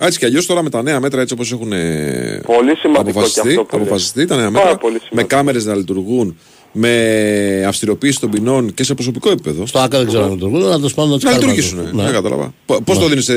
[0.00, 3.10] Έτσι κι αλλιώς τώρα με τα νέα μέτρα έτσι όπως έχουν ε, Πολύ σημαντικό και
[3.10, 3.86] αποφασιστεί, αυτό που λες.
[3.86, 5.36] αποφασιστεί τα νέα Πάρα μέτρα πολύ με σημαντικό.
[5.36, 6.38] κάμερες να λειτουργούν,
[6.78, 9.66] με αυστηροποίηση των ποινών και σε προσωπικό επίπεδο.
[9.66, 11.78] Στο ΑΚΑ δεν ξέρω αν λειτουργούν, να το σπάνω να Να του λειτουργήσουν.
[11.92, 12.02] Ναι.
[12.02, 12.54] Δεν κατάλαβα.
[12.84, 13.34] Πώς το δίνεις σε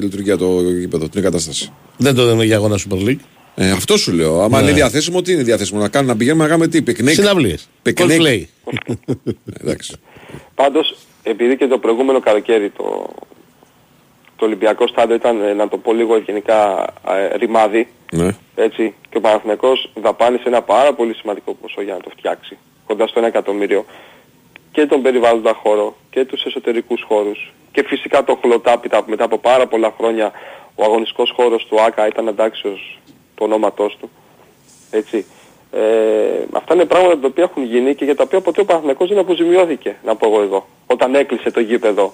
[0.00, 3.16] λειτουργία το γήπεδο, την εγκατάσταση; Δεν το δίνουμε για αγώνα Super League.
[3.54, 4.40] Ε, αυτό σου λέω.
[4.42, 4.64] Άμα Ναι.
[4.66, 5.80] είναι διαθέσιμο, τι είναι διαθέσιμο.
[5.80, 7.14] Να κάνουμε να πηγαίνουμε να κάνουμε τι, πικνίκ.
[7.14, 7.68] Συναυλίες.
[7.82, 8.20] Πικνίκ.
[8.20, 8.42] Coldplay.
[8.64, 9.24] Ε,
[9.60, 9.94] Εντάξει.
[10.54, 13.08] Πάντως, επειδή και το προηγούμενο καλοκαίρι το,
[14.36, 16.84] το Ολυμπιακό στάδιο ήταν, ε, να το πω λίγο ευγενικά,
[17.32, 18.28] ε, ρημάδι, Ναι.
[18.54, 22.56] έτσι, και ο Παναθηναϊκός δαπάνησε ένα πάρα πολύ σημαντικό ποσό για να το φτιάξει,
[22.86, 23.84] κοντά στο 1 εκατομμύριο,
[24.72, 29.38] και τον περιβάλλοντα χώρο και τους εσωτερικούς χώρους και φυσικά το χλοοτάπητα που μετά από
[29.38, 30.32] πάρα πολλά χρόνια
[30.74, 32.98] ο αγωνιστικός χώρος του ΆΚΑ ήταν αντάξιος
[33.34, 34.10] του ονόματός του.
[34.90, 35.26] Έτσι.
[35.72, 35.80] Ε,
[36.52, 39.18] αυτά είναι πράγματα τα οποία έχουν γίνει και για τα οποία ποτέ ο Παναθηναϊκός δεν
[39.18, 40.66] αποζημιώθηκε, να πω εγώ εδώ.
[40.86, 42.12] Όταν έκλεισε το γήπεδο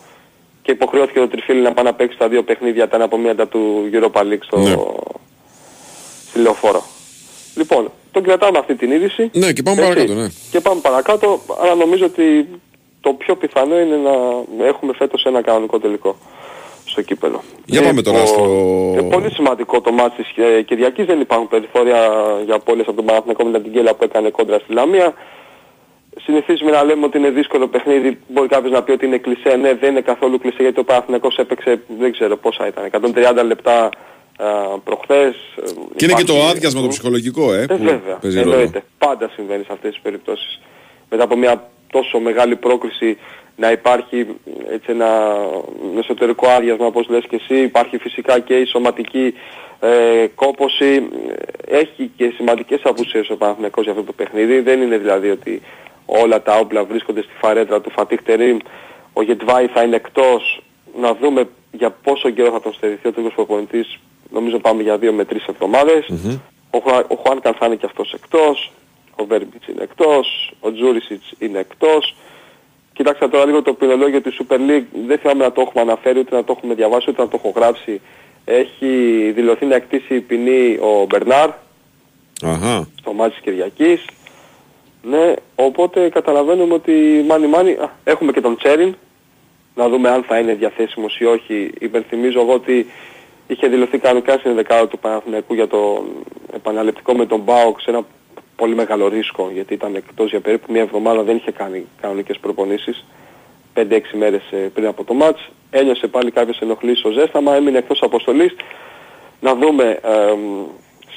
[0.63, 3.35] και υποχρεώθηκε το τριφύλι να πάει να παίξει τα δύο παιχνίδια, τα ένα από μία
[3.35, 4.75] τα του Europa League στο, Ναι.
[6.29, 6.83] στη Λεωφόρο.
[7.57, 9.31] Λοιπόν, τον κρατάμε αυτή την είδηση.
[9.33, 9.93] Ναι, και πάμε Έτσι.
[9.93, 10.29] παρακάτω, ναι.
[10.51, 12.49] Και πάμε παρακάτω, αλλά νομίζω ότι
[13.01, 13.97] το πιο πιθανό είναι
[14.59, 16.17] να έχουμε φέτος ένα κανονικό τελικό
[16.85, 17.43] στο κύπελο.
[17.65, 21.49] Για πάμε τώρα Λοιπόν, στο- ε, πολύ σημαντικό το μάτι της ε, Κυριακής, δεν υπάρχουν
[21.49, 21.99] περιθώρια
[22.45, 25.15] για απώλειες από τον Παναθηναϊκό μετά την κέλα που έκανε κόντρα στη Λαμία.
[26.25, 28.19] συνηθίζουμε να λέμε ότι είναι δύσκολο παιχνίδι.
[28.29, 29.57] Μπορεί κάποιος να πει ότι είναι κλεισέ.
[29.57, 33.89] Ναι, δεν είναι καθόλου κλεισέ γιατί ο Παναθηναϊκός έπαιξε, δεν ξέρω πόσα ήταν, 130 λεπτά
[34.45, 35.35] α, προχθές.
[35.97, 37.63] Και είναι και το Υπάρχει- άδειασμα το ψυχολογικό, ε.
[37.63, 38.53] Ε, που βέβαια, παίζει ρόλο.
[38.53, 38.83] εννοείται.
[38.99, 40.61] Πάντα συμβαίνει σε αυτές τις περιπτώσεις.
[41.11, 43.19] Μετά από μια τόσο μεγάλη πρόκληση
[43.57, 44.27] να υπάρχει
[44.71, 45.37] έτσι ένα
[45.99, 49.35] εσωτερικό άδειασμα όπως λες και εσύ, υπάρχει φυσικά και η σωματική
[49.81, 51.09] ε, κόπωση,
[51.67, 54.61] έχει και σημαντικές απουσίες ο Παναθηναϊκός για αυτό το παιχνίδι.
[54.61, 55.63] Δεν είναι δηλαδή ότι
[56.07, 58.57] όλα τα όπλα βρίσκονται στη φαρέτρα του Φατίχ Τερίμ,
[59.13, 60.63] ο Γετβάη θα είναι εκτός,
[61.01, 63.99] να δούμε για πόσο καιρό θα τον στερηθεί ο τρίτος προπονητής,
[64.33, 66.07] νομίζω πάμε για δύο με τρεις εβδομάδες.
[66.71, 68.73] Ο, Χουα- ο Χουάν θα είναι και αυτός εκτός,
[69.17, 72.15] ο Βέρμπιτς είναι εκτός, ο Τζούρισιτς είναι εκτός.
[72.93, 76.35] Κοιτάξτε τώρα λίγο το ποινολόγιο του Super League, δεν θυμάμαι να το έχουμε αναφέρει, ούτε
[76.37, 78.01] να το έχουμε διαβάσει, ούτε να το έχω γράψει.
[78.45, 78.87] Έχει
[79.35, 81.51] δηλωθεί να εκτίσει ποινή ο Μπερνάρ
[82.43, 82.89] Αχα.
[83.01, 84.05] στο μάτι της Κυριακής.
[85.03, 88.95] Ναι, οπότε καταλαβαίνουμε ότι μάνι μάνι, α, έχουμε και τον Τσέριν,
[89.75, 91.71] να δούμε αν θα είναι διαθέσιμος ή όχι.
[91.79, 92.87] Υπενθυμίζω εγώ ότι
[93.47, 96.05] είχε δηλωθεί κανονικά στην δεκάδα του Παναθηναϊκού για το
[96.53, 98.05] επαναληπτικό με τον Μπάουκ σε ένα
[98.57, 103.05] πολύ μεγάλο ρίσκο, γιατί ήταν εκτός για περίπου μια εβδομάδα, δεν είχε κάνει κανονικές προπονήσεις.
[103.75, 105.51] 5-6 μέρες ε, πριν από το μάτς.
[105.71, 108.57] Ένιωσε πάλι κάποιες ενοχλήσεις στο ζέσταμα, έμεινε εκτός αποστολής.
[109.41, 110.35] Να δούμε ε,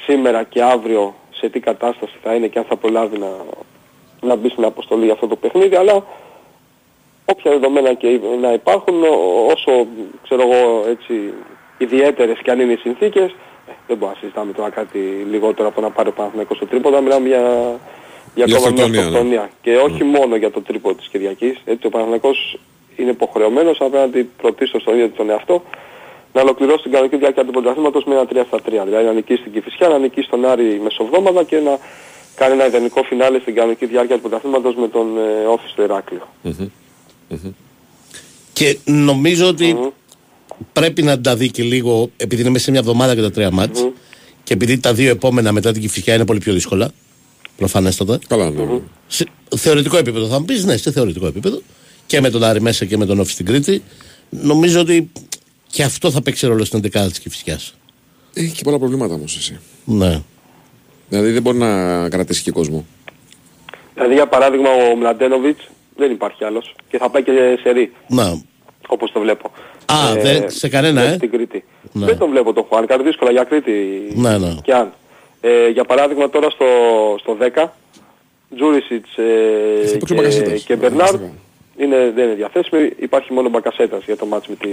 [0.04, 3.28] σήμερα και αύριο σε τι κατάσταση θα είναι και αν θα προλάβει να,
[4.20, 6.04] να μπει στην αποστολή για αυτό το παιχνίδι, αλλά
[7.24, 9.86] όποια δεδομένα και να υπάρχουν, ό- όσο
[10.22, 11.32] ξέρω εγώ έτσι
[11.78, 13.30] ιδιαίτερες και αν είναι οι συνθήκες,
[13.68, 14.98] ε, δεν μπορούμε να συζητάμε τώρα κάτι
[15.30, 17.40] λιγότερο από να πάρει ο Παναθηναϊκός στο τρίποδα, μιλάμε για,
[18.34, 19.06] για, Για ακόμα μια αυτοκτονία, ναι.
[19.06, 19.50] αυτοκτονία.
[19.62, 22.58] Και όχι μόνο για το τρίποδο της Κυριακής, έτσι ο Παναθηναϊκός
[22.96, 25.62] είναι υποχρεωμένος απέναντι πρωτίστως στον ίδιο του τον εαυτό
[26.32, 28.84] να ολοκληρώσει την κανονική διάρκεια του πρωταθλήματος με ένα 3 στα 3.
[28.84, 31.78] Δηλαδή να νικήσει την Κηφισιά, να νικήσει τον Άρη μεσοβδόμαδα και να
[32.36, 36.22] κάνει ένα ιδανικό φινάλε στην κανονική διάρκεια του πρωταθλήματος με τον ε, Όφη στο Ηράκλειο.
[38.52, 39.76] Και νομίζω ότι
[40.72, 43.50] πρέπει να τα δει και λίγο, επειδή είναι μέσα σε μια εβδομάδα και τα τρία
[43.50, 43.86] μάτς,
[44.44, 46.90] και επειδή τα δύο επόμενα μετά την Κηφισιά είναι πολύ πιο δύσκολα,
[47.56, 48.18] προφανέστατα.
[48.28, 48.80] Καλά, ναι.
[49.08, 51.62] Σε θεωρητικό επίπεδο θα μου πεις, ναι, σε θεωρητικό επίπεδο,
[52.06, 53.82] και με τον Άρη μέσα και με τον Όφη στην Κρήτη,
[54.30, 55.10] νομίζω ότι
[55.66, 57.74] και αυτό θα παίξει ρόλο στην 11η της Κηφισιάς.
[58.34, 59.58] Έχει και πολλά προβλήματα όμως εσύ.
[59.84, 60.22] Ναι.
[61.08, 62.86] Δηλαδή δεν μπορεί να κρατήσει και κόσμο.
[63.94, 68.40] Δηλαδή για παράδειγμα ο Μλαντένοβιτς δεν υπάρχει άλλος και θα πάει και σε τρία, Να.
[68.88, 69.50] όπως το βλέπω.
[69.92, 71.64] Α, δεν- σε κανένα, ναι, ε; Στην Κρήτη.
[71.92, 72.06] Ναι.
[72.06, 74.54] Δεν τον βλέπω τον Χουάν, κάτι δύσκολα για Κρήτη Ναι, ναι.
[74.62, 74.92] και αν.
[75.40, 76.64] Ε, για παράδειγμα τώρα στο,
[77.20, 77.64] στο 10,
[78.56, 79.22] Τζούρισιτς ε,
[79.80, 80.62] παίξει ο και, Μπακασέτας.
[80.62, 81.14] και Μπερνάρ
[81.76, 84.68] είναι, δεν είναι διαθέσιμοι, υπάρχει μόνο Μπακασέτας για το ματς με, τη,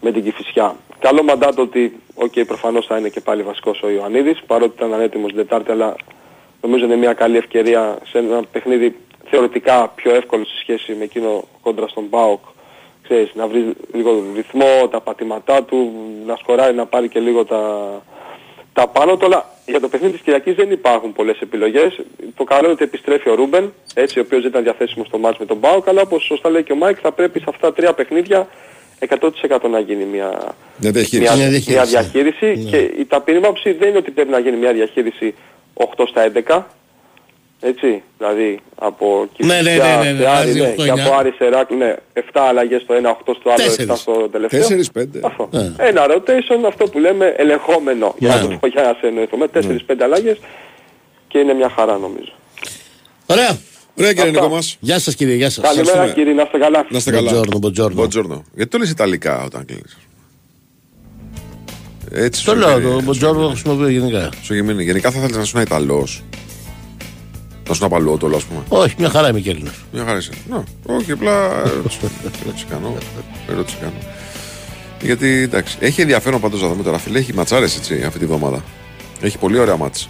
[0.00, 0.76] με την Κηφισιά.
[0.98, 5.28] Καλό μαντάτο ότι, οκ, προφανώς θα είναι και πάλι βασικός ο Ιωαννίδης, παρότι ήταν ανέτοιμος
[5.28, 5.94] την Τετάρτη, αλλά
[6.62, 8.96] νομίζω είναι μια καλή ευκαιρία σε ένα παιχνίδι
[9.32, 12.40] θεωρητικά πιο εύκολο σε σχέση με εκείνο κόντρα στον ΠΑΟΚ.
[13.02, 15.92] Ξέρεις, να βρει λίγο ρυθμό, τα πατήματά του,
[16.26, 17.62] να σκοράρει, να πάρει και λίγο τα,
[18.72, 22.00] τα πάνω του, αλλά για το παιχνίδι της Κυριακής δεν υπάρχουν πολλές επιλογές.
[22.36, 25.38] Το καλό είναι ότι επιστρέφει ο Ρούμπεν, έτσι, ο οποίος δεν ήταν διαθέσιμος στο ματς
[25.38, 27.72] με τον ΠΑΟΚ, αλλά όπως σωστά λέει και ο Μάικ, θα πρέπει σε αυτά τα
[27.72, 28.48] τρία παιχνίδια
[29.08, 31.32] 100% να γίνει μια, Μια διαχείριση.
[31.36, 31.90] μια, Μια μια διαχείριση.
[31.90, 35.34] διαχείριση και η ταπεινή μου άποψη δεν είναι ότι πρέπει να γίνει μια διαχείριση
[35.74, 36.62] 8 στα 11,
[37.70, 40.88] έτσι, δηλαδή από Ναι, ναι, Κηφισιά ναι, ναι, ναι, σε Άρη, Άρη, ναι, οκτώ, και
[40.88, 41.04] εννιά.
[41.06, 43.98] από Άρη σε Ηράκλειο, ναι, 7 αλλαγές στο ένα, 8 στο άλλο, 7 Τέσσερις.
[44.00, 44.60] στο τελευταίο.
[44.60, 45.20] Τέσσερις, πέντε.
[45.22, 45.48] Αυτό.
[45.52, 45.72] Ναι.
[45.76, 48.42] Ένα rotation, αυτό που λέμε ελεγχόμενο, για να Ναι.
[48.48, 50.36] το πω για να σε εννοηθούμε, 4-5 αλλαγές
[51.28, 52.32] και είναι μια χαρά νομίζω.
[53.26, 53.58] Ωραία.
[53.98, 54.42] Ωραία κύριε Αυτά.
[54.42, 54.76] Νίκο μας.
[54.80, 55.64] Γεια σας κύριε, γεια σας.
[55.64, 56.24] Καλημέρα ευχαριστούμε.
[56.24, 56.86] κύριε, να είστε καλά.
[56.90, 57.30] Να είστε καλά.
[57.30, 57.94] Buongiorno, buongiorno.
[58.02, 58.42] Buongiorno.
[58.54, 59.96] Γιατί το λες Ιταλικά όταν κλείνεις;
[62.10, 63.50] Έτσι Το σου λέω, γίνει, το σου Μποτζόρνο γίνει.
[63.50, 64.28] χρησιμοποιώ γενικά.
[64.42, 64.82] Σου γίνει.
[64.84, 66.22] Γενικά θα θέλεις να σου είναι Ιταλός.
[67.72, 68.62] Να σου είναι απαλότολο ας πούμε.
[68.68, 69.74] Όχι, μια χαρά είμαι και Έλληνας.
[69.92, 70.30] Μια χαρά είσαι.
[70.50, 71.98] Ναι, όχι, απλά ερώτηση,
[72.42, 72.94] ερώτηση κάνω.
[73.50, 73.92] Ερώτηση κάνω.
[75.02, 76.98] Γιατί εντάξει, έχει ενδιαφέρον πάντως να δούμε τώρα.
[76.98, 78.64] Φίλε, έχει ματσάρες έτσι αυτή τη βδομάδα.
[79.20, 80.08] Έχει πολύ ωραία μάτς.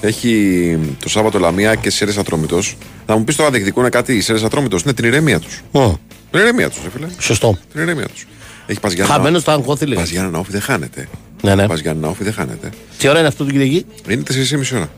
[0.00, 2.76] Έχει το Σάββατο Λαμία και Σέρες Ατρόμητος.
[3.06, 4.82] Θα μου πεις τώρα διεκδικούν κάτι οι Σέρες Ατρόμητος.
[4.82, 5.60] Είναι την ηρεμία τους.
[5.72, 5.90] Ω,
[6.30, 7.06] Την ηρεμία τους, ρε φίλε.
[7.18, 7.58] Σωστό.
[7.72, 8.26] Την ηρεμία τους.
[8.66, 9.14] Έχει πας Γιάννα.
[9.14, 10.00] Χαμένος θα αγχώθη λίγο.
[10.00, 11.08] Πας Γιάννα Όφη δεν χάνεται.
[11.42, 11.66] Ναι, ναι.
[11.66, 12.70] Πας Γιάννα Όφη δεν χάνεται.
[12.98, 14.88] Τι ώρα είναι αυτό την Κυριακή; Είναι 4,5 ώρα.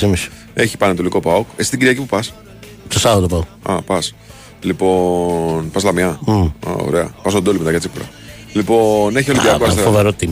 [0.00, 0.14] 4.30.
[0.54, 1.46] Έχει πανετολικό ΠΑΟΚ.
[1.56, 2.32] Εσύ την Κυριακή που πας.
[2.88, 3.76] Το Σάββατο πάω.
[3.76, 4.14] Α, πας.
[4.60, 6.08] Λοιπόν, πας Λαμιά.
[6.08, 7.14] Α, ωραία.
[7.22, 8.04] Πας στον Τόλι μετά και Τσίπρα.
[8.52, 9.86] Λοιπόν, έχει Ολυμπιακό Α, Αστέρα.
[9.86, 10.28] Φοβερό team.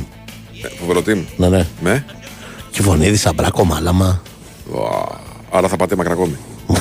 [0.62, 1.24] Ε, Φοβερό team.
[1.36, 1.66] Ναι, ναι.
[1.80, 2.04] Με.
[2.70, 4.22] Κυφωνίδη, Σαμπράκο, Μάλαμα.
[4.72, 6.36] Ουα, Άρα θα πάτε μακρακόμη.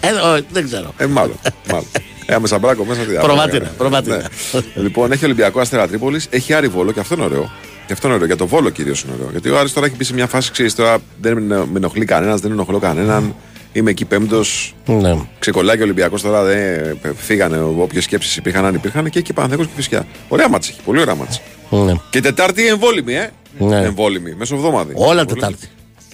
[0.00, 0.92] Ε, όχι, δεν ξέρω.
[0.96, 1.36] Ε, μάλλον.
[1.68, 1.86] μάλλον.
[2.26, 3.26] Ε, με σαμπράκο μέσα τι άλλο.
[3.26, 3.70] Προβάτηρα, Ναι.
[3.70, 4.16] προβάτηρα.
[4.52, 4.60] Ναι.
[4.82, 7.50] Λοιπόν, έχει Ολυμπιακό Αστέρα Τρίπολης, έχει Άρη Βόλο και αυτό είναι ωραίο.
[7.86, 8.26] Και αυτό είναι ωραίο.
[8.26, 9.28] Για το Βόλο κυρίως είναι ωραίο.
[9.30, 12.04] Γιατί ο Άρης τώρα έχει μπει σε μια φάση, ξέρεις τώρα δεν με με ενοχλεί
[12.04, 13.34] κανένας, δεν ενοχλώ κανέναν.
[13.72, 14.74] Είμαι εκεί πέμπτος.
[14.86, 15.16] Ναι.
[15.38, 19.66] Ξεκολλάει και ο Ολυμπιακός τώρα δεν φύγανε όποιες σκέψεις υπήρχαν αν υπήρχαν και εκεί Παναθηναϊκός
[19.66, 20.06] και φυσικά.
[20.28, 21.40] Ωραία μάτς έχει, πολύ ωραία μάτς.
[21.70, 21.92] Ναι.
[22.10, 23.30] Και Τετάρτη εμβόλυμη, ε.
[23.58, 23.76] Ναι.
[23.80, 24.92] Εμβόλυμη, μέσω εβδομάδη.
[24.94, 25.40] Όλα Πολύ.
[25.40, 25.68] Τετάρτη.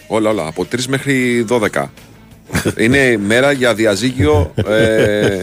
[0.07, 0.47] Όλα, όλα.
[0.47, 1.91] Από 3 μέχρι 12.
[2.77, 5.41] Είναι μέρα για διαζύγιο ε,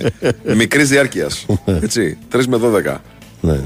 [0.56, 1.46] μικρής διάρκειας.
[1.82, 2.18] Έτσι.
[2.32, 2.96] 3 με 12.
[3.42, 3.60] Ναι.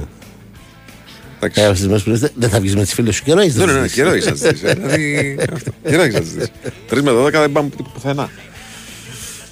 [1.35, 1.61] Εντάξει.
[1.61, 3.65] Ε, στις μέρες που λες, δεν θα βγεις με τις φίλες σου καιρό έχεις Ναι,
[3.65, 4.25] να ναι, ναι, τις καιρό δεις.
[4.25, 4.73] έχεις να ζητήσει.
[4.73, 5.37] Δηλαδή.
[5.53, 5.71] αυτό.
[5.89, 6.51] Καιρό έχεις να ζητήσει.
[6.89, 8.29] 3 με 12 δεν πάμε πουθενά.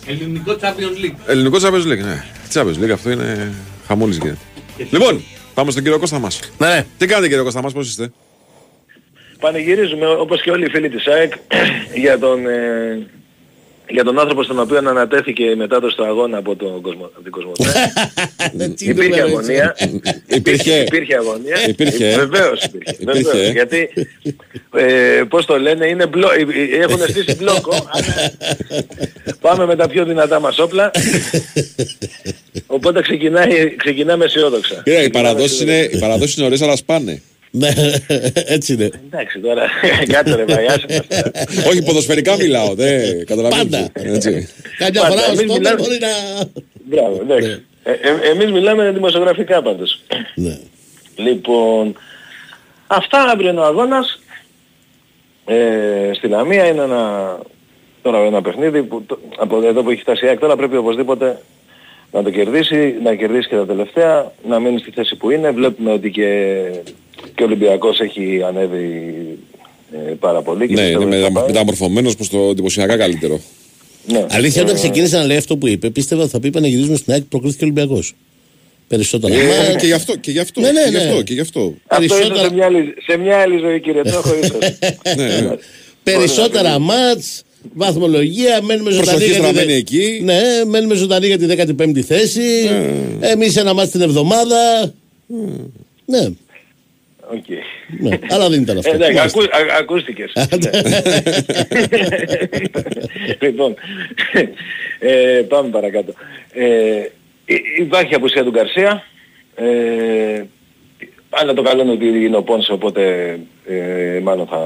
[0.07, 1.15] Ελληνικό Champions League.
[1.27, 2.23] Ελληνικό Champions League, ναι.
[2.53, 3.51] Champions League αυτό είναι
[3.87, 4.37] χαμούλης γίνεται.
[4.91, 5.23] Λοιπόν,
[5.53, 6.39] πάμε στον κύριο Κώστα μας.
[6.57, 6.85] Ναι, ναι.
[6.97, 8.11] Τι κάνετε κύριο Κώστα μας, πώς είστε;
[9.39, 11.33] Πανηγυρίζουμε όπως και όλοι οι φίλοι της ΑΕΚ
[12.03, 13.07] για τον, ε,
[13.91, 17.31] για τον άνθρωπο στον οποίο ανατέθηκε η μετάδοση του αγώνα από, τον Κοσμο, από την
[17.31, 17.63] Κοσμοτέ.
[18.91, 19.75] υπήρχε αγωνία.
[20.27, 20.79] Υπήρχε.
[20.79, 21.67] υπήρχε αγωνία.
[21.67, 22.07] Υπήρχε.
[22.07, 22.95] Ε, Βεβαίως υπήρχε.
[22.99, 23.21] Υπήρχε.
[23.21, 23.89] Βεβαίως, γιατί,
[24.75, 27.89] ε, πώς το λένε, είναι μπλο, ε, ε, έχουν στήσει μπλόκο.
[27.89, 28.31] αλλά
[29.41, 30.91] Πάμε με τα πιο δυνατά μας όπλα.
[32.75, 34.81] Οπότε ξεκινάει, ξεκινάμε αισιόδοξα.
[34.83, 37.21] Κοίτα, οι παραδόσεις είναι, οι παραδόσεις είναι ωραίες αλλά σπάνε.
[37.51, 37.69] Ναι,
[38.45, 38.89] έτσι είναι.
[39.05, 39.63] Εντάξει τώρα,
[40.07, 41.31] κάτσε ρε βαγιάσε μας τώρα.
[41.69, 43.63] Όχι, ποδοσφαιρικά μιλάω, δεν καταλαβαίνεις.
[43.63, 43.89] Πάντα.
[43.93, 44.49] Έτσι.
[44.77, 46.09] Καμιά Πάντα, φορά ο εμείς Στόπερ μιλάμε- μπορεί να...
[46.83, 47.63] Μπράβο, εντάξει.
[47.83, 50.01] Ε, ε, εμείς μιλάμε δημοσιογραφικά πάντως.
[50.35, 50.57] Ναι.
[51.15, 51.95] Λοιπόν,
[52.87, 54.19] αυτά αύριο είναι ο αγώνας.
[55.45, 57.37] Ε, στη Λαμία είναι ένα,
[58.01, 61.41] τώρα ένα παιχνίδι που το- από εδώ που έχει φτάσει η ΑΕΚ τώρα πρέπει οπωσδήποτε
[62.11, 65.51] να το κερδίσει, να κερδίσει και τα τελευταία, να μείνει στη θέση που είναι.
[65.51, 66.57] Βλέπουμε ότι και,
[67.35, 69.13] και ο Ολυμπιακός έχει ανέβει
[69.93, 70.67] ε, πάρα πολύ.
[70.67, 71.51] και Ναι, πιστεύω είναι ότι θα μετα- πάει.
[71.51, 73.39] μεταμορφωμένος προς το εντυπωσιακά καλύτερο.
[74.07, 74.25] Ναι.
[74.29, 77.13] Αλήθεια, όταν Ε, ξεκίνησε να λέει αυτό που είπε, πίστευα ότι θα πει πανηγυρίζουμε στην
[77.13, 78.13] ΑΕΚ προκρίθηκε ο Ολυμπιακός.
[78.87, 79.35] Περισσότερα.
[79.35, 79.75] Ε, μάτς.
[79.81, 81.03] και γι' αυτό, και γι' αυτό, Ναι, ναι, και γι' ναι.
[81.09, 81.73] αυτό, και γι' αυτό.
[81.87, 84.57] Αυτό ίσως περισσότερα- σε μια, άλλη, σε μια άλλη ζωή κύριε Τόχο ίσως.
[85.17, 85.55] Ναι, ναι.
[86.03, 87.43] Περισσότερα μάτς,
[87.73, 90.21] βαθμολογία, μένουμε ζωντανοί Προσοχή για τη στραμμένη δε- εκεί.
[90.23, 92.69] Ναι, μένουμε ζωντανοί για τη 15η θέση.
[93.19, 94.93] Εμείς ένα ματς την εβδομάδα.
[96.05, 96.19] Ναι,
[97.33, 97.45] Οκ.
[97.99, 98.91] ναι, αλλά δεν ήταν αυτό.
[98.91, 99.39] Ε, Εντάξει, Μάλιστα.
[99.57, 100.31] ακού, α, ακούστηκες.
[103.41, 103.75] λοιπόν,
[104.99, 106.13] ε, πάμε παρακάτω.
[106.53, 107.01] Ε,
[107.45, 109.03] υ- υπάρχει απουσία του Γκαρσία.
[109.55, 110.43] Ε,
[111.29, 113.01] αλλά το καλό είναι ότι είναι ο Πόνσε, οπότε
[113.67, 114.59] ε, μάλλον θα,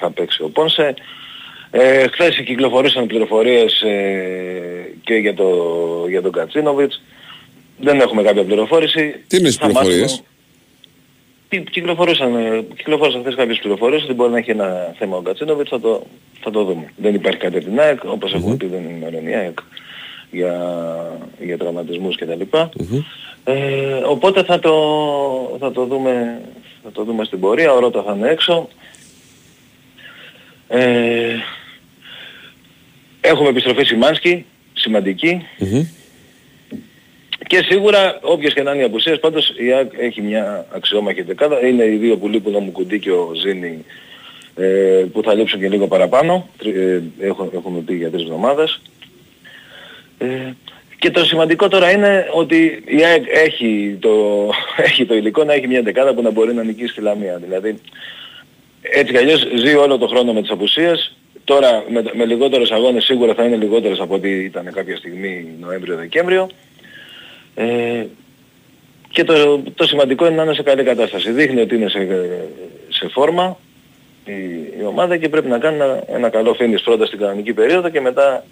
[0.00, 0.94] θα παίξει ο Πόνσε.
[1.78, 5.46] Ε, χθες κυκλοφορούσαν πληροφορίες ε, και για, το,
[6.08, 7.02] για τον Κατσίνοβιτς.
[7.78, 9.14] Δεν έχουμε κάποια πληροφόρηση.
[9.26, 10.24] Τι είναι οι Θα πληροφορίες; μάθουμε-
[11.48, 15.70] τι- Κυκλοφορούσαν, ε, κυκλοφόρησαν χθες κάποιες πληροφορίες ότι μπορεί να έχει ένα θέμα ο Κατσίνοβιτς,
[15.70, 16.06] θα το,
[16.40, 16.92] θα το δούμε.
[16.96, 19.58] Δεν υπάρχει κάτι από την ΑΕΚ, όπως έχουμε πει δεν είναι ενημερώνει η ΑΕΚ
[20.30, 20.54] για,
[21.40, 22.40] για τραυματισμούς κτλ.
[23.44, 23.54] Ε,
[24.06, 24.72] οπότε θα το,
[25.60, 26.40] θα, το δούμε,
[26.82, 28.68] θα το δούμε στην πορεία, ο Ρώτα θα είναι έξω.
[30.68, 31.34] Ε,
[33.26, 35.46] έχουμε επιστροφή Σιμάνσκι, σημαντική.
[37.46, 41.66] Και σίγουρα όποιες και να είναι οι απουσίες, πάντως η ΑΕΚ έχει μια αξιόμαχη δεκάδα.
[41.66, 43.84] Είναι οι δύο που λείπουν ο Μουκουντή και ο Ζήνη
[44.56, 44.64] ε,
[45.12, 46.48] που θα λείψουν και λίγο παραπάνω.
[46.58, 48.80] Τρι- Ε, έχω- έχουμε πει για τρεις εβδομάδες.
[50.18, 50.26] Ε,
[50.98, 54.10] και το σημαντικό τώρα είναι ότι η ΑΕΚ έχει το,
[54.88, 57.36] έχει το υλικό να έχει μια δεκάδα που να μπορεί να νικήσει τη Λαμία.
[57.44, 57.78] Δηλαδή
[58.80, 61.16] έτσι κι αλλιώς ζει όλο το χρόνο με τις απουσίες.
[61.46, 66.48] Τώρα με, με λιγότερους αγώνες σίγουρα θα είναι λιγότερες από ό,τι ήταν κάποια στιγμή Νοέμβριο-Δεκέμβριο.
[67.54, 68.04] Ε,
[69.08, 71.30] και το, το σημαντικό είναι να είναι σε καλή κατάσταση.
[71.30, 71.98] Δείχνει ότι είναι σε,
[72.88, 73.58] σε φόρμα
[74.24, 74.32] η,
[74.80, 78.00] η ομάδα και πρέπει να κάνει ένα, ένα καλό finish πρώτα στην κανονική περίοδο και
[78.00, 78.44] μετά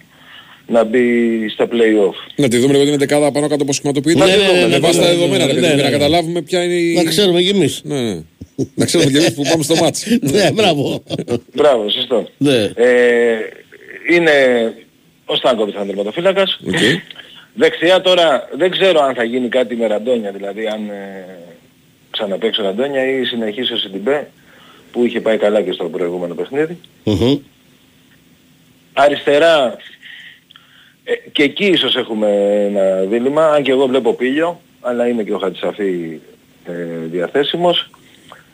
[0.67, 2.15] να μπει στα play-off.
[2.35, 4.25] Να τη δούμε λίγο την δεκάδα πάνω κάτω πώς σχηματοποιείται.
[4.25, 5.81] Ναι, ναι, ναι, με ναι, βάση ναι, τα ναι, δεδομένα, ναι, ρε ναι, παιδί, ναι,
[5.81, 5.97] να ναι.
[5.97, 6.93] καταλάβουμε ποια είναι η...
[6.93, 7.81] Να ξέρουμε κι εμείς.
[7.83, 8.21] Ναι, ναι.
[8.75, 10.05] Να ξέρουμε και εμείς που πάμε στο μάτς.
[10.31, 11.03] Ναι, μπράβο.
[11.53, 12.29] Μπράβο, σωστό.
[12.37, 12.71] Ναι.
[12.75, 13.37] Ε,
[14.09, 14.31] είναι
[15.25, 16.59] ο Στάνκοβιτς θα είναι τερματοφύλακας.
[16.67, 16.79] Οκ.
[17.53, 21.25] Δεξιά τώρα δεν ξέρω αν θα γίνει κάτι με Ραντόνια, δηλαδή αν ε,
[22.09, 24.27] ξαναπαίξει ο Ραντόνια ή συνεχίσει ο Σιντιμπέ
[24.91, 26.77] που είχε πάει καλά και στο προηγούμενο παιχνίδι.
[27.03, 27.37] Μμμ.
[28.93, 29.77] Αριστερά
[31.07, 32.27] ε, και εκεί ίσως έχουμε
[32.69, 36.19] ένα δίλημα, αν και εγώ βλέπω πήλιο, αλλά είναι και ο Χατσαφή
[36.65, 36.73] ε,
[37.11, 37.89] διαθέσιμος.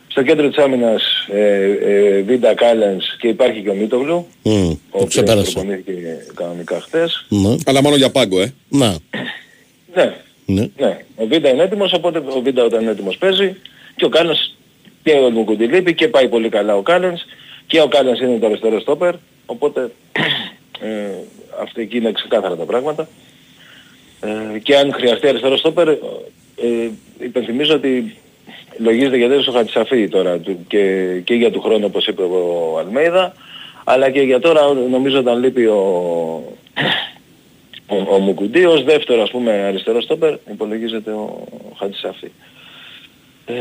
[0.07, 4.73] Στο κέντρο της άμυνας ε, ε, Βίντα Κάλενς και υπάρχει και ο Μίτογλου, Μμ, ο
[4.73, 5.51] Το οποίος ξεπέρασα.
[5.51, 7.25] προπονήθηκε κανονικά χτες.
[7.29, 7.55] Ναι.
[7.65, 8.53] Αλλά μόνο για πάγκο, ε.
[8.69, 8.95] Να.
[9.95, 10.13] Ναι,
[10.45, 10.67] Ναι.
[10.77, 10.97] ναι.
[11.15, 13.55] Ο Βίντα είναι έτοιμος, οπότε ο Βίντα όταν είναι έτοιμος παίζει
[13.95, 14.55] και ο Κάλενς
[15.03, 17.21] και ο Μουκουντή λείπει και πάει πολύ καλά ο Κάλενς
[17.67, 19.13] και ο Κάλενς είναι το αριστερό στόπερ,
[19.45, 19.91] οπότε
[20.81, 20.87] ε,
[21.61, 23.07] αυτή εκεί είναι ξεκάθαρα τα πράγματα.
[24.21, 25.97] Ε, και αν χρειαστεί αριστερό στόπερ, ε,
[27.19, 28.15] υπενθυμίζω ότι
[28.77, 33.33] λογίζεται γιατί ο Χατσαφή τώρα του, και, και για του χρόνου όπως είπε ο Αλμέιδα,
[33.83, 35.77] Αλλά και για τώρα νομίζω όταν λείπει ο,
[37.87, 42.31] ο, ο Μουκουντή ως δεύτερο ας πούμε αριστερό στόπερ υπολογίζεται ο, ο Χατζησαφή.
[43.45, 43.53] Ε,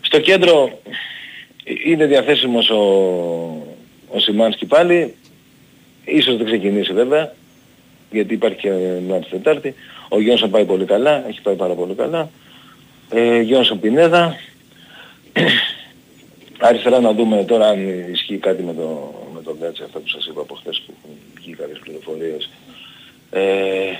[0.00, 0.80] στο κέντρο
[1.84, 2.82] είναι διαθέσιμος ο,
[4.08, 5.14] ο Σιμάνσκι πάλι.
[6.04, 7.32] Ίσως δεν ξεκινήσει βέβαια,
[8.10, 8.70] γιατί υπάρχει και
[9.06, 9.74] μια της Τετάρτη.
[10.08, 12.30] Ο Γιόνσον πάει πολύ καλά, έχει πάει πάρα πολύ καλά.
[13.10, 14.36] Ε, Γιόνσον Πινέδα.
[16.58, 20.26] Αριστερά να δούμε τώρα αν ισχύει κάτι με το, με το Γκάτσε, αυτό που σας
[20.26, 22.50] είπα από χθες που έχουν βγει κάποιες πληροφορίες.
[23.30, 23.96] Ε,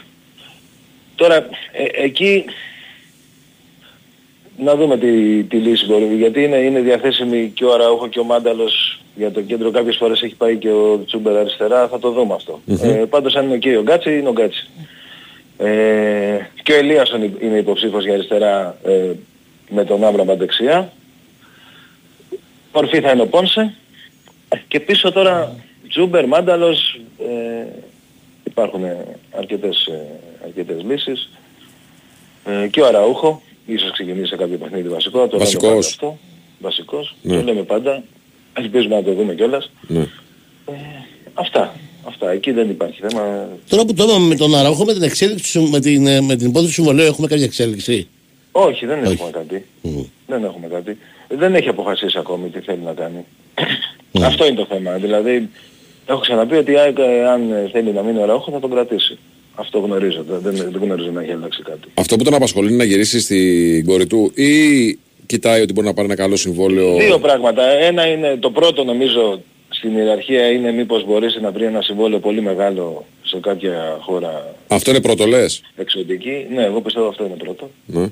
[1.15, 1.37] τώρα,
[1.73, 2.45] ε, εκεί
[4.57, 8.25] να δούμε τι, τι λύση μπορεί, γιατί είναι, είναι διαθέσιμη και ο Αραούχο και ο
[8.25, 12.35] Μάνταλος για το κέντρο κάποιες φορές έχει πάει και ο Τσούμπερ αριστερά, θα το δούμε
[12.35, 12.61] αυτό.
[12.83, 14.69] Ε, πάντως αν είναι και ο Γκάτσι, είναι ο Γκάτσι.
[15.59, 19.11] Ε, και ο Ελίασον είναι υποψήφος για αριστερά ε,
[19.71, 20.93] με τον Άμραμπατ δεξιά.
[22.73, 23.75] Κορυφή θα είναι ο Πόνσε.
[24.69, 25.57] Και πίσω τώρα
[25.89, 27.67] Τσούμπερ, Μάνταλος, ε,
[28.45, 28.85] υπάρχουν
[29.31, 30.07] αρκετές, ε,
[30.45, 31.31] αρκετές λύσεις.
[32.45, 35.19] Ε, και ο Αραούχο, ίσως ξεκινήσει σε κάποιο παιχνίδι βασικό.
[35.19, 35.69] Το λέμε Βασικός.
[35.69, 36.19] πάντα αυτό.
[36.59, 37.15] Βασικός.
[37.23, 37.37] Ναι.
[37.37, 38.03] Το λέμε πάντα.
[38.59, 39.71] Ελπίζουμε να το δούμε κιόλας.
[39.89, 40.07] Ναι.
[41.35, 41.75] Αυτά.
[42.07, 42.31] Αυτά.
[42.31, 43.49] Εκεί δεν υπάρχει θέμα.
[43.69, 46.37] Τώρα που το είπαμε με τον Αραούχο, με την, εξέλιξη, του- με την, ε, με
[46.37, 48.09] την υπόθεση του συμβολέου έχουμε κάποια εξέλιξη;
[48.53, 49.13] Όχι, δεν Όχι.
[49.13, 49.65] έχουμε κάτι.
[50.27, 50.99] Δεν έχουμε κάτι.
[51.29, 53.25] Δεν έχει αποφασίσει ακόμη τι θέλει να κάνει.
[54.23, 54.93] Αυτό είναι το θέμα.
[54.93, 55.49] Δηλαδή,
[56.07, 57.41] έχω ξαναπεί ότι η ΑΕΚ, ε, αν
[57.73, 59.19] θέλει να μείνει ο Ραούχο θα τον κρατήσει.
[59.55, 60.25] Αυτό γνωρίζω.
[60.29, 61.89] Δεν, δεν δεν γνωρίζω να έχει αλλάξει κάτι.
[61.95, 64.53] Αυτό που τον απασχολεί είναι να γυρίσει στην κόρη του ή
[65.27, 66.97] κοιτάει ότι μπορεί να πάρει ένα καλό συμβόλαιο.
[66.97, 67.69] Δύο πράγματα.
[67.69, 72.41] Ένα είναι το πρώτο νομίζω στην ιεραρχία είναι μήπως μπορέσει να βρει ένα συμβόλαιο πολύ
[72.41, 76.47] μεγάλο σε κάποια χώρα Αυτό είναι πρώτο λες; εξωτική.
[76.55, 77.71] Ναι, εγώ πιστεύω αυτό είναι πρώτο.
[77.87, 78.07] Ναι.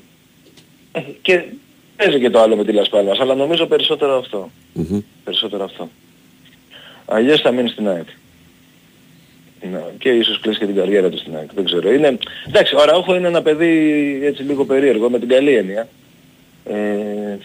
[0.92, 1.42] Ε, Και
[1.96, 4.50] παίζει και το άλλο με τη Λασπάλμας, αλλά νομίζω περισσότερο αυτό.
[4.72, 5.00] Μμμ.
[5.24, 5.88] Περισσότερο αυτό.
[7.06, 8.06] Αλλιώς θα μείνεις στην ΑΕΚ.
[9.70, 11.48] Ναι, και ίσως κλείσει και την καριέρα του στην ΑΕΚ.
[11.54, 11.92] Δεν ξέρω.
[11.92, 12.18] Είναι...
[12.48, 13.68] Εντάξει, ο Ραούχο είναι ένα παιδί
[14.22, 15.88] έτσι λίγο περίεργο με την καλή έννοια.
[16.64, 17.38] Ε,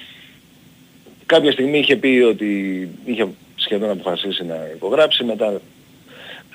[1.25, 5.61] κάποια στιγμή είχε πει ότι είχε σχεδόν αποφασίσει να υπογράψει, μετά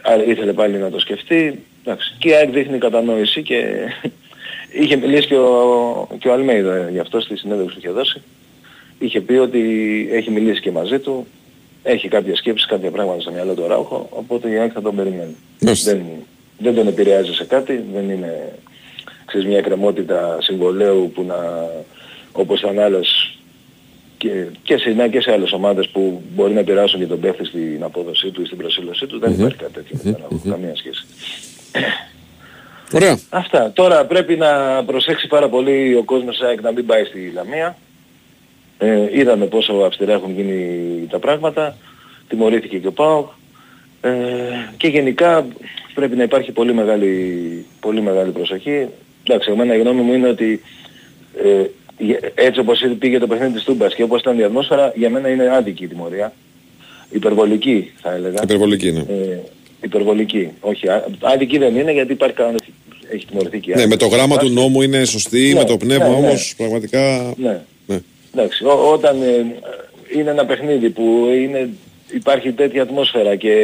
[0.03, 1.63] α, ήθελε πάλι να το σκεφτεί.
[1.85, 3.65] Εντάξει, και η ΑΕΚ δείχνει κατανόηση και
[4.81, 8.23] είχε μιλήσει και ο, και ο Αλμέιδα γι' αυτό στη συνέντευξη που είχε δώσει.
[8.99, 9.61] Είχε πει ότι
[10.13, 11.27] έχει μιλήσει και μαζί του,
[11.83, 15.37] έχει κάποιες σκέψεις, κάποια πράγματα στο μυαλό του Ράουχο, οπότε η ΑΕΚ θα τον περιμένει.
[15.59, 16.03] Δεν,
[16.59, 18.53] δεν τον επηρεάζει σε κάτι, δεν είναι
[19.31, 21.37] ξέρεις, μια εκκρεμότητα συμβολέου που να,
[22.33, 23.35] όπως ήταν άλλες
[24.19, 27.45] και, και σε ΝΑ και σε άλλες ομάδες που μπορεί να επηρεάσουν και τον παίχτη
[27.45, 29.39] στην απόδοσή του ή στην προσήλωσή του, δεν Μμμ.
[29.39, 29.99] υπάρχει κάτι τέτοιο.
[30.03, 31.05] Δεν έχω καμία σχέση.
[32.93, 33.19] Ωραία.
[33.29, 33.73] Αυτά.
[33.73, 37.77] Τώρα πρέπει να προσέξει πάρα πολύ ο κόσμος της ΑΕΚ να μην πάει στη Λαμία.
[38.79, 41.77] Ε, είδαμε πόσο αυστηρά έχουν γίνει τα πράγματα.
[42.29, 43.29] Τιμωρήθηκε και ο ΠΑΟΚ.
[44.01, 44.11] Ε,
[44.77, 45.47] και γενικά
[45.95, 48.87] πρέπει να υπάρχει πολύ μεγάλη, πολύ μεγάλη προσοχή.
[49.27, 50.63] Εντάξει, εμένα η γνώμη μου είναι ότι
[51.45, 51.71] ε, γε-
[52.35, 55.51] έτσι όπως πήγε το παιχνίδι της Τούμπας και όπως ήταν η ατμόσφαιρα, για μένα είναι
[55.57, 56.33] άδικη η τιμωρία.
[57.11, 58.41] Υπερβολική θα έλεγα.
[58.43, 59.01] Υπερβολική, ναι.
[59.01, 59.39] Ε,
[59.83, 60.49] υπερβολική.
[60.61, 62.59] Όχι, α- άδικη δεν είναι γιατί υπάρχει κανένα
[63.13, 63.89] έχει τιμωρηθεί και η Ναι, ΑΕΚ.
[63.91, 66.17] με το γράμμα του νόμου είναι σωστή, Ναι, με το πνεύμα ναι, ναι.
[66.17, 67.35] όμως πραγματικά...
[67.37, 67.61] Ναι.
[67.87, 67.99] Ναι.
[68.35, 69.47] Εντάξει, ό- όταν ε,
[70.19, 71.69] είναι ένα παιχνίδι που είναι,
[72.13, 73.55] υπάρχει τέτοια ατμόσφαιρα και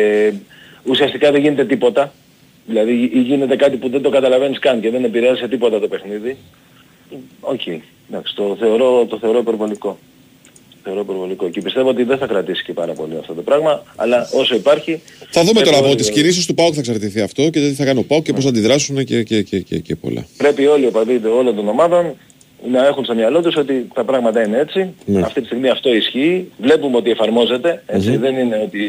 [0.85, 2.13] ουσιαστικά δεν γίνεται τίποτα,
[2.67, 5.89] δηλαδή ή γίνεται κάτι που δεν το καταλαβαίνεις καν και δεν επηρεάζει σε τίποτα το
[5.89, 6.37] παιχνίδι,
[7.41, 7.61] οκ,
[8.11, 9.99] εντάξει, το θεωρώ, το θεωρώ υπερβολικό.
[10.83, 14.28] Θεωρώ υπερβολικό και πιστεύω ότι δεν θα κρατήσει και πάρα πολύ αυτό το πράγμα, αλλά
[14.33, 15.03] όσο υπάρχει...
[15.31, 17.73] Θα δούμε πρέπει τώρα από όλοι- τις κινήσεις του ΠΑΟΚ θα εξαρτηθεί αυτό και τι
[17.73, 20.27] θα κάνει ο ΠΑΟΚ και πώς θα αντιδράσουν και, και, και, και, και πολλά.
[20.37, 22.15] Πρέπει όλοι οι οπαδοί όλων των ομάδων
[22.70, 24.95] να έχουν στο μυαλό τους ότι τα πράγματα είναι έτσι.
[25.05, 25.20] Ναι.
[25.20, 26.51] Αυτή τη στιγμή αυτό ισχύει.
[26.59, 27.83] Βλέπουμε ότι εφαρμόζεται.
[27.87, 28.11] Έτσι.
[28.11, 28.20] Μμμ.
[28.20, 28.83] Δεν είναι ότι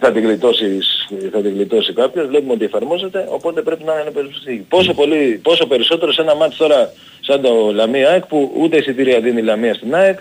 [0.00, 2.26] θα την, γλιτώσεις, θα την γλιτώσει κάποιος.
[2.26, 3.26] Βλέπουμε ότι εφαρμόζεται.
[3.28, 4.56] Οπότε πρέπει να είναι περισσότερο.
[4.68, 6.92] Πόσο, πολύ, πόσο περισσότερο σε ένα μάτι τώρα
[7.26, 10.18] σαν το Λαμία ΑΕΚ που ούτε εισιτήρια δίνει η Λαμία στην ΑΕΚ.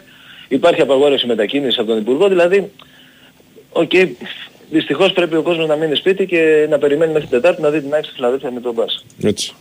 [0.47, 2.27] Υπάρχει απαγόρευση μετακίνησης από τον Υπουργό.
[2.27, 2.71] Δηλαδή,
[3.69, 3.91] οκ,
[4.69, 7.81] δυστυχώς πρέπει ο κόσμος να μείνει σπίτι και να περιμένει μέχρι την Τετάρτη να δει
[7.81, 9.05] την ΑΕΚ στη Φιλαδέλφια με τον Μπάς.
[9.23, 9.53] Έτσι.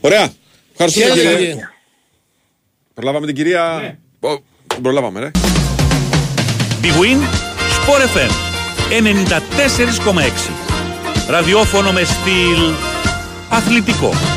[0.00, 0.32] Ωραία.
[0.72, 1.46] Ευχαριστούμε Χαίρετε, κύριε.
[1.46, 1.68] κύριε.
[2.94, 3.96] Προλάβαμε την κυρία...
[4.20, 4.28] Ω,
[4.82, 5.30] Προλάβαμε ρε.
[6.82, 7.20] Big Win,
[7.76, 8.30] Sport FM
[8.90, 10.50] 94,6.
[11.28, 12.74] Ραδιόφωνο με στυλ
[13.50, 14.35] αθλητικό.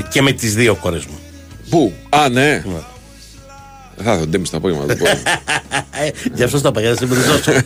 [0.00, 1.18] Πάω και με τις δύο κόρες μου.
[1.70, 2.62] Πού; Α, ναι.
[4.02, 4.84] Θα έρθω ντέμι στο απόγευμα.
[4.84, 5.10] δεν μπορώ.
[6.04, 7.60] Ε, Γι' αυτό στα παγιά δεν περισσότερο.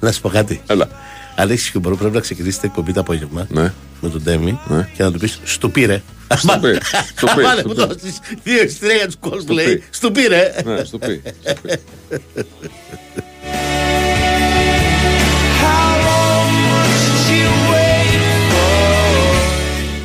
[0.00, 0.60] να σου πω κάτι.
[0.66, 0.88] Έλα.
[1.36, 3.72] Αν έχει χιούμορ, πρέπει να ξεκινήσει την εκπομπή το απόγευμα Ναι.
[4.00, 4.88] με τον Ντέμι Ναι.
[4.96, 6.02] και να του πεις Στου πήρε.
[6.36, 6.78] Στο πει.
[7.16, 7.86] Στο πει, Βάλε στο μου πει.
[7.86, 9.64] δώσεις δύο εισιτήρια για του cosplay.
[9.64, 9.82] πει.
[9.90, 10.54] Στου πήρε.
[10.64, 11.22] Ναι, στο πει.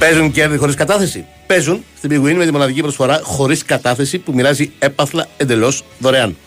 [0.04, 1.26] Παίζουν κέρδη χωρίς κατάθεση.
[1.48, 6.38] Παίζουν στην Big Win με τη μοναδική προσφορά χωρίς κατάθεση που μοιράζει έπαθλα εντελώς δωρεάν.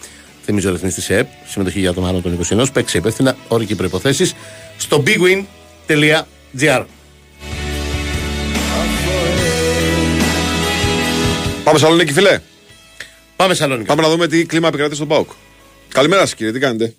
[0.44, 4.32] Θυμίζω ρυθμιστής σε ΕΠ, συμμετοχή για άτομα άνω των 21, παίξει υπεύθυνα, όροι και προποθέσει
[4.76, 6.84] στο bigwin.gr.
[11.64, 12.40] Πάμε Σαλονίκη, φιλέ.
[13.36, 13.86] Πάμε Σαλονίκη.
[13.86, 15.30] Πάμε να δούμε τι κλίμα επικρατεί στον Πάουκ.
[15.88, 16.94] Καλημέρα σας, κύριε, τι κάνετε;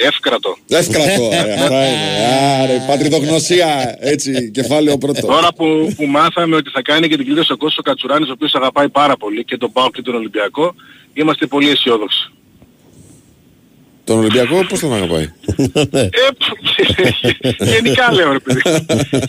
[0.00, 0.56] Εύκρατο.
[0.68, 1.28] Εύκρατο.
[1.32, 2.62] ε, Αυτά είναι.
[2.62, 3.96] Άρε, πατριδογνωσία.
[3.98, 5.26] Έτσι, κεφάλαιο πρώτο.
[5.26, 8.32] Τώρα που, που μάθαμε ότι θα κάνει και την κλήρωση ο Κώστας ο Κατσουράνης, ο
[8.32, 10.74] οποίος αγαπάει πάρα πολύ και τον ΠΑΟΚ και τον Ολυμπιακό,
[11.12, 12.32] είμαστε πολύ αισιόδοξοι.
[14.08, 15.22] Τον Ολυμπιακό πώς τον αγαπάει;
[15.92, 16.08] Ε,
[16.38, 18.60] π- γενικά λέω ρε παιδί.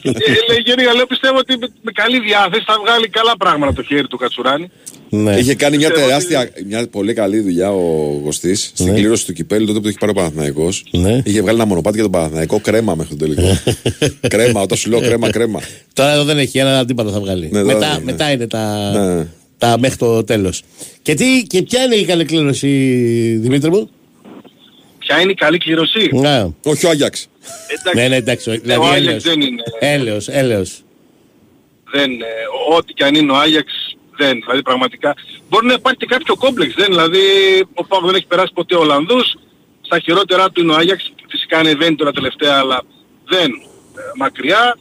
[0.02, 0.12] Ε,
[0.50, 3.88] λέει, γενικά λέω πιστεύω ότι με, με καλή διάθεση θα βγάλει καλά πράγματα από το
[3.88, 4.70] χέρι του Κατσουράνη.
[5.10, 5.36] Ναι.
[5.38, 7.82] Είχε κάνει μια Πιστεύω τεράστια, μια πολύ καλή δουλειά ο
[8.24, 8.94] Γοστής στην Ναι.
[8.94, 10.84] κλήρωση του κυπέλου τότε που το είχε πάρει ο Παναθηναϊκός.
[10.92, 11.22] Ναι.
[11.26, 13.58] Είχε βγάλει ένα μονοπάτι για τον Παναθηναϊκό κρέμα μέχρι τον τελικό.
[14.34, 15.60] κρέμα, όταν σου λέω κρέμα, κρέμα.
[15.94, 17.50] Τώρα εδώ δεν έχει ένα αντίπαλο θα βγάλει.
[17.52, 18.12] Ναι, τώρα μετά, δεν είναι.
[18.12, 19.28] μετά είναι τα, Ναι.
[19.58, 20.64] τα μέχρι το τέλος.
[21.02, 22.68] Και, τι, και ποια είναι η καλή κλήρωση,
[23.42, 23.90] Δημήτρη μου;
[25.10, 27.28] Ποια είναι η καλή κλήρωση; Ναι, Όχι ο Άγιαξ.
[27.68, 28.58] Εντάξει, ναι, ναι εντάξει.
[28.58, 29.24] Δηλαδή, ο Άγιαξ έλεος.
[29.24, 29.64] δεν είναι.
[29.80, 30.84] Έλεος, έλεος.
[31.92, 32.26] Δεν, ε,
[32.76, 34.40] ό,τι και αν είναι ο Άγιαξ δεν.
[34.40, 35.16] Δηλαδή πραγματικά
[35.50, 36.74] μπορεί να υπάρχει και κάποιο κόμπλεξ.
[36.74, 37.20] Δεν, δηλαδή
[37.74, 39.38] ο Πάοκ δεν έχει περάσει ποτέ Ολλανδούς.
[39.82, 41.14] Στα χειρότερά του είναι ο Άγιαξ.
[41.28, 42.82] Φυσικά ανεβαίνει τώρα τελευταία αλλά
[43.26, 43.50] δεν
[43.98, 44.78] ε, μακριά.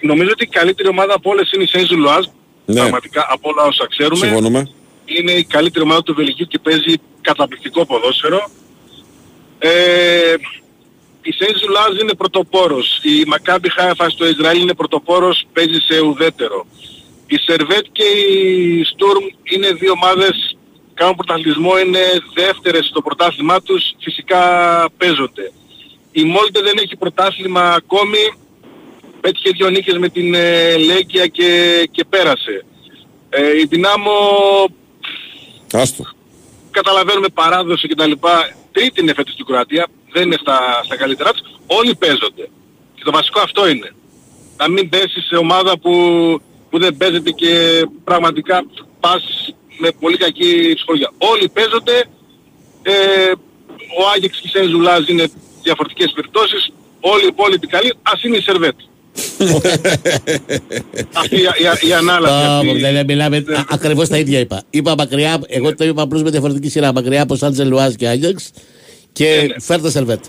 [0.00, 2.24] Νομίζω ότι η καλύτερη ομάδα από όλες είναι η Σέιζου Λουάζ.
[2.64, 2.80] Ναι.
[2.80, 4.26] Πραγματικά από όλα όσα ξέρουμε.
[4.26, 4.68] Συμφωνούμε.
[5.04, 8.50] Είναι η καλύτερη ομάδα του Βελγίου και παίζει καταπληκτικό ποδόσφαιρο.
[9.66, 10.34] Ε,
[11.22, 13.00] η Σέιζου Λουάζ είναι πρωτοπόρος.
[13.02, 16.66] Η Μακάμπι Χάιφα στο Ισραήλ είναι πρωτοπόρος, παίζει σε ουδέτερο.
[17.26, 20.56] Η Σερβέτ και η Στουρμ είναι δύο ομάδες
[20.94, 21.98] κάνουν πρωταθλητισμό, είναι
[22.34, 24.42] δεύτερες στο πρωτάθλημά τους, φυσικά
[24.96, 25.52] παίζονται.
[26.12, 28.34] Η Μόλτε δεν έχει πρωτάθλημα ακόμη,
[29.20, 32.64] πέτυχε δύο νίκες με την ε, Λέγκια και, και πέρασε.
[33.28, 34.12] Ε, η Δυνάμο
[35.72, 36.04] Άστο.
[36.70, 38.12] καταλαβαίνουμε παράδοση κτλ.
[38.74, 41.42] Τρίτη είναι φέτος στην Κροατία, δεν είναι στα, στα καλύτερά της.
[41.66, 42.48] Όλοι παίζονται.
[42.94, 43.94] Και το βασικό αυτό είναι.
[44.56, 45.92] Να μην πέσεις σε ομάδα που,
[46.70, 47.52] που δεν παίζεται και
[48.04, 48.64] πραγματικά
[49.00, 49.22] πας
[49.78, 51.10] με πολύ κακή ψυχολογία.
[51.18, 52.04] Όλοι παίζονται.
[52.82, 53.32] Ε,
[53.98, 55.26] ο Άγιεξ και η Σενζουλάζ είναι
[55.62, 56.72] διαφορετικές περιπτώσεις.
[57.00, 58.78] Όλοι οι υπόλοιποι καλοί, ας είναι η Σερβέτ.
[61.12, 61.40] Αυτή η,
[61.84, 62.34] η, η ανάλαση.
[62.34, 62.66] Α, αυτή.
[62.66, 64.62] μορδέλε, μιλάμε ακριβώς τα ίδια είπα.
[64.70, 66.92] Είπα μακριά, εγώ το είπα απλώς με διαφορετική σειρά.
[66.92, 68.50] Μακριά από Σάντζελ Λουάζ και Άγιαξ
[69.12, 70.24] και φέρτε σερβέτ.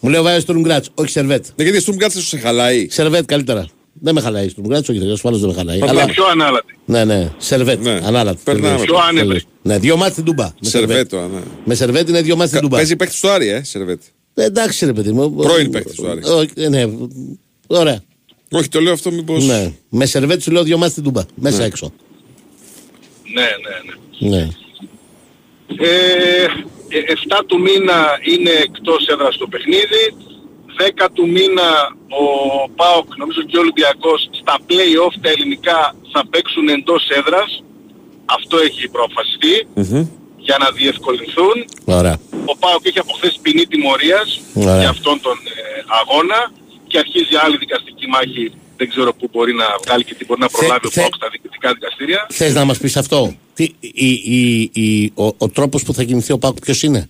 [0.00, 1.44] Μου λέει ο Βάιος Στουρμγκράτς, όχι σερβέτ.
[1.56, 2.86] Ναι, γιατί στον κάτσε σου σε χαλάει.
[2.90, 3.66] Σερβέτ καλύτερα.
[4.00, 5.76] Δεν με χαλάει Στουρμγκράτς, όχι, ασφαλώ δεν με χαλάει.
[5.76, 6.78] Είναι Αλλά, πιο ανάλατη.
[6.84, 7.82] ναι, ναι, σερβέτ.
[7.82, 8.00] Ναι.
[8.04, 8.38] Ανάλατη.
[8.44, 8.68] Περνάμε.
[8.68, 8.84] τελείως.
[8.86, 9.26] Πιο άνετη.
[9.26, 9.44] Τελείως.
[9.62, 10.44] Ναι, δύο μάτς στην Τούμπα.
[10.44, 11.40] Με Σερβέτο, ναι.
[11.64, 12.76] Με σερβέτ είναι δύο μάτς στην Τούμπα.
[12.76, 14.00] Παίζει παίκτης στο Άρη, ε, Σερβέτ.
[14.34, 15.34] Ε, Εντάξει, ρε παιδί μου.
[15.34, 16.28] Πρώην παίκτης του Άρης.
[16.28, 16.84] Όχι, ε, Ναι,
[17.78, 18.02] ωραία.
[18.50, 19.44] Όχι, το λέω αυτό μήπως...
[19.44, 19.72] Ναι.
[19.88, 21.22] Με σερβέτ σου λέω δύο μάτς στην Τούμπα.
[21.34, 21.92] Μέσα έξω.
[23.34, 24.36] Ναι, ναι, ναι.
[24.36, 24.48] Ναι.
[25.76, 26.46] Ε,
[27.38, 30.04] 7 του μήνα είναι εκτός έδρας το παιχνίδι.
[31.02, 31.68] 10 του μήνα
[32.22, 32.24] ο
[32.76, 37.62] ΠΑΟΚ, νομίζω και ο Ολυμπιακός, στα play-off τα ελληνικά θα παίξουν εντός έδρας.
[38.24, 39.66] Αυτό έχει προφασιστεί
[40.36, 41.56] για να διευκολυνθούν.
[41.84, 42.16] Ωραία.
[42.52, 44.78] Ο ΠΑΟΚ έχει από χθες ποινή τιμωρίας Ωραία.
[44.78, 46.52] για αυτόν τον ε, αγώνα
[46.94, 48.52] και αρχίζει άλλη δικαστική μάχη.
[48.76, 51.14] Δεν ξέρω πού μπορεί να βγάλει και τι μπορεί να Θε- προλάβει ο θε- ΠΑΟΚ
[51.14, 52.26] στα διοικητικά δικαστήρια.
[52.30, 56.32] Θες να μας πεις αυτό; Τι, η, η, η, ο, ο τρόπος που θα κινηθεί
[56.32, 57.08] ο Πάκου ποιος είναι;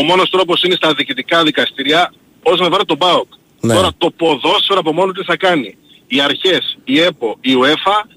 [0.00, 3.28] ο μόνος τρόπος είναι στα διοικητικά δικαστήρια όσον αφορά τον ΠΑΟΚ.
[3.60, 3.74] Ναι.
[3.74, 5.76] Τώρα το ποδόσφαιρο από μόνο του τι θα κάνει.
[6.06, 8.08] Οι αρχές, η ΕΠΟ, η ΟΕΦΑ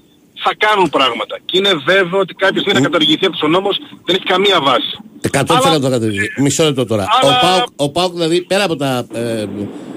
[0.44, 1.38] θα κάνουν πράγματα.
[1.44, 4.98] Και είναι βέβαιο ότι κάποια στιγμή θα καταργηθεί αυτός ο νόμος, δεν έχει καμία βάση.
[5.32, 6.18] 100% το κατεβεί.
[6.40, 7.06] Μισό λεπτό τώρα.
[7.22, 9.46] Αλλά- Ο, Πάουκ, ο Πάουκ, δηλαδή, πέρα από τα ε,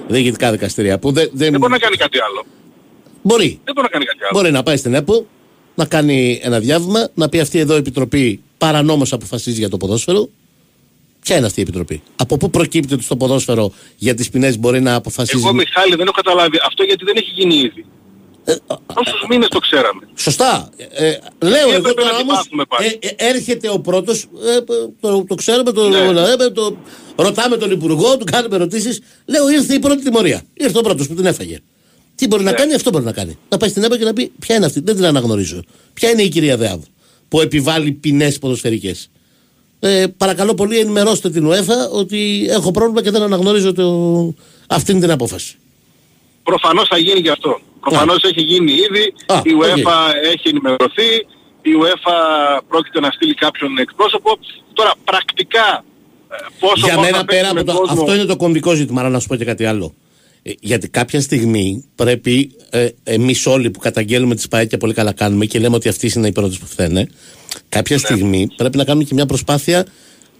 [0.08, 1.30] διοικητικά δικαστήρια που δεν.
[1.32, 2.46] δεν Δεν μπορεί να κάνει κάτι άλλο.
[3.22, 3.60] μπορεί.
[3.64, 4.30] Δεν μπορεί να κάνει κάτι άλλο.
[4.40, 5.26] Μπορεί να πάει στην ΕΠΟ,
[5.74, 10.28] να κάνει ένα διάβημα, να πει αυτή εδώ η επιτροπή παρανόμως αποφασίζει για το ποδόσφαιρο.
[11.22, 14.80] Ποια είναι αυτή η επιτροπή; Από πού προκύπτει ότι στο ποδόσφαιρο για τις ποινές μπορεί
[14.80, 17.84] να αποφασίζει; Εγώ Μιχάλη δεν έχω καταλάβει αυτό γιατί δεν έχει γίνει ήδη.
[18.48, 18.56] Ε,
[18.94, 20.00] Τόσους μήνες το ξέραμε.
[20.14, 20.70] Σωστά.
[20.76, 22.98] Ε, ε, λέω εγώ έπρεπε τώρα να όμως, μάθουμε πάλι.
[23.00, 24.60] ε, ε, έρχεται ο πρώτος, ε,
[25.00, 26.12] το, το ξέρουμε, το, Ναι.
[26.12, 26.76] λέμε, το,
[27.16, 29.00] ρωτάμε τον Υπουργό, του κάνουμε ερωτήσεις.
[29.26, 30.42] Λέω ήρθε η πρώτη τιμωρία.
[30.54, 31.58] Ήρθε ο πρώτος που την έφαγε.
[32.14, 33.38] Τι μπορεί να κάνει, αυτό μπορεί να κάνει.
[33.48, 35.62] Να πάει στην ΕΠΑ και να πει: Ποια είναι αυτή, δεν την αναγνωρίζω.
[35.94, 36.80] Ποια είναι η κυρία Δεάβ
[37.28, 39.10] που επιβάλλει ποινές ποδοσφαιρικές.
[39.80, 44.34] Ε, παρακαλώ πολύ, ενημερώστε την UEFA ότι έχω πρόβλημα και δεν αναγνωρίζω το...
[44.68, 45.56] αυτήν την απόφαση.
[46.50, 47.60] Προφανώς θα γίνει και αυτό.
[47.80, 50.32] Προφανώς έχει γίνει ήδη, Α, η UEFA OK.
[50.32, 51.10] έχει ενημερωθεί,
[51.70, 52.16] η UEFA
[52.68, 54.30] πρόκειται να στείλει κάποιον εκπρόσωπο.
[54.72, 55.84] Τώρα πρακτικά
[56.32, 57.78] ε, πόσο Για μπορούν μένα να πέρα παίξουν από με το.
[57.78, 59.94] κόσμο- Αυτό είναι το κομβικό ζήτημα, αλλά να σου πω και κάτι άλλο.
[60.42, 65.12] Ε, γιατί κάποια στιγμή πρέπει ε, εμείς όλοι που καταγγέλνουμε τις ΠαΕ και πολύ καλά
[65.12, 67.08] κάνουμε και λέμε ότι αυτοί είναι οι πρώτες που φταίνε,
[67.68, 68.02] κάποια Ναι.
[68.02, 69.86] στιγμή πρέπει να κάνουμε και μια προσπάθεια,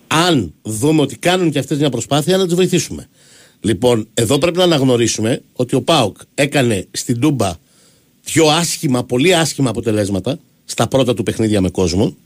[0.06, 3.09] αν δούμε ότι κάνουν και αυτές μια προσπάθεια, να τους βοηθήσουμε.
[3.60, 7.52] Λοιπόν, εδώ πρέπει να αναγνωρίσουμε ότι ο Πάουκ έκανε στην Τούμπα
[8.24, 12.16] δύο άσχημα, πολύ άσχημα αποτελέσματα στα πρώτα του παιχνίδια με κόσμο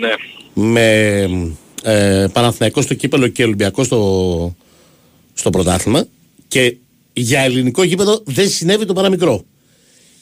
[0.00, 0.10] Ναι.
[0.54, 1.20] με
[1.82, 4.54] ε, Παναθηναϊκός στο κύπελο και Ολυμπιακός στο,
[5.34, 6.06] στο πρωτάθλημα
[6.48, 6.76] και
[7.12, 9.44] για ελληνικό γήπεδο δεν συνέβη το παραμικρό.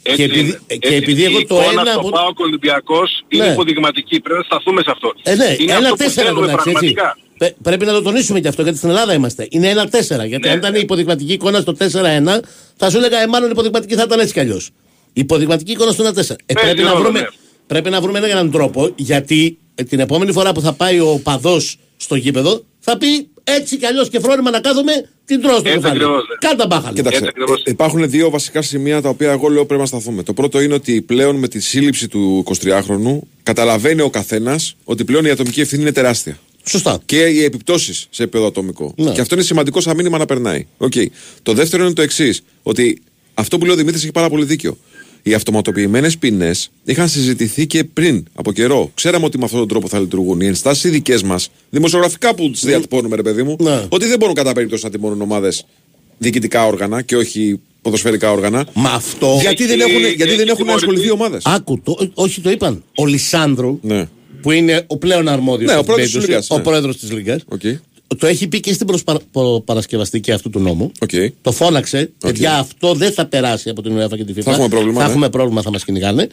[0.02, 0.58] Έτσι και επειδή, είναι.
[0.66, 1.90] και Έτσι, επειδή η εγώ το εικόνα ένα...
[1.90, 3.52] στο από- ΠΑΟΚ Ολυμπιακός είναι Ναι.
[3.52, 4.20] υποδειγματική.
[4.20, 5.12] Πρέπει να σταθούμε σε αυτό.
[5.22, 6.94] Ε, ναι, είναι ένα αυτό που τέσσερα θέλουμε εντάξει, έτσι.
[7.38, 7.44] Πραγματικά.
[7.44, 9.46] Πε- Πρέπει να το τονίσουμε και αυτό γιατί στην Ελλάδα είμαστε.
[9.50, 10.24] Είναι ένα τέσσερα.
[10.24, 10.52] Γιατί Ναι.
[10.52, 12.40] αν ήταν η υποδειγματική εικόνα στο 4-1,
[12.76, 14.66] θα σου έλεγα, ε, μάλλον η υποδειγματική θα ήταν έτσι κι αλλιώς.
[15.12, 16.36] Η υποδειγματική εικόνα στο 1-4.
[16.46, 17.26] Ε, Παίζει πρέπει, να ρόλο, βρούμε, ναι.
[17.66, 21.76] πρέπει να βρούμε έναν τρόπο γιατί ε, την επόμενη φορά που θα πάει ο παδός
[21.96, 24.92] στο γήπεδο θα πει έτσι κι αλλιώς και φρόνημα να κάθομαι
[25.24, 25.98] την τρώω στο Έτσι κεφάλι.
[26.02, 26.48] ακριβώς, ναι.
[26.48, 26.94] Κάντα μπάχαλο.
[26.94, 30.22] Κοίταξε, ε, υπάρχουν δύο βασικά σημεία τα οποία εγώ λέω πρέπει να σταθούμε.
[30.22, 35.24] Το πρώτο είναι ότι πλέον με τη σύλληψη του 23χρονου καταλαβαίνει ο καθένας ότι πλέον
[35.24, 36.38] η ατομική ευθύνη είναι τεράστια.
[36.68, 36.98] Σωστά.
[37.04, 38.94] Και οι επιπτώσεις σε επίπεδο ατομικό.
[38.96, 39.12] Ναι.
[39.12, 40.66] Και αυτό είναι σημαντικό σαν μήνυμα να περνάει.
[40.78, 40.92] Οκ.
[41.42, 42.42] Το δεύτερο είναι το εξής.
[42.62, 42.98] Ότι
[43.34, 44.76] αυτό που λέει ο Δημήτρης έχει πάρα πολύ δίκιο.
[45.22, 48.90] Οι αυτοματοποιημένες ποινές είχαν συζητηθεί και πριν από καιρό.
[48.94, 50.40] Ξέραμε ότι με αυτόν τον τρόπο θα λειτουργούν.
[50.40, 53.86] Οι ενστάσεις δικές μας, δημοσιογραφικά που τις διατυπώνουμε, ρε παιδί μου, Ναι.
[53.88, 55.66] ότι δεν μπορούν κατά περίπτωση να τιμώνουν ομάδες
[56.18, 58.66] διοικητικά όργανα και όχι ποδοσφαιρικά όργανα.
[58.74, 59.38] Μα αυτό.
[59.40, 61.42] Γιατί δεν έχουν, γιατί δεν έχουν ασχοληθεί ομάδες.
[61.44, 62.82] Άκου, το, όχι το είπαν.
[62.96, 64.08] Ο Λισάνδρου, Ναι.
[64.42, 66.62] Που είναι ο πλέον αρμόδιος Ναι, ο πρόεδρος της Λίγκας, ο ναι.
[66.62, 67.42] πρόεδρος της Λίγκας,
[68.18, 70.92] το έχει πει και στην προσπαρασκευαστική αυτού του νόμου.
[71.06, 71.28] Okay.
[71.42, 72.10] Το φώναξε.
[72.18, 74.42] Παιδιά, αυτό δεν θα περάσει από την UEFA και τη FIFA.
[74.42, 75.10] Θα έχουμε πρόβλημα, Θα ναι.
[75.10, 76.28] έχουμε πρόβλημα, θα μας κυνηγάνε.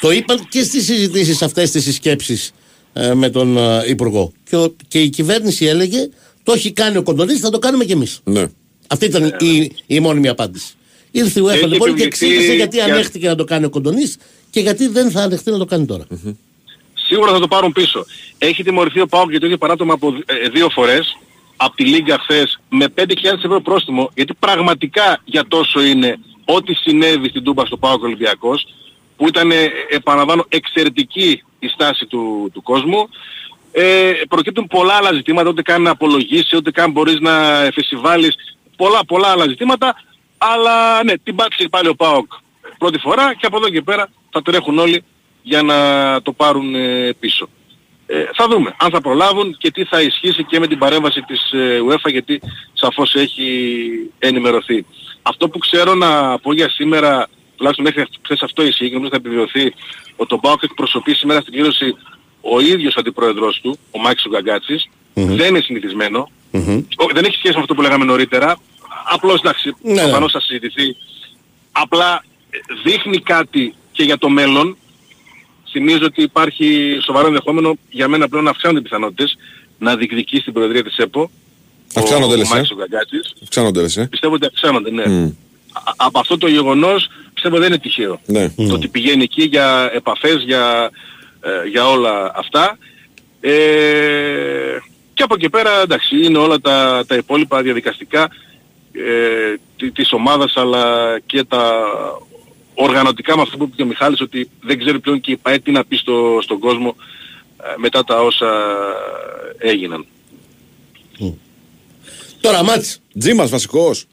[0.00, 2.50] Το είπαν και στις συζητήσεις αυτές, τι συσκέψεις
[2.92, 4.32] ε, με τον ε, Υπουργό.
[4.50, 6.08] Και, ο- και η κυβέρνηση έλεγε,
[6.42, 8.20] το έχει κάνει ο Κοντονής, θα το κάνουμε κι εμείς.
[8.24, 8.44] Ναι.
[8.86, 10.74] Αυτή ήταν η, η μόνιμη απάντηση.
[11.10, 13.68] Ήρθε η UEFA Έχει λοιπόν και επιβληθεί εξήγησε γιατί για- ανέχτηκε να το κάνει ο
[13.70, 14.16] Κοντονής
[14.50, 16.06] και γιατί δεν θα ανεχτεί να το κάνει τώρα.
[17.06, 18.04] Σίγουρα θα το πάρουν πίσω.
[18.38, 21.18] Έχει τιμωρηθεί ο ΠΑΟΚ για το ίδιο παράτομα από ε, δύο φορές.
[21.56, 23.04] Από τη Λίγκα χθες με 5.000
[23.44, 24.10] ευρώ πρόστιμο.
[24.14, 28.66] Γιατί πραγματικά για τόσο είναι ό,τι συνέβη στην Τούμπα στο ΠΑΟΚ Ολυμπιακός
[29.16, 33.08] που ήταν ε, επαναλαμβάνω εξαιρετική η στάση του, του κόσμου.
[33.72, 38.34] Ε, προκύπτουν πολλά άλλα ζητήματα ούτε καν να απολογήσει ούτε καν μπορείς να εφεσιβάλεις
[38.76, 39.94] πολλά πολλά άλλα ζητήματα.
[40.38, 42.32] Αλλά ναι την πάτησε πάλι ο ΠΑΟΚ
[42.78, 45.04] πρώτη φορά και από εδώ και πέρα θα τρέχουν όλοι
[45.48, 45.76] για να
[46.22, 47.48] το πάρουν ε, πίσω.
[48.06, 51.52] Ε, θα δούμε αν θα προλάβουν και τι θα ισχύσει και με την παρέμβαση της
[51.52, 52.40] ε, UEFA γιατί
[52.72, 53.50] σαφώς έχει
[54.18, 54.86] ενημερωθεί.
[55.22, 59.16] Αυτό που ξέρω να πω για σήμερα, τουλάχιστον μέχρι χθες αυτό ισχύει και νομίζω θα
[59.16, 59.74] επιβεβαιωθεί
[60.16, 61.96] ότι τον ΠΑΟΚ εκπροσωπεί σήμερα στην κλήρωση
[62.40, 64.88] ο ίδιος ο αντιπρόεδρος του, ο Μάκης ο Γκαγκάτσης,
[65.36, 66.30] δεν είναι συνηθισμένο,
[66.96, 68.56] Ο- δεν έχει σχέση με αυτό που λέγαμε νωρίτερα,
[69.12, 70.00] απλώς εντάξει, Ναι, ναι.
[70.02, 70.96] προφανώς θα συζητηθεί,
[71.72, 74.76] απλά ε, δείχνει κάτι και για το μέλλον,
[75.78, 79.36] θυμίζω ότι υπάρχει σοβαρό ενδεχόμενο για μένα πλέον να αυξάνονται οι πιθανότητες
[79.78, 81.30] να διεκδικεί στην Προεδρία της ΕΠΟ
[81.94, 83.34] Αυξάνονται, ο, λες, ο ε; Μάκης ο Γκαγκάτσης.
[83.42, 85.06] Αυξάνονται, λες, ε; Πιστεύω ότι αυξάνονται, ναι.
[85.06, 85.24] Μμ.
[85.72, 88.20] Α- από αυτό το γεγονός πιστεύω δεν είναι τυχαίο.
[88.26, 88.48] Ναι.
[88.48, 90.90] Το ότι πηγαίνει εκεί για επαφές, για,
[91.40, 92.78] ε, για όλα αυτά.
[93.40, 94.76] Ε,
[95.14, 98.28] και από εκεί πέρα εντάξει είναι όλα τα, τα υπόλοιπα διαδικαστικά
[98.92, 101.72] ε, τη- της ομάδας αλλά και τα
[102.78, 105.58] οργανωτικά με αυτό που είπε και ο Μιχάλης ότι δεν ξέρει πλέον και η ΠαΕ
[105.58, 106.96] τι να πει στο, στον κόσμο
[107.62, 108.50] ε, μετά τα όσα
[109.58, 110.06] έγιναν.
[112.40, 113.00] Τώρα μάτς.
[113.18, 114.04] Τζίμας βασικός.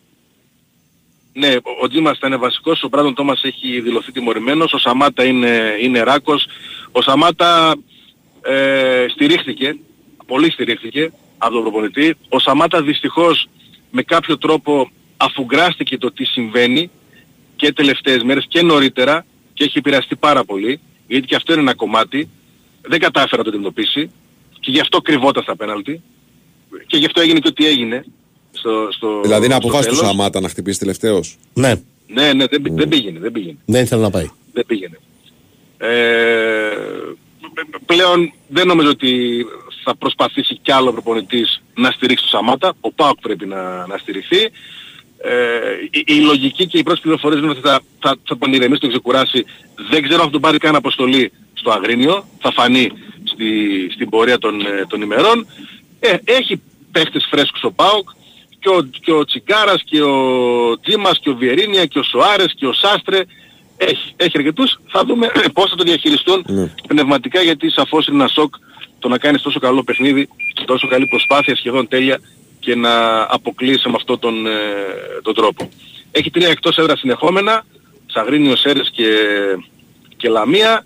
[1.33, 5.23] Ναι, ο- ο Τζίμας θα είναι βασικός, ο Μπράντον Τόμας έχει δηλωθεί τιμωρημένος, ο Σαμάτα
[5.23, 6.45] είναι, είναι ράκος.
[6.91, 7.75] Ο Σαμάτα
[8.41, 9.77] ε, στηρίχθηκε,
[10.25, 12.15] πολύ στηρίχθηκε από τον προπονητή.
[12.29, 13.47] Ο Σαμάτα δυστυχώς
[13.91, 16.89] με κάποιο τρόπο αφουγκράστηκε το τι συμβαίνει
[17.63, 21.73] και τελευταίες μέρες και νωρίτερα και έχει επηρεαστεί πάρα πολύ, γιατί και αυτό είναι ένα
[21.73, 22.29] κομμάτι.
[22.81, 24.11] Δεν κατάφερε να το αντιμετωπίσει
[24.59, 26.01] και γι' αυτό κρυβόταν στα πέναλτι
[26.87, 28.05] και γι' αυτό έγινε και ό,τι έγινε.
[28.51, 30.09] Στο, στο, Δηλαδή είναι στο αποφάση του τέλος.
[30.09, 31.73] Σαμάτα να χτυπήσει τελευταίος; Ναι,
[32.07, 33.57] Ναι, ναι, δεν, πη- δεν πήγαινε, δεν πήγαινε.
[33.65, 34.29] δεν ήθελα να πάει.
[34.53, 34.99] Δεν πήγαινε.
[35.77, 35.87] Ε,
[37.85, 39.45] πλέον δεν νομίζω ότι
[39.83, 42.73] θα προσπαθήσει κι άλλο ο προπονητής να στηρίξει το Σαμάτα.
[42.81, 44.49] Ο Πάοκ πρέπει να, να στηριχθεί.
[45.91, 48.89] Η, η λογική και οι πρώτες πληροφορίες είναι ότι θα, θα, θα τον ηρεμήσει, τον
[48.89, 49.45] ξεκουράσει.
[49.89, 52.25] Δεν ξέρω αν θα τον πάρει καν αποστολή στο Αγρίνιο.
[52.39, 52.91] Θα φανεί
[53.23, 53.45] στη,
[53.93, 55.47] στην πορεία των, ε, των ημερών.
[55.99, 58.09] Ε, έχει παίχτες φρέσκους ο ΠΑΟΚ
[58.59, 62.67] και ο, και ο Τσιγκάρας και ο Τζίμας και ο Βιερίνια και ο Σοάρες και
[62.67, 63.21] ο Σάστρε
[63.77, 64.79] έχει, έχει αρκετούς.
[64.87, 66.45] Θα δούμε πώς θα το διαχειριστούν
[66.87, 68.55] πνευματικά γιατί σαφώς είναι ένα σοκ
[68.99, 70.27] το να κάνεις τόσο καλό παιχνίδι,
[70.65, 72.19] τόσο καλή προσπάθεια σχεδόν τέλεια
[72.63, 74.51] και να αποκλείσει με αυτόν τον, ε,
[75.21, 75.69] τον τρόπο.
[76.11, 77.65] Έχει τρία εκτός έδρα συνεχόμενα,
[78.05, 79.07] Σαγρίνιος, Σέρες και,
[80.17, 80.85] και Λαμία.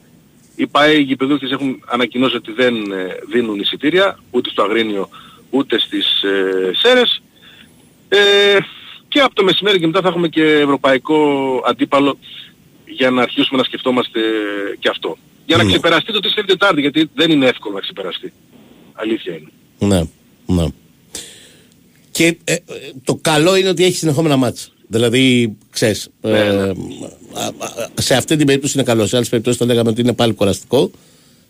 [0.56, 5.10] Οι ΠΑΕ γηπεδούχες έχουν ανακοινώσει ότι δεν ε, δίνουν εισιτήρια ούτε στο Αγρίνιο
[5.50, 7.22] ούτε στις ε, Σέρες.
[8.10, 8.58] Ε,
[9.08, 11.18] και από το μεσημέρι και μετά θα έχουμε και ευρωπαϊκό
[11.66, 12.18] αντίπαλο
[12.86, 14.20] για να αρχίσουμε να σκεφτόμαστε
[14.80, 15.18] και αυτό.
[15.46, 15.70] Για να Ναι.
[15.70, 18.34] ξεπεραστεί το 4 Τετάρτη, γιατί δεν είναι εύκολο να ξεπεραστεί.
[18.94, 19.50] Αλήθεια είναι.
[19.80, 20.02] Ναι,
[20.56, 20.66] ναι.
[22.18, 22.60] Και ε, ε,
[23.04, 24.72] το καλό είναι ότι έχεις συνεχόμενα μάτς.
[24.88, 27.52] Δηλαδή, ξέρεις, Ναι, ε, α, α,
[27.96, 29.08] σε αυτή την περίπτωση είναι καλό.
[29.08, 30.92] Σε άλλες περιπτώσεις θα λέγαμε ότι είναι πάλι κουραστικό.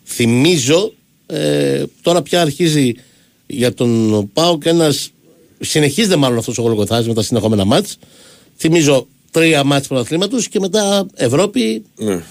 [0.05, 0.93] Θυμίζω,
[1.25, 2.93] ε, τώρα πια αρχίζει
[3.47, 5.11] για τον Πάο και ένας,
[5.59, 7.97] συνεχίζεται μάλλον αυτός ο γολγοθάς με τα συνεχόμενα μάτς.
[8.57, 12.23] Θυμίζω τρία μάτς πρωταθλήματος και μετά Ευρώπη Ναι.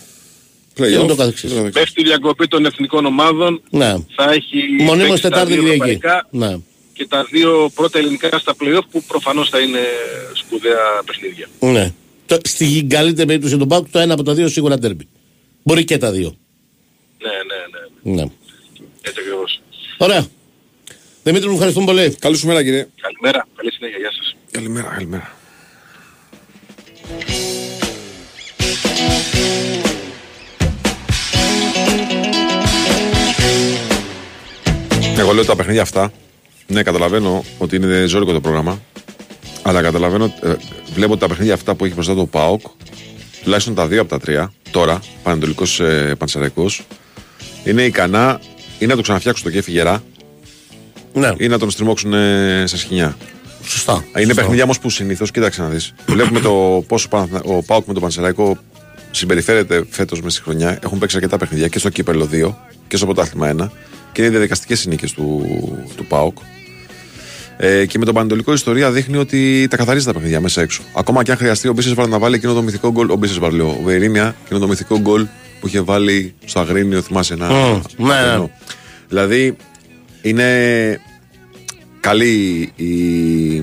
[0.75, 1.53] και ούτω καθεξής.
[1.53, 3.63] Πέφτει η διακοπή των εθνικών ομάδων.
[3.71, 3.95] Ναι.
[4.17, 5.91] Θα έχει Μονίμως παίξει τα Τετάρτη δύο Κυριακή.
[5.91, 6.57] ευρωπαϊκά Ναι.
[6.97, 9.81] Και τα δύο πρώτα ελληνικά στα play που προφανώς θα είναι
[10.33, 11.49] σπουδαία παιχνίδια.
[11.61, 11.93] Ναι.
[12.27, 15.09] Το, στη καλύτερη περίπτωση για τον Πάουκ το ένα από τα δύο σίγουρα τέρμπι.
[15.63, 16.37] Μπορεί και τα δύο.
[17.19, 18.23] Ναι, ναι, ναι.
[18.23, 18.31] Ναι.
[19.03, 19.61] Έτσι ακριβώς.
[19.99, 20.27] Ωραία.
[21.23, 22.17] Δημήτρη μου ευχαριστούμε πολύ.
[22.19, 22.87] Καλή σου μέρα κύριε.
[23.01, 23.47] Καλημέρα.
[23.57, 23.99] Καλή συνέχεια.
[23.99, 24.37] Γεια σας.
[24.51, 25.37] Καλημέρα, καλημέρα.
[35.19, 36.13] Εγώ λέω τα παιχνίδια αυτά.
[36.67, 38.81] Ναι, καταλαβαίνω ότι είναι ζώρικο το πρόγραμμα.
[39.63, 40.55] Αλλά καταλαβαίνω, ε,
[40.95, 42.61] βλέπω ότι τα παιχνίδια αυτά που έχει μπροστά το ΠΑΟΚ,
[43.43, 46.87] τουλάχιστον τα δύο από τα τρία, τώρα, Πανετολικός ε, Πανσεραϊκός,
[47.65, 48.41] είναι ικανά
[48.79, 50.03] ή να το ξαναφτιάξουν το κέφι γερά
[51.13, 51.33] ναι.
[51.37, 53.17] ή να τον στριμώξουν ε, σε σκηνιά.
[53.65, 53.93] Σωστά.
[53.93, 54.35] Είναι Σωστά.
[54.35, 55.95] παιχνίδια όμως που συνήθως, κοίταξε να δεις.
[56.07, 58.57] Βλέπουμε το πόσο Παναθ- ο Πάουκ με τον Πανσεραϊκό
[59.11, 60.79] συμπεριφέρεται φέτος μες στη χρονιά.
[60.83, 62.55] Έχουν παίξει αρκετά παιχνίδια και στο κύπελο 2
[62.89, 63.71] και στο πρωτάθλημα 1
[64.17, 65.47] και είναι διαδικαστικές οι νίκες του,
[65.97, 66.37] του Πάουκ.
[67.57, 70.83] Ε, και με τον Πανετολικό η ιστορία δείχνει ότι τα καθαρίζει τα παιχνίδια μέσα έξω.
[70.95, 73.11] Ακόμα και αν χρειαστεί ο Μπίσεσβαρ να βάλει εκείνο το μυθικό γκολ.
[73.11, 73.69] Ο Μπίσεσβαρ, λέω.
[73.69, 75.27] Ο Βερίνια, εκείνο το μυθικό γκολ
[75.61, 77.49] που είχε βάλει στο Αγρίνιο, θυμάσαι ένα.
[77.49, 78.31] Μμ, ναι, ναι.
[78.31, 78.51] κενό.
[79.09, 79.57] Δηλαδή
[80.23, 81.01] είναι
[82.01, 83.63] καλή η...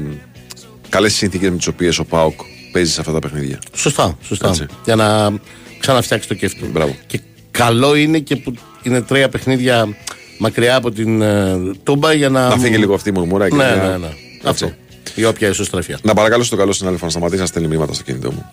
[0.89, 2.39] καλές οι συνθήκες με τις οποίες ο ΠΑΟΚ
[2.71, 3.59] παίζει σε αυτά τα παιχνίδια.
[3.73, 4.47] Σωστά, σωστά.
[4.47, 4.65] Έτσι.
[4.85, 5.31] Για να
[5.79, 6.69] ξαναφτιάξει το κέφι του.
[6.71, 6.95] Μπράβο.
[7.07, 7.19] Και
[7.51, 8.53] καλό είναι και που
[8.83, 9.95] είναι τρία παιχνίδια
[10.37, 12.47] μακριά από την ε, Τούμπα για να.
[12.49, 14.07] Να φύγει λίγο αυτή η μουρμούρα και Ναι, να- ναι, ναι.
[14.07, 14.47] Έτσι.
[14.65, 14.71] Αυτό.
[15.15, 15.99] Η όποια ισοστραφία.
[16.01, 18.51] Να παρακαλώ στο καλό συνάδελφο να σταματήσει να στέλνει μηνύματα στο κινητό μου.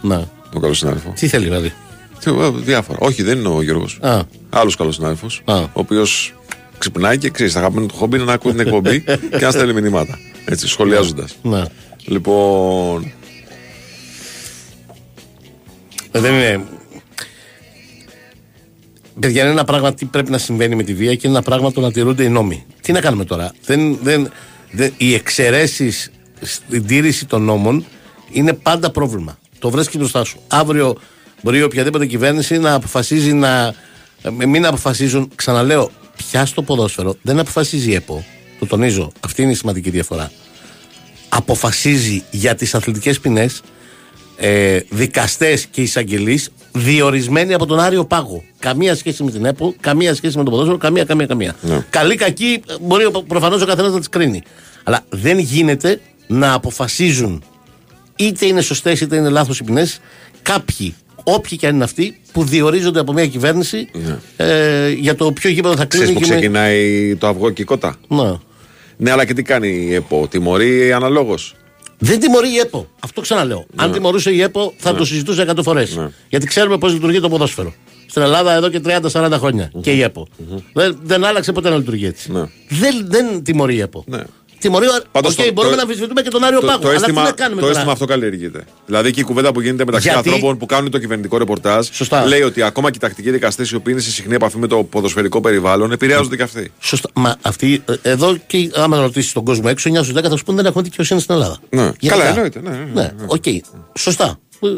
[0.00, 0.24] Ναι.
[0.52, 1.12] Τον καλός συνάδελφος.
[1.20, 1.72] Τι θέλει δηλαδή;
[2.20, 2.98] Τι, ε, Διάφορα.
[3.00, 3.98] Όχι, δεν είναι ο Γιώργος.
[4.02, 4.20] Α.
[4.50, 5.26] Άλλο καλό συνάδελφο.
[5.44, 5.56] Α.
[5.58, 6.34] Ο οποίος
[6.78, 9.00] ξυπνάει και ξέρεις, αγαπημένο του χόμπι είναι να ακούει την εκπομπή
[9.38, 10.18] και να στέλνει μηνύματα.
[10.44, 11.36] Έτσι, σχολιάζοντας.
[11.42, 11.62] Ναι.
[12.06, 13.12] Λοιπόν.
[16.10, 16.64] Ε, Δεν είναι.
[19.20, 21.72] Παιδιά, είναι ένα πράγμα τι πρέπει να συμβαίνει με τη βία και είναι ένα πράγμα
[21.72, 22.64] το να τηρούνται οι νόμοι.
[22.80, 24.30] Τι να κάνουμε τώρα; Δεν, δεν,
[24.70, 26.10] δεν, οι εξαιρέσεις
[26.40, 27.84] στην τήρηση των νόμων
[28.32, 29.38] είναι πάντα πρόβλημα.
[29.58, 30.38] Το βρίσκει μπροστά σου.
[30.48, 30.96] Αύριο
[31.42, 33.74] μπορεί οποιαδήποτε κυβέρνηση να αποφασίζει να.
[34.22, 38.24] ε, Μην αποφασίζουν, ξαναλέω, πια στο ποδόσφαιρο δεν αποφασίζει η ΕΠΟ.
[38.58, 39.12] Το τονίζω.
[39.20, 40.30] Αυτή είναι η σημαντική διαφορά.
[41.28, 43.60] Αποφασίζει για τις αθλητικές ποινές
[44.36, 48.42] ε, δικαστές και εισαγγελείς διορισμένοι από τον Άριο Πάγο.
[48.58, 51.56] Καμία σχέση με την ΕΠΟ, καμία σχέση με τον ποδόσφαιρο, καμία, καμία, καμία.
[51.60, 51.84] Ναι.
[51.90, 54.42] Καλή, κακή, ε, μπορεί προφανώς ο καθένας να τις κρίνει.
[54.84, 57.42] Αλλά δεν γίνεται να αποφασίζουν
[58.16, 60.00] είτε είναι σωστές είτε είναι λάθος οι ποινές
[60.42, 60.94] κάποιοι,
[61.24, 63.88] όποιοι και αν είναι αυτοί, που διορίζονται από μια κυβέρνηση
[64.36, 66.20] ε, για το ποιο γήπεδο θα Ξέρεις κλείνει.
[66.20, 68.32] που και με- ξεκινάει το αυγό και η κότα; Ναι.
[68.96, 70.28] Ναι, αλλά και τι κάνει η ΕΠΟ.
[70.30, 71.54] Τιμωρεί αναλόγως.
[71.98, 72.86] Δεν τιμωρεί η ΕΠΟ.
[73.00, 73.66] Αυτό ξαναλέω.
[73.76, 74.98] Αν τιμωρούσε η ΕΠΟ, θα Ναι.
[74.98, 75.96] το συζητούσε 100 φορές.
[75.96, 76.08] Ναι.
[76.28, 77.74] Γιατί ξέρουμε πώς λειτουργεί το ποδόσφαιρο.
[78.06, 79.70] Στην Ελλάδα εδώ και 30-40 χρόνια.
[79.80, 80.26] Και η ΕΠΟ.
[80.72, 82.32] Δεν, δεν άλλαξε ποτέ να λειτουργεί έτσι.
[82.32, 82.40] Ναι.
[82.68, 84.04] Δεν, δεν τιμωρεί η ΕΠΟ.
[84.68, 84.78] Ναι.
[84.80, 84.86] Τιμωρεί.
[85.12, 86.82] Πάντως Οκ, το- μπορούμε το- να αμφισβητούμε και τον Άριο Το, Πάγος.
[86.82, 88.64] το, αλλά αίσθημα, τι να κάνουμε το τώρα; αίσθημα αυτό καλλιεργείται.
[88.86, 92.26] Δηλαδή και η κουβέντα που γίνεται μεταξύ Γιατί- ανθρώπων που κάνουν το κυβερνητικό ρεπορτάζ Σωστά.
[92.26, 94.76] λέει ότι ακόμα και οι τακτικοί δικαστές οι οποίοι είναι σε συχνή επαφή με το
[94.84, 96.72] ποδοσφαιρικό περιβάλλον επηρεάζονται και αυτοί.
[96.80, 97.08] Σωστά.
[97.14, 100.44] Μα αυτοί, ε, εδώ και άμα ρωτήσεις τον κόσμο έξω, 9 στους 10 θα σου
[100.44, 101.58] πούνε δεν έχουμε δικαιοσύνη στην Ελλάδα.
[101.70, 101.80] Ναι.
[101.82, 102.08] Γενικά.
[102.08, 102.60] Καλά, εννοείται.
[102.60, 103.02] Ναι, ναι, ναι.
[103.02, 103.44] Ναι, οκ.
[103.98, 104.38] Σωστά.
[104.60, 104.68] Ε,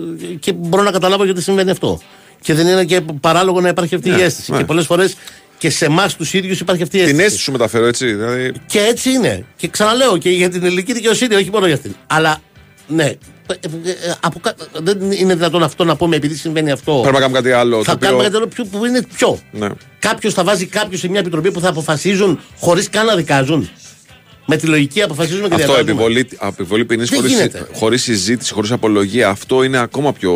[0.41, 2.01] Και μπορώ να καταλάβω γιατί συμβαίνει αυτό.
[2.41, 4.53] Και δεν είναι και παράλογο να υπάρχει αυτή η Ναι, αίσθηση.
[4.53, 4.59] ναι.
[4.59, 5.15] Και πολλές φορές
[5.59, 7.25] και σε εμάς τους ίδιους υπάρχει αυτή η Την αίσθηση.
[7.27, 8.07] αίσθηση σου μεταφέρω έτσι.
[8.15, 9.45] Δηλαδή, Και έτσι είναι.
[9.57, 11.95] Και ξαναλέω και για την ελληνική δικαιοσύνη, όχι μόνο για αυτήν.
[12.07, 12.39] Αλλά
[12.89, 13.05] Ναι.
[13.05, 13.15] Ε,
[13.85, 16.93] ε, ε, από κα- δεν είναι δυνατόν αυτό να πούμε επειδή συμβαίνει αυτό.
[17.01, 17.85] Πρέπει να κάνουμε κάτι άλλο.
[17.85, 19.39] Θα το κάνουμε οποίο- κάτι άλλο πιο- που είναι πιο.
[19.51, 19.69] Ναι.
[19.99, 23.71] Κάποιος θα βάζει κάποιου σε μια επιτροπή που θα αποφασίζουν χωρίς καν να δικάζουν.
[24.47, 25.91] Με τη λογική αποφασίζουμε και Αυτό διαβάζουμε.
[25.93, 27.67] επιβολή, επιβολή ποινής Δεν χωρίς, γίνεται.
[27.73, 29.29] χωρίς συζήτηση, χωρίς απολογία.
[29.29, 30.33] Αυτό είναι ακόμα πιο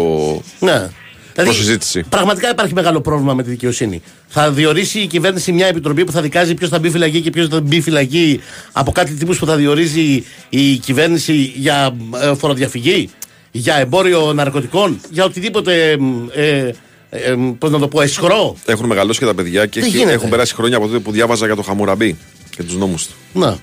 [0.58, 0.88] Ναι.
[1.34, 2.02] Προς συζήτηση.
[2.08, 4.02] Πραγματικά υπάρχει μεγάλο πρόβλημα με τη δικαιοσύνη.
[4.28, 7.48] Θα διορίσει η κυβέρνηση μια επιτροπή που θα δικάζει ποιος θα μπει φυλακή και ποιος
[7.48, 8.40] θα μπει φυλακή
[8.72, 13.10] από κάτι τύπους που θα διορίζει η κυβέρνηση για ε, φοροδιαφυγή,
[13.50, 15.90] για εμπόριο ναρκωτικών, για οτιδήποτε.
[16.34, 16.72] Ε, ε,
[17.12, 18.56] ε, πώς να το πω, εσχρό.
[18.66, 21.10] Έχουν μεγαλώσει και τα παιδιά και Δεν έχει- γίνεται; έχουν περάσει χρόνια από τότε που
[21.12, 22.16] διάβαζα για το Χαμουραμπί
[22.56, 23.12] και τους νόμους του.
[23.32, 23.56] Να.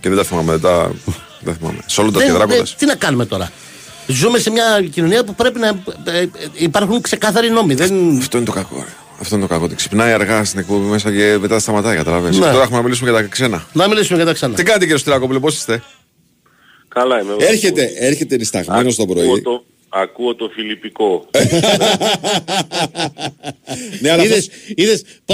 [0.00, 0.52] Και δεν τα θυμάμαι.
[0.52, 0.92] Δεν, τα...
[1.44, 1.78] δεν θυμάμαι.
[1.86, 2.68] Σόλοντα και Δεν- δράκοντας.
[2.68, 3.50] δεν- τι να κάνουμε τώρα;
[4.12, 7.74] Ζούμε σε μια κοινωνία που πρέπει να ε, ε, υπάρχουν ξεκάθαροι νόμοι.
[7.74, 8.16] Δεν...
[8.18, 8.76] Αυτό είναι το κακό.
[8.76, 8.92] ρε.
[9.20, 9.64] Αυτό είναι το κακό.
[9.64, 11.96] Ότι ξυπνάει αργά στην εκπομπή μέσα και μετά σταματάει.
[11.96, 12.38] Καταλαβαίνεις.
[12.38, 12.44] Ναι.
[12.44, 13.66] Και τώρα έχουμε να μιλήσουμε για τα ξένα.
[13.72, 14.54] Να μιλήσουμε για τα ξανά.
[14.54, 15.82] Τι κάνετε κύριε Στυλάκοπουλε, πώς είστε;
[16.88, 17.32] Καλά είμαι.
[17.38, 19.42] Έρχεται, έρχεται νησταγμένος το Ακούω πρωί.
[19.42, 19.64] το,
[19.94, 21.26] Ακούω το φιλιππικό.
[24.00, 24.24] ναι, αλλά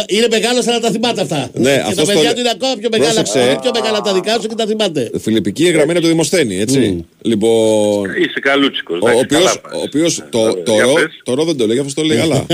[0.09, 1.51] είναι μεγάλος αλλά τα θυμάται αυτά.
[1.55, 2.35] Ναι, και τα παιδιά το...
[2.35, 3.59] του είναι ακόμα πιο μεγάλα, Πρόσεξε.
[3.63, 5.11] πιο μεγάλα τα δικά σου και τα θυμάται.
[5.19, 6.99] Φιλιππική είναι γραμμένη από το Δημοσθένη, έτσι.
[7.01, 7.05] Mm.
[7.23, 8.15] Λοιπόν...
[8.15, 8.99] Είσαι καλούτσικό.
[9.01, 9.19] Ο,
[9.83, 12.47] οποίος, ο το, ε, το, ρο, το ρο δεν το λέει αυτό το λέει αλλά.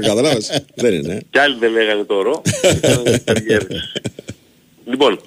[0.00, 0.62] Καταλάβες.
[0.74, 1.20] δεν είναι.
[1.30, 2.42] Κι άλλοι δεν λέγανε το ρο.
[4.90, 5.20] λοιπόν,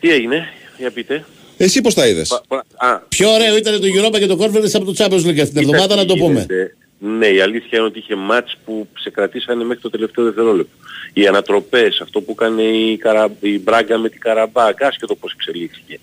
[0.00, 1.24] τι έγινε, για πείτε.
[1.56, 2.42] Εσύ πώς τα είδες; Πα-
[2.76, 5.54] πα- Α, Πιο ωραίο ήταν το Europa και το Conference από το Champions League αυτήν
[5.54, 6.32] την εβδομάδα να το πούμε.
[6.32, 6.76] γίνεται.
[7.18, 10.76] Ναι, η αλήθεια είναι ότι είχε μάτς που σε κρατήσανε μέχρι το τελευταίο δευτερόλεπτο.
[11.12, 13.28] Οι ανατροπές, αυτό που έκανε η, Καρα...
[13.40, 16.00] η Μπράγκα με την Καραμπάκ, άσχετο πώς εξελίχθηκε.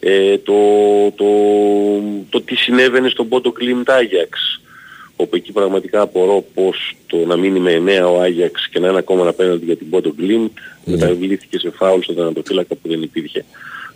[0.00, 0.54] Ε, το,
[1.16, 1.24] το,
[2.28, 4.60] το, τι συνέβαινε στον Πόντο Κλίντ Άγιαξ,
[5.16, 8.98] όπου εκεί πραγματικά απορώ πως το να μείνει με 9 ο Άγιαξ και να είναι
[8.98, 10.50] ακόμα απέναντι για την Πόντο Κλίντ,
[10.84, 13.44] μεταβλήθηκε σε φάουλ στον τερματοφύλακα που δεν υπήρχε.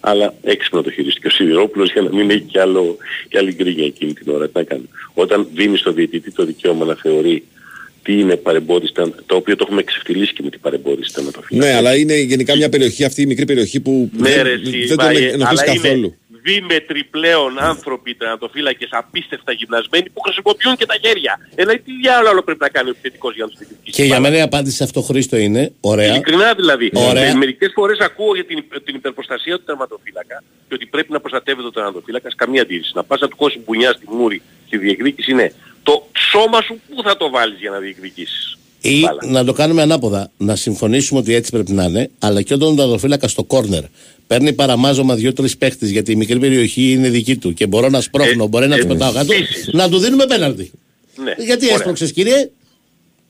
[0.08, 2.96] Αλλά έξυπνα το χειρίστηκε ο Σιδηρόπουλος για να μην έχει κι, άλλο,
[3.28, 4.46] κι άλλη γκρίνια εκείνη την ώρα.
[4.46, 4.88] Τι να κάνει.
[5.14, 7.44] Όταν δίνει στο διαιτητή το δικαίωμα να θεωρεί
[8.02, 11.72] τι είναι παρεμπόδιστα, το οποίο το έχουμε εξευτελίσει και με την παρεμπόδιστα με το Ναι,
[11.72, 14.96] αλλά είναι γενικά μια περιοχή, αυτή η μικρή περιοχή που ναι, δεν, ρε, εσύ, δεν
[14.96, 15.94] τον βάιε, ενοχλείς αλλά καθόλου.
[15.96, 16.16] είναι
[16.46, 21.32] δίμετροι πλέον άνθρωποι τερματοφύλακες απίστευτα γυμνασμένοι που χρησιμοποιούν και τα χέρια.
[21.54, 24.20] Ένα τι διάλογο άλλο πρέπει να κάνει ο επιθετικός για να τους διεκδικήσει; Και για
[24.20, 26.06] μένα η απάντηση σε αυτό, Χρήστο, είναι ωραία.
[26.12, 26.90] Ειλικρινά δηλαδή.
[26.94, 27.24] Ωραία.
[27.24, 31.20] Ε, Μερικές φορές ακούω για την, υπε- την υπερπροστασία του τερματοφύλακα και ότι πρέπει να
[31.20, 32.34] προστατεύεται ο τερματοφύλακας.
[32.34, 32.92] Καμία αντίρρηση.
[32.94, 35.52] Να πας να του κόσει μπουνιά στη μούρη στη διεκδίκηση είναι
[35.82, 40.30] το σώμα σου που θα το βάλεις για να διεκδικήσεις; Ή να το κάνουμε ανάποδα.
[40.36, 43.82] Να συμφωνήσουμε ότι έτσι πρέπει να είναι, αλλά και όταν ο δαδοφύλακα στο κόρνερ
[44.26, 48.46] παίρνει παραμάζωμα δύο-τρει παίχτες γιατί η μικρή περιοχή είναι δική του και μπορώ να σπρώχνω,
[48.46, 49.32] μπορεί να του πετάω κάτω,
[49.72, 50.70] να του δίνουμε πέναλτι.
[51.16, 51.34] Ναι.
[51.38, 51.76] Γιατί Ωραία.
[51.76, 52.50] έσπρωξες, κύριε;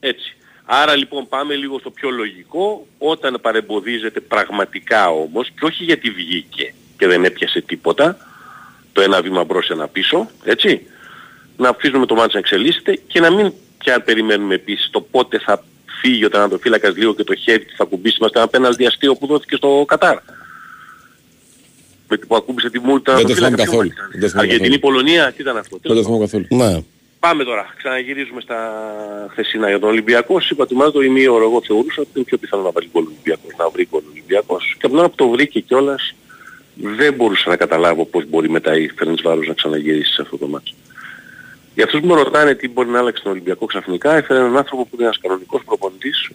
[0.00, 0.36] Έτσι.
[0.64, 6.74] Άρα λοιπόν πάμε λίγο στο πιο λογικό, όταν παρεμποδίζεται πραγματικά όμως, και όχι γιατί βγήκε
[6.98, 8.16] και δεν έπιασε τίποτα,
[8.92, 10.80] το ένα βήμα μπρος ένα πίσω, έτσι,
[11.56, 15.64] να αφήσουμε το μάτς να εξελίσσεται και να μην πια περιμένουμε επίσης το πότε θα
[16.00, 19.26] φύγει ο τερματοφύλακας λίγο και το χέρι του θα κουμπίσει μας ένα πέναλτι αστείο που
[19.26, 20.18] δόθηκε στο Κατάρ.
[22.08, 23.64] Με το που ακούμπησε τη μούρη του Δεν το θυμάμαι τερματοφύλακα.
[23.64, 23.88] ποιο καθόλου.
[23.88, 24.92] μάτς ήταν; Δεν το θυμάμαι Αργεντινή, καθόλου.
[24.96, 25.78] Πολωνία, τι ήταν αυτό.
[25.82, 26.46] Δεν το θυμάμαι καθόλου.
[26.50, 26.82] Ναι.
[27.20, 28.58] Πάμε τώρα, ξαναγυρίζουμε στα
[29.30, 30.40] χθεσινά για τον Ολυμπιακό.
[30.40, 33.02] Σας είπα ότι μάλλον το ημίωρο εγώ θεωρούσα ότι είναι πιο πιθανό να βάλει γκολ
[33.02, 34.62] ο Ολυμπιακός, να βρει γκολ ο Ολυμπιακός.
[34.78, 36.14] Και από την ώρα που το βρήκε κιόλας
[36.74, 40.46] δεν μπορούσα να καταλάβω πώς μπορεί μετά η Φέρνης Βάρος να ξαναγυρίσει σε αυτό το
[40.46, 40.74] μάτσο.
[41.74, 44.82] Για αυτούς που με ρωτάνε τι μπορεί να άλλαξει τον Ολυμπιακό ξαφνικά, έφερε έναν άνθρωπο
[44.82, 46.30] που είναι ένας κανονικός προπονητής.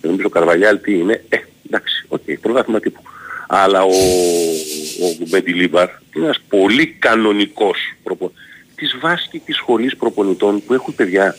[0.00, 1.24] Δεν νομίζω ο Καρβαλιάλ τι είναι.
[1.28, 1.36] Ε,
[1.66, 3.02] εντάξει, οκ, πρωτάθλημα τύπου.
[3.48, 3.88] Αλλά ο,
[5.04, 8.40] ο Μεντιλίβαρ είναι ένας πολύ κανονικός προπονητής
[8.82, 11.36] της βάσκικης σχολής προπονητών που έχουν παιδεία.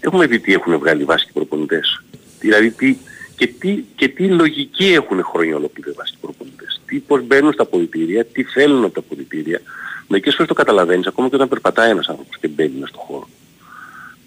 [0.00, 2.02] Έχουμε δει τι έχουν βγάλει Βάσκοι προπονητές.
[2.40, 2.96] Δηλαδή τι,
[3.36, 6.80] και, τι, και τι λογική έχουν χρόνια ολόκληρα οι Βάσκοι προπονητές.
[6.86, 9.60] Τι πώς μπαίνουν στα αποδυτήρια, τι θέλουν από τα αποδυτήρια.
[10.08, 13.28] Μερικές φορές το καταλαβαίνεις ακόμα και όταν περπατάει ένας άνθρωπος και μπαίνει μες στον χώρο.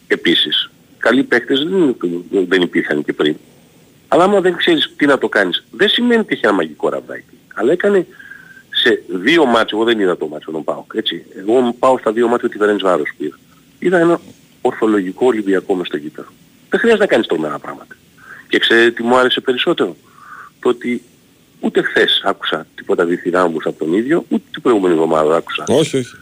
[0.07, 3.35] Επίσης, καλοί παίκτες δεν, δεν υπήρχαν και πριν.
[4.07, 7.37] Αλλά άμα δεν ξέρεις τι να το κάνεις, δεν σημαίνει ότι έχει ένα μαγικό ραβδάκι.
[7.53, 8.07] Αλλά έκανε
[8.69, 11.25] σε δύο μάτς, εγώ δεν είδα το μάτς με τον ΠΑΟΚ, έτσι.
[11.37, 13.37] Εγώ πάω στα δύο μάτια τη Βερένης Βάρος που είδα.
[13.79, 14.19] Είδα ένα
[14.61, 16.29] ορθολογικό Ολυμπιακό μες στο γήπεδο.
[16.69, 17.95] Δεν χρειάζεται να κάνεις τρομερά πράγματα.
[18.47, 19.95] Και ξέρετε τι μου άρεσε περισσότερο;
[20.59, 21.01] Το ότι
[21.59, 26.15] ούτε χθες άκουσα τίποτα διθυράμβους από τον ίδιο, ούτε την προηγούμενη εβδομάδα άκουσα Όχι, όχι.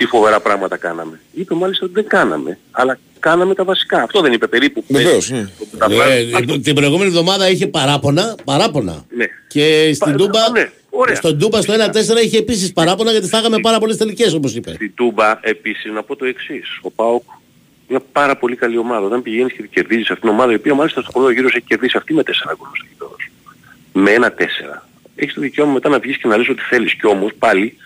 [0.00, 0.04] Όχι.
[0.04, 1.20] τι φοβερά πράγματα κάναμε.
[1.32, 4.02] Είπε μάλιστα ότι δεν κάναμε, αλλά κάναμε τα βασικά.
[4.02, 4.84] Αυτό δεν είπε περίπου.
[4.88, 5.48] Βεβαίως, ναι.
[5.78, 8.34] Τα Ναι, πράγματα- την προηγούμενη εβδομάδα είχε παράπονα.
[8.44, 9.04] παράπονα.
[9.16, 9.24] Ναι.
[9.48, 11.14] Και στην Πα- Τούμπα, ναι, ωραία.
[11.14, 14.72] στον Τούμπα στο 1-4 είχε επίσης παράπονα γιατί φάγαμε πάρα πολλές τελικές όπως είπε.
[14.74, 16.78] Στην Τούμπα επίσης να πω το εξής.
[16.82, 17.22] Ο ΠΑΟΚ
[17.88, 19.06] μια πάρα πολύ καλή ομάδα.
[19.06, 21.96] Όταν πηγαίνεις και κερδίζεις αυτήν την ομάδα, η οποία μάλιστα στο πρώτο γύρο έχει κερδίσει
[21.96, 23.30] αυτή με 4 γκολ στο γήπεδο σου.
[23.92, 24.88] Με ένα 4.
[25.16, 26.94] Έχεις το δικαίωμα μετά να βγεις και να λες ότι θέλεις.
[26.94, 27.76] Και όμως πάλι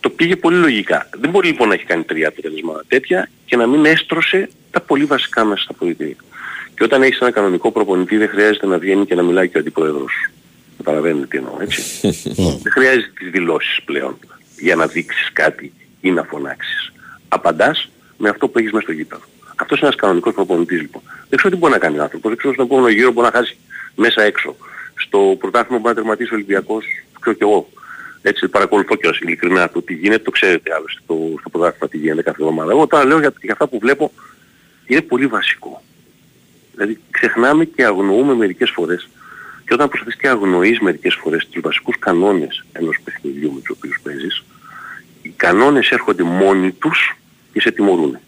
[0.00, 1.08] Το πήγε πολύ λογικά.
[1.20, 5.04] Δεν μπορεί λοιπόν να έχει κάνει τρία αποτελέσματα τέτοια και να μην έστρωσε τα πολύ
[5.04, 6.16] βασικά μέσα στα πολιτεία.
[6.74, 9.60] Και όταν έχεις ένα κανονικό προπονητή δεν χρειάζεται να βγαίνει και να μιλάει και ο
[9.60, 10.12] αντιπρόεδρος.
[10.76, 11.82] Καταλαβαίνετε τι εννοώ, έτσι.
[12.62, 14.18] δεν χρειάζεται τις δηλώσεις πλέον
[14.58, 16.92] για να δείξεις κάτι ή να φωνάξεις.
[17.28, 19.22] Απαντάς με αυτό που έχεις μέσα στο γήπεδο.
[19.56, 21.02] Αυτός είναι ένας κανονικός προπονητής λοιπόν.
[21.28, 22.28] Δεν ξέρω τι μπορεί να κάνει ο άνθρωπος.
[22.28, 23.56] Δεν ξέρω στον επόμενο γύρο μπορεί να χάσει
[23.94, 24.56] μέσα έξω.
[24.94, 26.84] Στο πρωτάθλημα που μπορεί να τερματίσει ο Ολυμπιακός,
[27.20, 27.68] ξέρω και εγώ.
[28.22, 32.22] Έτσι παρακολουθώ και ειλικρινά το τι γίνεται, το ξέρετε άλλωστε το, στο πρωτάθλημα τι γίνεται
[32.22, 32.72] κάθε εβδομάδα.
[32.72, 34.12] Εγώ τώρα λέω για, για αυτά που βλέπω
[34.86, 35.82] είναι πολύ βασικό.
[36.72, 39.08] Δηλαδή ξεχνάμε και αγνοούμε μερικές φορές
[39.64, 44.00] και όταν προσπαθείς και αγνοείς μερικές φορές τους βασικούς κανόνες ενός παιχνιδιού με τους οποίους
[44.02, 44.44] παίζεις,
[45.22, 47.16] οι κανόνες έρχονται μόνοι τους
[47.52, 48.18] και σε τιμωρούν.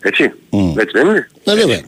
[0.00, 0.32] Έτσι.
[0.76, 1.80] Έτσι δεν είναι; Ναι, βέβαια.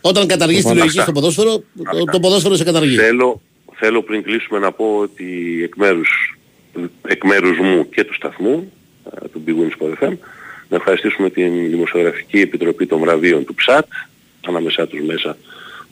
[0.00, 1.10] Όταν καταργείς τη Λοιπόν, λογική αυτά.
[1.10, 1.62] στο ποδόσφαιρο,
[1.98, 2.96] το, το ποδόσφαιρο σε καταργεί.
[2.96, 3.40] Θέλω,
[3.80, 6.38] θέλω πριν κλείσουμε να πω ότι εκ μέρους,
[7.06, 8.72] εκ μέρους μου και του σταθμού,
[9.22, 10.16] ε, του Big Win Sport FM,
[10.68, 13.86] να ευχαριστήσουμε την Δημοσιογραφική Επιτροπή των Βραβείων του ΨΑΤ,
[14.46, 15.36] ανάμεσά τους μέσα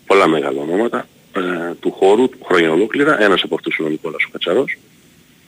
[0.07, 1.41] πολλά μεγάλα ονόματα ε,
[1.81, 4.79] του χώρου, χρόνια ολόκληρα, ένας από αυτούς είναι ο Νικόλας ο Κατσαρός,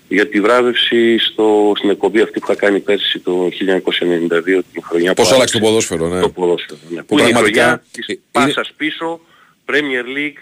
[0.09, 5.15] για τη βράβευση στο, στην εκπομπή αυτή που είχα κάνει πέρσι το 1992 την χρονιά
[5.15, 6.21] Πώς που άλλαξε το ποδόσφαιρο, ναι.
[6.21, 6.79] το ποδόσφαιρο.
[6.89, 7.01] Ναι.
[7.01, 9.21] Που Που είναι η πραγματικά χρονιά της ε- πάσας πίσω,
[9.67, 10.41] Premier League,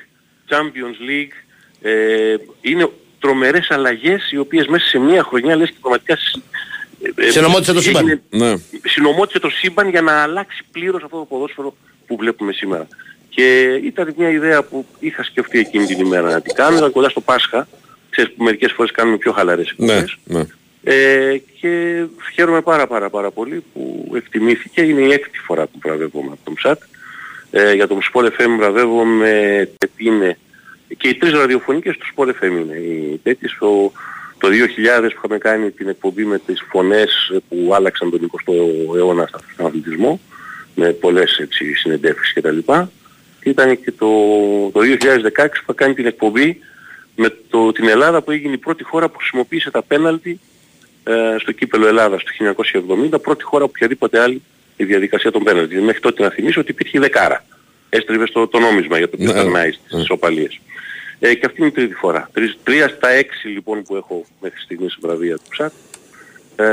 [0.51, 1.48] Champions League.
[1.83, 6.43] Ε, είναι τρομερές αλλαγές οι οποίες μέσα σε μία χρονιά λες και πραγματικά συ-
[7.17, 8.03] ε, ε, Συνομώτησε το σύμπαν.
[8.09, 8.55] έγινε- Ναι.
[8.85, 11.77] συνομώτησε το σύμπαν για να αλλάξει πλήρως αυτό το ποδόσφαιρο
[12.07, 12.89] που βλέπουμε σήμερα.
[13.29, 17.09] Και ήταν μια ιδέα που είχα σκεφτεί εκείνη την ημέρα να την κάνω, ήταν κοντά
[17.09, 17.69] στο Πάσχα,
[18.11, 20.17] ξέρεις που μερικές φορές κάνουμε πιο χαλαρές Ναι, εκπομπές.
[20.25, 20.45] ναι.
[20.83, 22.03] Ε, και
[22.35, 24.81] χαίρομαι πάρα πάρα πάρα πολύ που εκτιμήθηκε.
[24.83, 26.81] Είναι η έκτη φορά που βραβεύομαι από τον ΨΑΤ.
[27.51, 29.31] Ε, για τον Sport FM βραβεύομαι
[29.79, 30.39] γιατί είναι
[30.97, 33.57] και οι τρεις ραδιοφωνικές τους Sport FM είναι οι τέτοιες.
[33.59, 33.93] Το,
[34.39, 39.27] το 2000 που είχαμε κάνει την εκπομπή με τις φωνές που άλλαξαν τον 20ο αιώνα
[39.27, 40.21] στον αθλητισμό
[40.75, 42.59] με πολλές έτσι, συνεντεύξεις κτλ.
[43.41, 44.09] Και ήταν και το,
[44.71, 44.85] το 2016
[45.35, 46.61] που είχα κάνει την εκπομπή
[47.17, 50.41] με το, την Ελλάδα που έγινε η πρώτη χώρα που χρησιμοποίησε τα πέναλτι
[51.05, 52.55] ε, στο κύπελο Ελλάδας το
[53.13, 54.43] 1970, πρώτη χώρα που οποιαδήποτε άλλη
[54.77, 55.69] η διαδικασία των πέναλτι.
[55.69, 57.45] Δηλαδή, Μέχρι τότε να θυμίσω ότι υπήρχε η δεκάρα.
[57.91, 60.61] Έστριβε στο το νόμισμα για το οποίο Ναι, περνάει στις ισοπαλίες.
[61.19, 62.31] Ε, και αυτή είναι η τρίτη φορά.
[62.33, 65.73] Τρεις, τρία στα έξι λοιπόν που έχω μέχρι στιγμής βραβεία του ΨΑΤ
[66.57, 66.65] ε,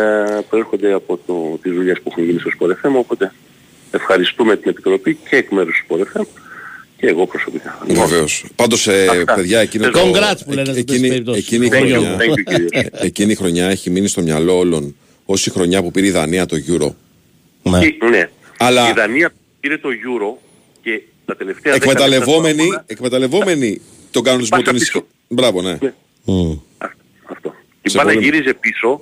[0.49, 3.33] προέρχονται από το, τις δουλειές που έχουν γίνει στο Sport FM, οπότε
[3.91, 6.25] ευχαριστούμε την Επιτροπή και εκ μέρους του Sport FM
[6.97, 7.77] και εγώ προσωπικά.
[7.87, 8.45] Βεβαίως.
[8.55, 9.33] Πάντως, ε, Αυτά.
[9.35, 9.99] παιδιά, εκείνο το...
[9.99, 11.43] Congrats που λένε σε αυτές τις εκείνη, περιπτώσεις.
[11.45, 12.67] εκείνη, η Thank you, χρονιά, thank you, κύριε.
[12.71, 16.11] ε, εκείνη η χρονιά έχει μείνει στο μυαλό όλων ως η χρονιά που πήρε η
[16.11, 16.89] Δανία το Euro.
[17.71, 17.79] Ναι.
[17.79, 18.29] Και- ναι.
[18.57, 20.37] Αλλά- Η Δανία πήρε το Euro
[20.86, 23.82] και τα τελευταία δέκα Εκμεταλλευόμενοι, λεπτά του εκμεταλλευόμενοι
[24.12, 24.98] τον κανονισμό Πάσα των πίσω.
[24.98, 25.07] ισχύ.
[25.28, 25.78] Μπράβο, ναι.
[26.26, 26.52] Μμ.
[27.26, 27.53] Αυτό.
[27.82, 29.02] Η Σε μπάλα πολύ- γύριζε πίσω,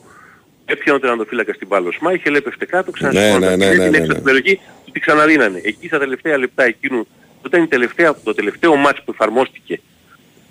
[0.65, 3.59] έπιανε ο τερματοφύλακα στην μπάλα σμά, είχε λέπευτε κάτω, Ναι, ξανασηκώνονταν.
[3.59, 4.13] ναι, ναι, Και ναι, την ναι, έξω ναι.
[4.13, 5.61] στην περιοχή, του τη ξαναδίνανε.
[5.63, 7.07] Εκεί στα τελευταία λεπτά εκείνου,
[7.45, 9.81] όταν η τελευταία, το τελευταίο μάτς που εφαρμόστηκε,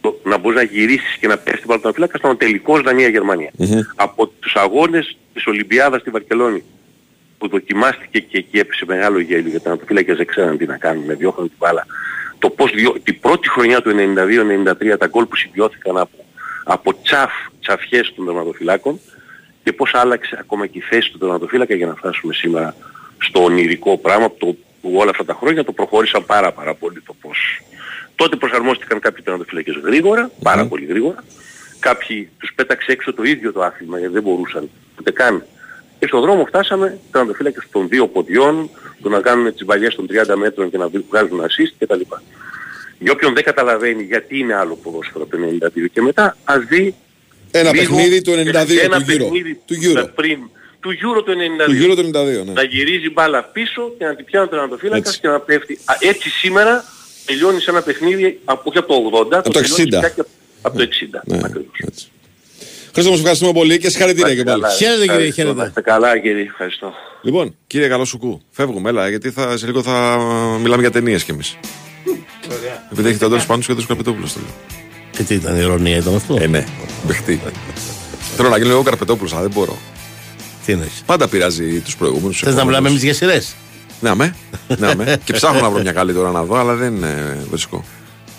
[0.00, 2.80] το, να μπορείς να γυρίσεις και να πέφτει την μπάλα του τερματοφύλακα, ήταν ο τελικός
[2.82, 3.50] Δανία-Γερμανία.
[3.94, 6.62] Από τους αγώνες της Ολυμπιάδας στη Βαρκελόνη,
[7.42, 11.16] που δοκιμάστηκε και εκεί έπεσε μεγάλο γέλιο γιατί οι τερματοφύλακες δεν ξέραν τι να κάνουν,
[11.16, 11.86] διώχνουν την μπάλα.
[12.38, 12.92] Το πώς διώ...
[13.02, 16.24] την πρώτη χρονιά του 92-93 τα γκολ που συμβιώθηκαν από,
[16.64, 19.00] από τσαφ, τσαφιές των τερματοφυλάκων
[19.62, 22.74] και πώς άλλαξε ακόμα και η θέση του τερματοφύλακα για να φτάσουμε σήμερα
[23.18, 27.00] στο ονειρικό πράγμα που, το, που όλα αυτά τα χρόνια το προχώρησαν πάρα πάρα πολύ
[27.00, 27.60] το πώς.
[28.14, 31.24] Τότε προσαρμόστηκαν κάποιοι τερματοφύλακες γρήγορα, πάρα πολύ γρήγορα.
[31.78, 35.44] Κάποιοι τους πέταξε έξω το ίδιο το άθλημα γιατί δεν μπορούσαν ούτε καν.
[36.02, 38.70] Και στον δρόμο φτάσαμε τερματοφύλακες των δύο ποδιών,
[39.02, 42.00] το να κάνουν τις βαλιές των 30 μέτρων και να βγάζουν assist κτλ.
[42.98, 46.94] Για όποιον δεν καταλαβαίνει γιατί είναι άλλο ποδόσφαιρο από το 92 και μετά, ας δει
[47.50, 48.34] Ένα λίγο παιχνίδι του 92
[48.82, 49.18] ένα του Euro.
[49.18, 50.08] παιχνίδι Του Euro.
[50.14, 50.38] πριν,
[50.80, 51.64] του Euro του 92.
[51.66, 52.10] Του Euro του
[52.42, 52.52] 92, ναι.
[52.52, 55.20] Να γυρίζει μπάλα πίσω και να την πιάνει ο τερματοφύλακας Έτσι.
[55.20, 55.78] και να πέφτει.
[55.84, 56.84] Α, έτσι σήμερα
[57.26, 59.98] τελειώνει σε ένα παιχνίδι από, όχι από το 80, Από το τελειώνεις 60.
[59.98, 60.22] πια και
[60.62, 61.20] από το 60.
[61.24, 61.78] Ναι, ακριβώς.
[61.86, 62.06] έτσι.
[62.92, 64.60] Χρήστο, μας ευχαριστούμε πολύ και συγχαρητήρια και πάλι.
[64.62, 65.34] Καλά, Χαίρετε, κύριε, ευχαριστώ.
[65.42, 65.60] χαίρετε.
[65.60, 66.92] Να είστε καλά κύριε, ευχαριστώ.
[67.22, 70.18] Λοιπόν, κύριε Καλόσουκου, φεύγουμε, έλα, γιατί θα, σε λίγο θα
[70.60, 71.56] μιλάμε για ταινίες κι εμείς.
[72.92, 74.32] Επειδή έχει τον Αντώνης Πάνους και τον Καρπετόπουλος.
[74.32, 74.50] το λέω.
[75.10, 76.64] Και τι ήταν, ηρωνία ήταν αυτό; Ε, ναι,
[77.06, 77.40] παιχτή.
[78.36, 79.76] Θέλω να γίνω εγώ Καρπετόπουλος, αλλά δεν μπορώ.
[80.66, 82.38] Τι εννοείς; Πάντα πειράζει τους προηγούμενους.
[82.44, 83.54] Θες να μιλάμε εμείς για σειρές;
[84.00, 84.34] Ναι, με.
[84.78, 85.16] Ναι, με.
[85.24, 87.84] και ψάχνω να βρω μια καλή τώρα να δω, αλλά δεν ε, βρίσκω.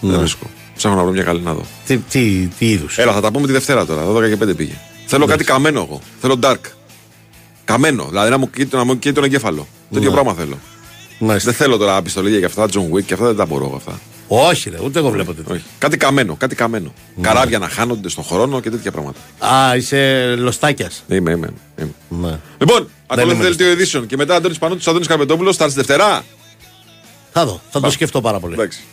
[0.02, 0.18] Δεν Ναι.
[0.18, 0.50] βρίσκω.
[0.76, 1.66] Ψάχνω να βρω μια καλή να δω.
[1.86, 4.08] Τι, τι, τι είδους; Έλα, θα τα πούμε τη Δευτέρα τώρα.
[4.08, 4.74] 12 και 5 πήγε.
[5.06, 6.02] Θέλω κάτι καμένο εγώ.
[6.22, 6.60] Θέλω dark.
[7.66, 8.06] Καμένο.
[8.10, 8.38] Δηλαδή να
[8.84, 9.68] μου καίει τον εγκέφαλο.
[9.92, 10.14] Τέτοιο ναι.
[10.14, 10.58] πράγμα θέλω.
[11.20, 11.50] Μάλιστα.
[11.50, 14.00] Δεν θέλω τώρα πιστολίδια και αυτά, John Wick και αυτά δεν τα μπορώ αυτά.
[14.28, 15.54] Όχι, ρε, ούτε εγώ βλέπω τέτοια.
[15.54, 15.64] Όχι.
[15.78, 16.94] Κάτι καμένο, κάτι καμένο.
[17.16, 17.28] Ναι.
[17.28, 19.20] Καράβια να χάνονται στον χρόνο και τέτοια πράγματα.
[19.40, 21.04] Α, είσαι λοστάκιας.
[21.08, 21.54] Είμαι, είμαι.
[21.80, 21.94] είμαι.
[22.08, 22.40] Ναι.
[22.58, 26.24] Λοιπόν, ακολουθεί δελτίο ειδήσεων και μετά Αντώνης Πανούτο, Αντώνης Καρπετόπουλο, θα έρθει Δευτέρα.
[27.32, 27.86] Θα δω, θα Πάμε.
[27.86, 28.54] το σκεφτώ πάρα πολύ.
[28.54, 28.84] Εντάξει.